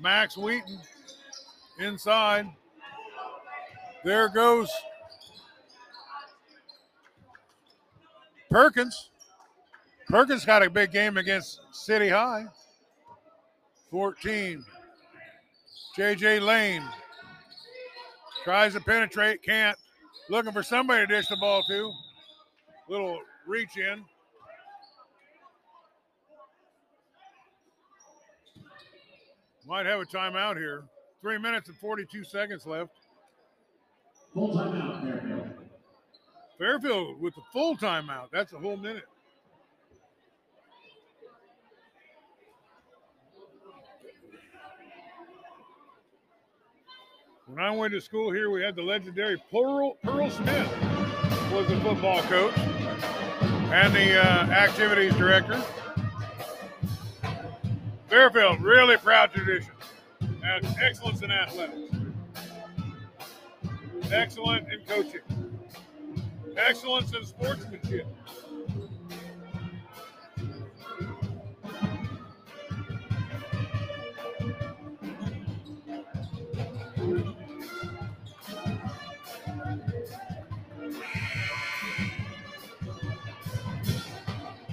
Max 0.00 0.36
Wheaton 0.36 0.78
inside. 1.78 2.46
There 4.04 4.28
goes 4.28 4.70
Perkins. 8.52 9.10
Perkins 10.08 10.44
got 10.44 10.62
a 10.62 10.68
big 10.68 10.92
game 10.92 11.16
against 11.16 11.60
City 11.72 12.08
High. 12.08 12.44
14. 13.90 14.62
JJ 15.96 16.42
Lane 16.42 16.82
tries 18.44 18.74
to 18.74 18.80
penetrate, 18.80 19.42
can't. 19.42 19.76
Looking 20.28 20.52
for 20.52 20.62
somebody 20.62 21.06
to 21.06 21.14
dish 21.14 21.28
the 21.28 21.36
ball 21.36 21.62
to. 21.68 21.92
Little 22.88 23.20
reach 23.46 23.76
in. 23.76 24.04
Might 29.66 29.86
have 29.86 30.00
a 30.00 30.04
timeout 30.04 30.56
here. 30.56 30.84
Three 31.22 31.38
minutes 31.38 31.68
and 31.68 31.78
42 31.78 32.24
seconds 32.24 32.66
left. 32.66 32.90
Full 34.34 34.54
timeout, 34.54 35.02
Fairfield. 35.02 35.21
Fairfield 36.62 37.20
with 37.20 37.34
the 37.34 37.40
full 37.52 37.76
timeout. 37.76 38.28
That's 38.30 38.52
a 38.52 38.56
whole 38.56 38.76
minute. 38.76 39.02
When 47.46 47.58
I 47.58 47.72
went 47.72 47.92
to 47.94 48.00
school 48.00 48.30
here, 48.30 48.48
we 48.48 48.62
had 48.62 48.76
the 48.76 48.82
legendary 48.82 49.42
Pearl, 49.50 49.96
Pearl 50.04 50.30
Smith 50.30 50.72
was 51.52 51.66
the 51.66 51.80
football 51.80 52.22
coach 52.22 52.56
and 52.56 53.92
the 53.92 54.24
uh, 54.24 54.44
activities 54.52 55.16
director. 55.16 55.60
Fairfield, 58.08 58.62
really 58.62 58.98
proud 58.98 59.32
tradition. 59.32 59.72
And 60.44 60.64
excellence 60.80 61.22
in 61.22 61.32
athletics. 61.32 61.96
Excellent 64.12 64.72
in 64.72 64.80
coaching. 64.86 65.51
Excellence 66.56 67.14
in 67.14 67.24
sportsmanship. 67.24 68.06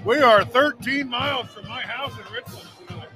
We 0.04 0.18
are 0.18 0.44
13 0.44 1.08
miles 1.08 1.48
from 1.48 1.68
my 1.68 1.82
house 1.82 2.12
in 2.12 2.34
Richmond 2.34 2.68
tonight. 2.86 3.08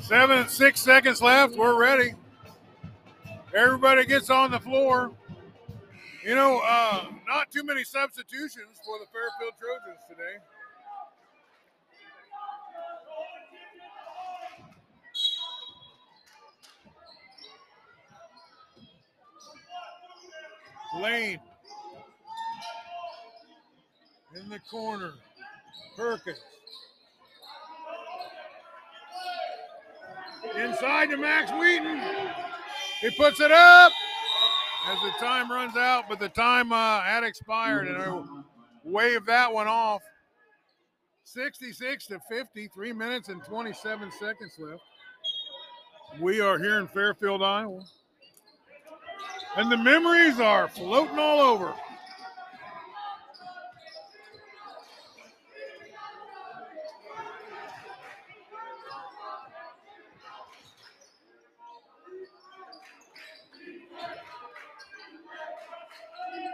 Seven 0.00 0.38
and 0.38 0.50
six 0.50 0.80
seconds 0.80 1.20
left. 1.20 1.56
We're 1.56 1.78
ready. 1.78 2.14
Everybody 3.54 4.06
gets 4.06 4.30
on 4.30 4.50
the 4.50 4.60
floor. 4.60 5.12
You 6.24 6.36
know, 6.36 6.60
uh, 6.64 7.06
not 7.26 7.50
too 7.50 7.64
many 7.64 7.82
substitutions 7.82 8.78
for 8.84 8.98
the 9.00 9.06
Fairfield 9.06 9.54
Trojans 9.58 10.00
today. 10.08 10.38
Lane 21.00 21.40
in 24.40 24.48
the 24.48 24.60
corner. 24.70 25.12
Perkins. 25.96 26.38
Inside 30.56 31.10
to 31.10 31.16
Max 31.16 31.50
Wheaton. 31.52 32.00
He 33.00 33.10
puts 33.10 33.40
it 33.40 33.50
up. 33.50 33.92
As 34.88 34.98
the 35.00 35.12
time 35.18 35.50
runs 35.50 35.76
out, 35.76 36.04
but 36.08 36.18
the 36.18 36.28
time 36.28 36.72
uh, 36.72 37.00
had 37.02 37.24
expired, 37.24 37.88
and 37.88 37.96
I 37.96 38.22
waved 38.84 39.26
that 39.26 39.52
one 39.52 39.66
off. 39.66 40.02
66 41.24 42.06
to 42.06 42.20
50, 42.28 42.68
three 42.68 42.92
minutes 42.92 43.28
and 43.28 43.42
27 43.44 44.10
seconds 44.18 44.52
left. 44.58 44.82
We 46.20 46.40
are 46.40 46.58
here 46.58 46.78
in 46.78 46.88
Fairfield, 46.88 47.42
Iowa. 47.42 47.80
And 49.56 49.70
the 49.70 49.76
memories 49.76 50.40
are 50.40 50.68
floating 50.68 51.18
all 51.18 51.40
over. 51.40 51.74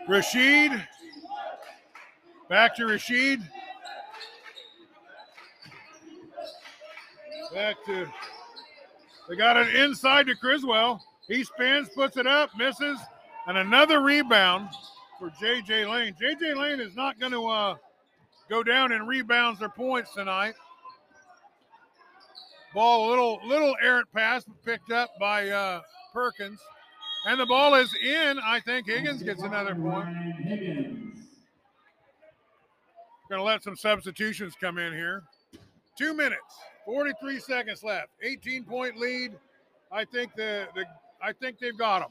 Rashid. 0.09 0.72
Back 2.48 2.74
to 2.76 2.86
Rashid. 2.86 3.40
Back 7.52 7.76
to. 7.86 8.06
They 9.28 9.36
got 9.36 9.59
it 9.59 9.74
inside 9.74 10.26
to 10.26 10.34
Cresswell. 10.34 11.04
He 11.26 11.44
spins, 11.44 11.90
puts 11.94 12.16
it 12.16 12.26
up, 12.26 12.50
misses, 12.56 12.98
and 13.46 13.59
another 13.59 14.00
rebound 14.00 14.70
for 15.18 15.30
J.J. 15.38 15.84
Lane. 15.84 16.14
J.J. 16.18 16.54
Lane 16.54 16.80
is 16.80 16.96
not 16.96 17.20
going 17.20 17.32
to 17.32 17.46
uh, 17.46 17.74
go 18.48 18.62
down 18.62 18.92
in 18.92 19.06
rebounds 19.06 19.61
or 19.61 19.68
points 19.68 20.14
tonight. 20.14 20.54
Ball 22.72 23.09
a 23.09 23.11
little 23.11 23.40
little 23.44 23.76
errant 23.82 24.09
pass 24.14 24.44
picked 24.64 24.90
up 24.90 25.11
by 25.20 25.50
uh, 25.50 25.82
Perkins. 26.14 26.61
And 27.26 27.40
the 27.40 27.46
ball 27.46 27.74
is 27.74 27.94
in. 27.94 28.38
I 28.44 28.60
think 28.60 28.86
Higgins 28.86 29.22
gets 29.22 29.42
another 29.42 29.74
point. 29.74 30.08
Going 33.28 33.40
to 33.40 33.42
let 33.42 33.62
some 33.62 33.76
substitutions 33.76 34.54
come 34.58 34.78
in 34.78 34.92
here. 34.94 35.22
Two 35.98 36.14
minutes, 36.14 36.40
43 36.86 37.40
seconds 37.40 37.82
left. 37.82 38.08
18 38.22 38.64
point 38.64 38.96
lead. 38.96 39.32
I 39.92 40.04
think 40.04 40.34
the, 40.34 40.66
the 40.74 40.84
I 41.22 41.32
think 41.32 41.58
they've 41.58 41.76
got 41.76 42.00
them. 42.00 42.10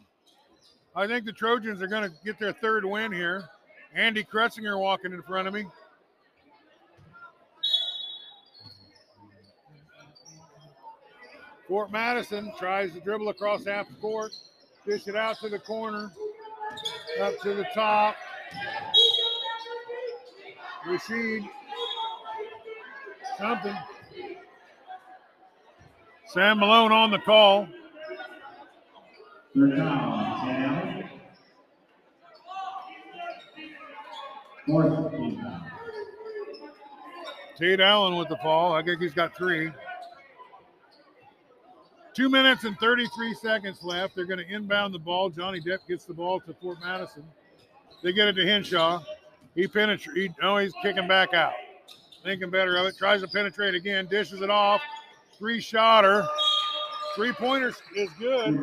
I 0.96 1.08
think 1.08 1.26
the 1.26 1.32
Trojans 1.32 1.82
are 1.82 1.88
going 1.88 2.10
to 2.10 2.16
get 2.24 2.38
their 2.38 2.54
third 2.54 2.86
win 2.86 3.12
here. 3.12 3.50
Andy 3.96 4.24
Kretzinger 4.24 4.80
walking 4.80 5.14
in 5.14 5.22
front 5.24 5.48
of 5.48 5.54
me. 5.54 5.66
Fort 11.68 11.92
Madison 11.92 12.52
tries 12.58 12.94
to 12.94 13.00
dribble 13.00 13.30
across 13.30 13.66
half 13.66 13.88
the 13.90 13.96
court. 13.96 14.32
Dish 14.88 15.06
it 15.06 15.18
out 15.18 15.38
to 15.40 15.50
the 15.50 15.60
corner, 15.60 16.14
up 17.20 17.38
to 17.42 17.54
the 17.54 17.66
top. 17.76 18.16
Rashid, 20.88 21.44
something. 23.38 23.76
Sam 26.28 26.60
Malone 26.60 26.94
on 26.94 27.12
the 27.12 27.20
call. 27.20 27.68
Third 29.54 29.76
down, 29.76 30.40
Sam. 30.46 31.10
Fourth 34.66 35.12
down. 35.12 35.72
Tate 37.60 37.82
Allen 37.82 38.16
with 38.16 38.30
the 38.30 38.38
fall. 38.38 38.72
I 38.72 38.84
think 38.84 39.02
he's 39.02 39.14
got 39.14 39.36
three. 39.36 39.70
Two 42.18 42.30
minutes 42.30 42.64
and 42.64 42.76
33 42.80 43.36
seconds 43.36 43.84
left. 43.84 44.16
They're 44.16 44.26
going 44.26 44.40
to 44.40 44.52
inbound 44.52 44.92
the 44.92 44.98
ball. 44.98 45.30
Johnny 45.30 45.62
Depp 45.62 45.86
gets 45.88 46.06
the 46.06 46.16
ball 46.16 46.40
to 46.40 46.54
Fort 46.56 46.80
Madison. 46.84 47.24
They 48.02 48.12
get 48.12 48.28
it 48.28 48.34
to 48.34 48.44
Henshaw. 48.44 49.04
He 49.54 49.68
penetrates. 49.68 50.18
He, 50.18 50.32
oh, 50.42 50.58
he's 50.58 50.74
kicking 50.82 51.08
back 51.08 51.36
out. 51.36 51.54
Thinking 52.24 52.50
better 52.50 52.76
of 52.78 52.88
it. 52.88 52.98
Tries 52.98 53.22
to 53.22 53.28
penetrate 53.28 53.76
again. 53.76 54.08
Dishes 54.08 54.42
it 54.42 54.50
off. 54.50 54.82
Three 55.38 55.62
shotter. 55.62 56.26
Three 57.16 57.34
pointers 57.34 57.76
is 57.96 58.10
good. 58.18 58.56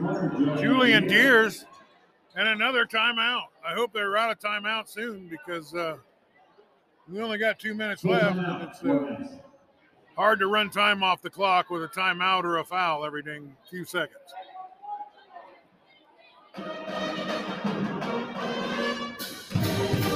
Julian 0.59 1.07
Deers. 1.07 1.65
And 2.35 2.49
another 2.49 2.85
timeout. 2.85 3.45
I 3.65 3.75
hope 3.75 3.93
they're 3.93 4.17
out 4.17 4.33
of 4.33 4.41
timeout 4.41 4.89
soon 4.89 5.29
because 5.29 5.73
uh, 5.77 5.99
we 7.09 7.21
only 7.21 7.39
got 7.39 7.61
two 7.61 7.75
minutes 7.75 8.03
left. 8.03 8.37
Hard 10.17 10.39
to 10.39 10.47
run 10.47 10.71
time 10.71 11.03
off 11.03 11.23
the 11.23 11.31
clock 11.31 11.71
with 11.71 11.83
a 11.83 11.89
timeout 11.89 12.45
or 12.45 12.59
a 12.59 12.65
foul 12.65 13.05
every 13.05 13.23
dang 13.23 13.57
few 13.69 13.85
seconds. 13.85 14.19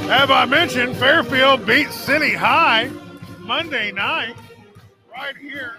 Have 0.09 0.31
I 0.31 0.47
mentioned 0.47 0.97
Fairfield 0.97 1.67
beat 1.67 1.91
City 1.91 2.33
High 2.33 2.91
Monday 3.41 3.91
night 3.91 4.37
right 5.13 5.37
here 5.37 5.77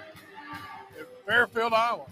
in 1.00 1.06
Fairfield, 1.26 1.74
Iowa. 1.74 2.06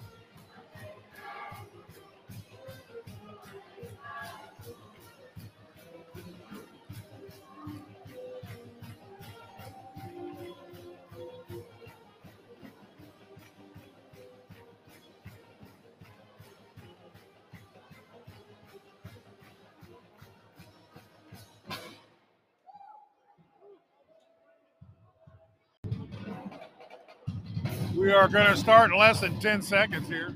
We 27.98 28.14
are 28.14 28.28
going 28.28 28.46
to 28.46 28.56
start 28.56 28.92
in 28.92 28.98
less 28.98 29.22
than 29.22 29.40
10 29.40 29.64
seconds 29.64 30.08
here. 30.08 30.36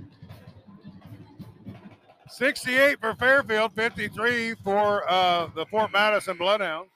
68 2.28 2.99
for 2.99 3.14
Fairfield, 3.14 3.74
53 3.74 4.55
for 4.64 5.07
uh, 5.07 5.45
the 5.53 5.68
Fort 5.68 5.91
Madison 5.91 6.38
Bloodhounds. 6.38 6.89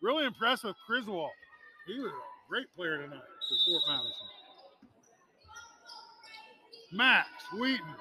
Really 0.00 0.26
impressed 0.26 0.64
with 0.64 0.74
Cresswell. 0.84 1.30
He 1.86 1.96
was 2.00 2.10
a 2.10 2.48
great 2.48 2.66
player 2.74 2.96
tonight 2.96 3.20
for 3.20 3.56
Fort 3.70 3.82
Madison. 3.88 4.26
Max 6.90 7.28
Wheaton 7.52 7.94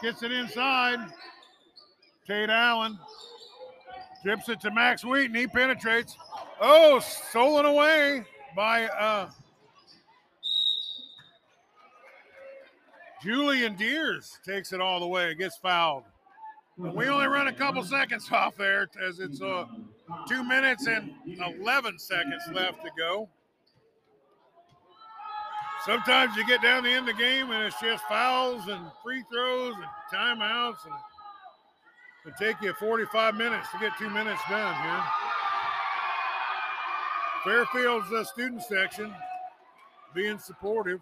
gets 0.00 0.22
it 0.22 0.32
inside. 0.32 1.12
Tate 2.26 2.48
Allen 2.48 2.98
tips 4.22 4.48
it 4.48 4.62
to 4.62 4.70
Max 4.70 5.04
Wheaton. 5.04 5.34
He 5.34 5.46
penetrates. 5.46 6.16
Oh, 6.58 7.00
stolen 7.00 7.66
away 7.66 8.24
by 8.56 8.86
uh, 8.86 9.28
Julian 13.24 13.74
Deers 13.74 14.38
takes 14.44 14.74
it 14.74 14.82
all 14.82 15.00
the 15.00 15.06
way, 15.06 15.34
gets 15.34 15.56
fouled. 15.56 16.04
We 16.76 17.08
only 17.08 17.26
run 17.26 17.48
a 17.48 17.52
couple 17.54 17.82
seconds 17.82 18.28
off 18.32 18.54
there 18.56 18.86
as 19.02 19.18
it's 19.18 19.40
uh, 19.40 19.64
two 20.28 20.44
minutes 20.44 20.86
and 20.86 21.10
11 21.26 21.98
seconds 21.98 22.42
left 22.52 22.84
to 22.84 22.90
go. 22.98 23.30
Sometimes 25.86 26.36
you 26.36 26.46
get 26.46 26.60
down 26.60 26.82
the 26.82 26.90
end 26.90 27.08
of 27.08 27.16
the 27.16 27.22
game 27.22 27.50
and 27.50 27.64
it's 27.64 27.80
just 27.80 28.04
fouls 28.04 28.68
and 28.68 28.84
free 29.02 29.22
throws 29.32 29.74
and 29.74 29.84
timeouts, 30.12 30.84
and 30.84 30.94
it 32.26 32.34
take 32.38 32.60
you 32.60 32.74
45 32.74 33.36
minutes 33.36 33.68
to 33.70 33.78
get 33.78 33.92
two 33.98 34.10
minutes 34.10 34.42
done 34.50 34.74
here. 34.82 35.04
Fairfield's 37.44 38.12
uh, 38.12 38.24
student 38.24 38.62
section 38.62 39.14
being 40.14 40.38
supportive. 40.38 41.00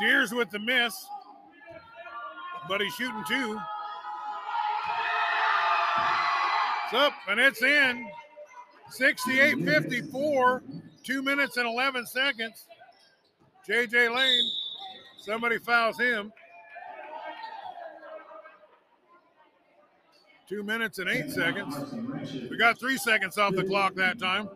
Deers 0.00 0.32
with 0.32 0.50
the 0.50 0.58
miss, 0.58 1.06
but 2.68 2.80
he's 2.80 2.94
shooting 2.94 3.24
two. 3.26 3.58
It's 6.84 6.94
up 6.94 7.12
and 7.28 7.40
it's 7.40 7.62
in. 7.62 8.06
68 8.90 9.64
54, 9.64 10.62
two 11.04 11.22
minutes 11.22 11.56
and 11.58 11.66
11 11.66 12.06
seconds. 12.06 12.64
JJ 13.68 14.14
Lane, 14.14 14.50
somebody 15.18 15.58
fouls 15.58 15.98
him. 15.98 16.32
Two 20.48 20.62
minutes 20.62 20.98
and 20.98 21.10
eight 21.10 21.30
seconds. 21.30 21.76
We 22.48 22.56
got 22.56 22.78
three 22.78 22.96
seconds 22.96 23.36
off 23.36 23.54
the 23.54 23.64
clock 23.64 23.94
that 23.96 24.18
time. 24.18 24.48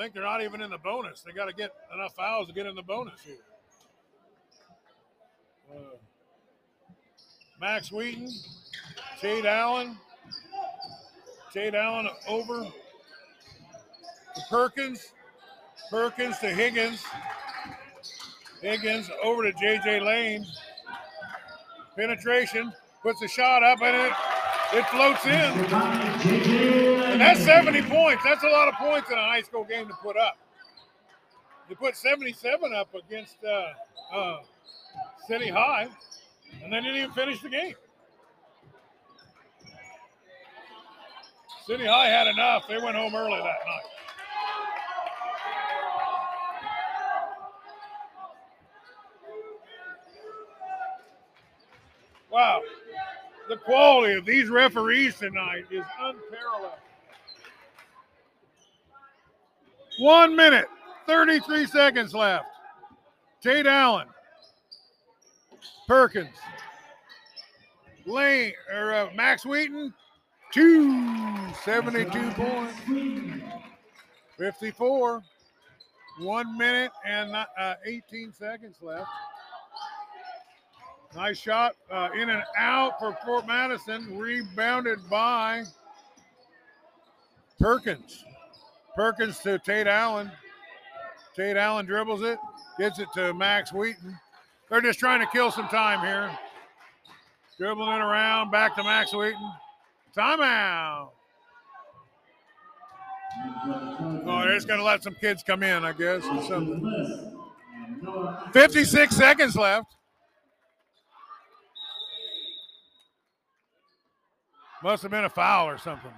Think 0.00 0.14
they're 0.14 0.22
not 0.22 0.42
even 0.42 0.62
in 0.62 0.70
the 0.70 0.78
bonus. 0.78 1.20
They 1.20 1.32
got 1.32 1.46
to 1.46 1.52
get 1.52 1.72
enough 1.94 2.14
fouls 2.14 2.48
to 2.48 2.54
get 2.54 2.64
in 2.64 2.74
the 2.74 2.82
bonus 2.82 3.20
here. 3.20 3.34
Uh, 5.70 5.96
Max 7.60 7.92
Wheaton, 7.92 8.30
Jade 9.20 9.44
Allen, 9.44 9.98
Jade 11.52 11.74
Allen 11.74 12.08
over 12.26 12.64
to 12.64 14.40
Perkins, 14.48 15.12
Perkins 15.90 16.38
to 16.38 16.48
Higgins. 16.48 17.04
Higgins 18.62 19.10
over 19.22 19.42
to 19.42 19.52
JJ 19.52 20.02
Lane. 20.04 20.46
Penetration 21.96 22.72
puts 23.02 23.20
a 23.22 23.28
shot 23.28 23.62
up 23.62 23.82
and 23.82 23.96
it 23.96 24.12
it 24.72 24.86
floats 24.86 25.24
in. 25.26 26.92
And 27.12 27.20
that's 27.20 27.40
70 27.44 27.82
points. 27.82 28.22
That's 28.24 28.42
a 28.44 28.48
lot 28.48 28.68
of 28.68 28.74
points 28.74 29.10
in 29.10 29.18
a 29.18 29.22
high 29.22 29.42
school 29.42 29.64
game 29.64 29.88
to 29.88 29.94
put 30.02 30.16
up. 30.16 30.38
You 31.68 31.76
put 31.76 31.96
77 31.96 32.72
up 32.74 32.94
against 32.94 33.36
uh, 33.44 34.16
uh, 34.16 34.38
City 35.28 35.48
High, 35.48 35.88
and 36.62 36.72
they 36.72 36.80
didn't 36.80 36.96
even 36.96 37.12
finish 37.12 37.40
the 37.40 37.48
game. 37.48 37.74
City 41.66 41.86
High 41.86 42.08
had 42.08 42.26
enough. 42.26 42.66
They 42.68 42.78
went 42.78 42.96
home 42.96 43.14
early 43.14 43.36
that 43.36 43.44
night. 43.44 43.82
Wow. 52.30 52.62
The 53.50 53.56
quality 53.56 54.14
of 54.14 54.24
these 54.24 54.48
referees 54.48 55.16
tonight 55.16 55.64
is 55.72 55.84
unparalleled. 56.00 56.78
One 59.98 60.36
minute, 60.36 60.66
33 61.08 61.66
seconds 61.66 62.14
left. 62.14 62.46
Tate 63.42 63.66
Allen, 63.66 64.06
Perkins, 65.88 66.36
Lane, 68.06 68.52
or 68.72 68.94
uh, 68.94 69.08
Max 69.16 69.44
Wheaton, 69.44 69.92
two, 70.52 71.52
72 71.64 72.30
points, 72.30 73.42
54, 74.38 75.22
one 76.20 76.56
minute 76.56 76.92
and 77.04 77.34
uh, 77.34 77.74
18 77.84 78.32
seconds 78.32 78.76
left. 78.80 79.08
Nice 81.14 81.38
shot 81.38 81.74
uh, 81.90 82.08
in 82.14 82.30
and 82.30 82.42
out 82.56 82.98
for 83.00 83.16
Fort 83.24 83.46
Madison, 83.46 84.16
rebounded 84.16 84.98
by 85.10 85.64
Perkins. 87.58 88.24
Perkins 88.94 89.38
to 89.40 89.58
Tate 89.58 89.88
Allen. 89.88 90.30
Tate 91.34 91.56
Allen 91.56 91.86
dribbles 91.86 92.22
it, 92.22 92.38
gets 92.78 92.98
it 93.00 93.08
to 93.14 93.34
Max 93.34 93.72
Wheaton. 93.72 94.18
They're 94.68 94.80
just 94.80 95.00
trying 95.00 95.20
to 95.20 95.26
kill 95.32 95.50
some 95.50 95.68
time 95.68 96.00
here. 96.00 96.30
Dribbling 97.58 97.88
it 97.88 98.00
around, 98.00 98.50
back 98.50 98.76
to 98.76 98.84
Max 98.84 99.12
Wheaton. 99.12 99.52
Timeout. 100.16 101.10
Oh, 104.26 104.42
they're 104.44 104.54
just 104.54 104.68
going 104.68 104.78
to 104.78 104.84
let 104.84 105.02
some 105.02 105.14
kids 105.14 105.42
come 105.42 105.62
in, 105.62 105.84
I 105.84 105.92
guess, 105.92 106.24
or 106.24 106.42
something. 106.44 107.36
56 108.52 109.16
seconds 109.16 109.56
left. 109.56 109.96
Must 114.82 115.02
have 115.02 115.10
been 115.10 115.24
a 115.24 115.30
foul 115.30 115.68
or 115.68 115.78
something. 115.78 116.12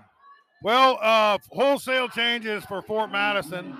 Well, 0.62 0.98
uh, 1.02 1.38
wholesale 1.50 2.08
changes 2.08 2.64
for 2.64 2.82
Fort 2.82 3.10
Madison. 3.10 3.76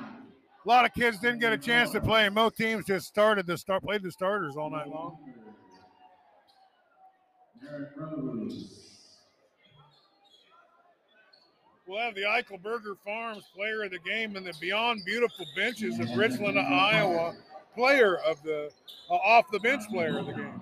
A 0.64 0.68
lot 0.68 0.84
of 0.84 0.92
kids 0.94 1.18
didn't 1.18 1.38
get 1.38 1.52
a 1.52 1.58
chance 1.58 1.90
to 1.90 2.00
play. 2.00 2.28
Most 2.28 2.56
teams 2.56 2.84
just 2.84 3.06
started 3.06 3.46
the 3.46 3.56
start, 3.56 3.82
played 3.82 4.02
the 4.02 4.10
starters 4.10 4.56
all 4.56 4.70
night 4.70 4.88
long. 4.88 5.18
We'll 11.86 12.00
have 12.00 12.14
the 12.14 12.22
Eichelberger 12.22 12.96
Farms 13.04 13.44
player 13.54 13.82
of 13.84 13.90
the 13.90 13.98
game 13.98 14.34
and 14.36 14.46
the 14.46 14.54
Beyond 14.60 15.04
Beautiful 15.04 15.46
benches 15.56 15.98
of 15.98 16.08
Richland, 16.16 16.58
Iowa, 16.58 17.34
player 17.74 18.16
of 18.26 18.42
the 18.42 18.70
uh, 19.10 19.14
off 19.14 19.44
the 19.52 19.60
bench 19.60 19.82
player 19.90 20.18
of 20.18 20.26
the 20.26 20.32
game. 20.32 20.61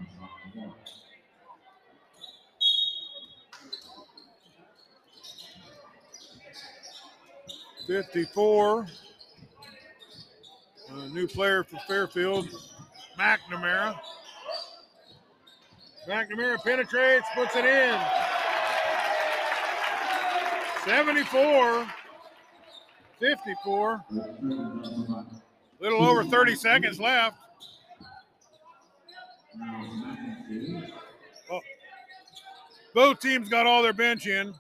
54. 7.91 8.87
A 10.91 11.09
new 11.09 11.27
player 11.27 11.65
for 11.65 11.77
Fairfield, 11.89 12.49
McNamara. 13.19 13.99
McNamara 16.09 16.63
penetrates, 16.63 17.27
puts 17.35 17.57
it 17.57 17.65
in. 17.65 18.01
74, 20.85 21.85
54. 23.19 24.05
Little 25.81 26.05
over 26.05 26.23
30 26.23 26.55
seconds 26.55 27.01
left. 27.01 27.39
Well, 31.51 31.61
both 32.95 33.19
teams 33.19 33.49
got 33.49 33.67
all 33.67 33.83
their 33.83 33.93
bench 33.93 34.29
in. 34.29 34.55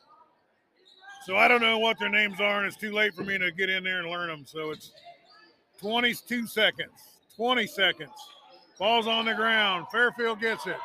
So 1.26 1.36
I 1.36 1.48
don't 1.48 1.60
know 1.60 1.78
what 1.78 1.98
their 1.98 2.08
names 2.08 2.40
are, 2.40 2.58
and 2.58 2.66
it's 2.66 2.76
too 2.76 2.92
late 2.92 3.14
for 3.14 3.24
me 3.24 3.36
to 3.38 3.50
get 3.52 3.68
in 3.68 3.84
there 3.84 4.00
and 4.00 4.10
learn 4.10 4.28
them. 4.28 4.44
So 4.46 4.70
it's 4.70 4.92
22 5.80 6.46
seconds. 6.46 6.92
20 7.36 7.66
seconds. 7.66 8.10
Ball's 8.78 9.06
on 9.06 9.26
the 9.26 9.34
ground. 9.34 9.86
Fairfield 9.92 10.40
gets 10.40 10.66
it 10.66 10.76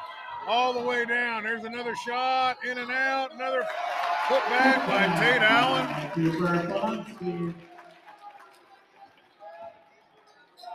all 0.48 0.74
the 0.74 0.82
way 0.82 1.06
down. 1.06 1.44
There's 1.44 1.64
another 1.64 1.96
shot, 1.96 2.58
in 2.66 2.78
and 2.78 2.92
out. 2.92 3.34
Another 3.34 3.66
put 4.28 4.44
back 4.50 4.86
by 4.88 5.08
Tate 5.20 5.42
Allen. 5.42 5.88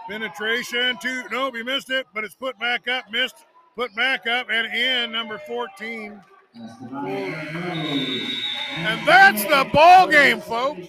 Penetration 0.09 0.97
to 1.03 1.24
nope, 1.31 1.55
he 1.55 1.62
missed 1.62 1.91
it, 1.91 2.07
but 2.12 2.24
it's 2.24 2.35
put 2.35 2.59
back 2.59 2.89
up, 2.89 3.05
missed, 3.12 3.45
put 3.77 3.95
back 3.95 4.27
up, 4.27 4.49
and 4.51 4.74
in 4.74 5.12
number 5.12 5.39
14. 5.47 6.20
And 6.55 6.67
that's 9.07 9.45
the 9.45 9.69
ball 9.73 10.09
game, 10.09 10.41
folks. 10.41 10.89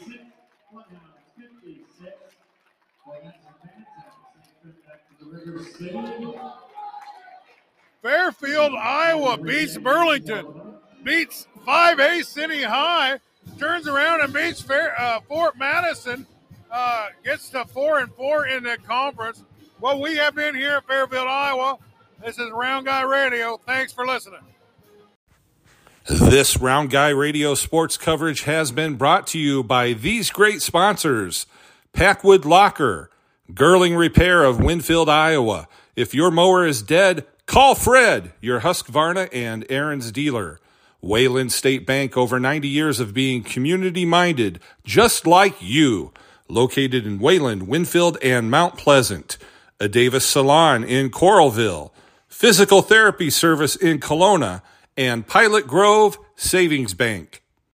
Fairfield, 8.02 8.74
Iowa 8.74 9.38
beats 9.38 9.78
Burlington, 9.78 10.46
beats 11.04 11.48
5A 11.68 12.26
City 12.26 12.64
High, 12.64 13.20
turns 13.60 13.88
around 13.88 14.22
and 14.22 14.34
beats 14.34 14.62
Fair, 14.62 15.00
uh, 15.00 15.20
Fort 15.22 15.58
Madison, 15.58 16.26
uh, 16.72 17.08
gets 17.24 17.50
to 17.50 17.66
four 17.66 18.00
and 18.00 18.12
four 18.16 18.48
in 18.48 18.64
the 18.64 18.78
conference. 18.88 19.44
Well, 19.80 20.02
we 20.02 20.16
have 20.16 20.34
been 20.36 20.56
here 20.56 20.78
at 20.78 20.88
Fairfield, 20.88 21.28
Iowa. 21.28 21.78
This 22.24 22.40
is 22.40 22.50
Round 22.52 22.86
Guy 22.86 23.04
Radio. 23.04 23.60
Thanks 23.66 23.94
for 23.94 24.06
listening. 24.06 24.42
This 26.14 26.58
Round 26.58 26.90
Guy 26.90 27.08
Radio 27.08 27.56
sports 27.56 27.96
coverage 27.96 28.42
has 28.44 28.74
been 28.74 28.96
brought 28.96 29.28
to 29.28 29.40
you 29.40 29.64
by 29.64 29.94
these 29.94 30.30
great 30.30 30.62
sponsors 30.62 31.46
Packwood 31.94 32.44
Locker, 32.44 33.10
Girling 33.54 33.98
Repair 33.98 34.44
of 34.44 34.60
Winfield, 34.60 35.08
Iowa. 35.08 35.70
If 35.96 36.14
your 36.14 36.30
mower 36.30 36.68
is 36.68 36.82
dead, 36.82 37.26
call 37.46 37.76
Fred, 37.76 38.34
your 38.42 38.60
Husqvarna 38.60 39.30
and 39.32 39.66
Ariens 39.70 40.12
dealer. 40.12 40.60
Wayland 41.00 41.54
State 41.54 41.88
Bank, 41.88 42.18
over 42.18 42.42
90 42.42 42.68
years 42.68 43.00
of 43.00 43.14
being 43.14 43.42
community 43.42 44.04
minded, 44.04 44.60
just 44.84 45.26
like 45.26 45.56
you. 45.62 46.12
Located 46.50 47.08
in 47.08 47.20
Wayland, 47.20 47.70
Winfield, 47.70 48.18
and 48.22 48.52
Mount 48.52 48.76
Pleasant. 48.78 49.38
A 49.80 49.88
Davis 49.88 50.26
Salon 50.26 50.84
in 50.84 51.10
Coralville. 51.10 51.92
Physical 52.28 52.82
therapy 52.82 53.30
service 53.30 53.78
in 53.78 54.02
Kalona 54.02 54.62
and 55.02 55.26
Pilot 55.26 55.66
Grove 55.66 56.20
Savings 56.36 56.94
Bank. 56.94 57.41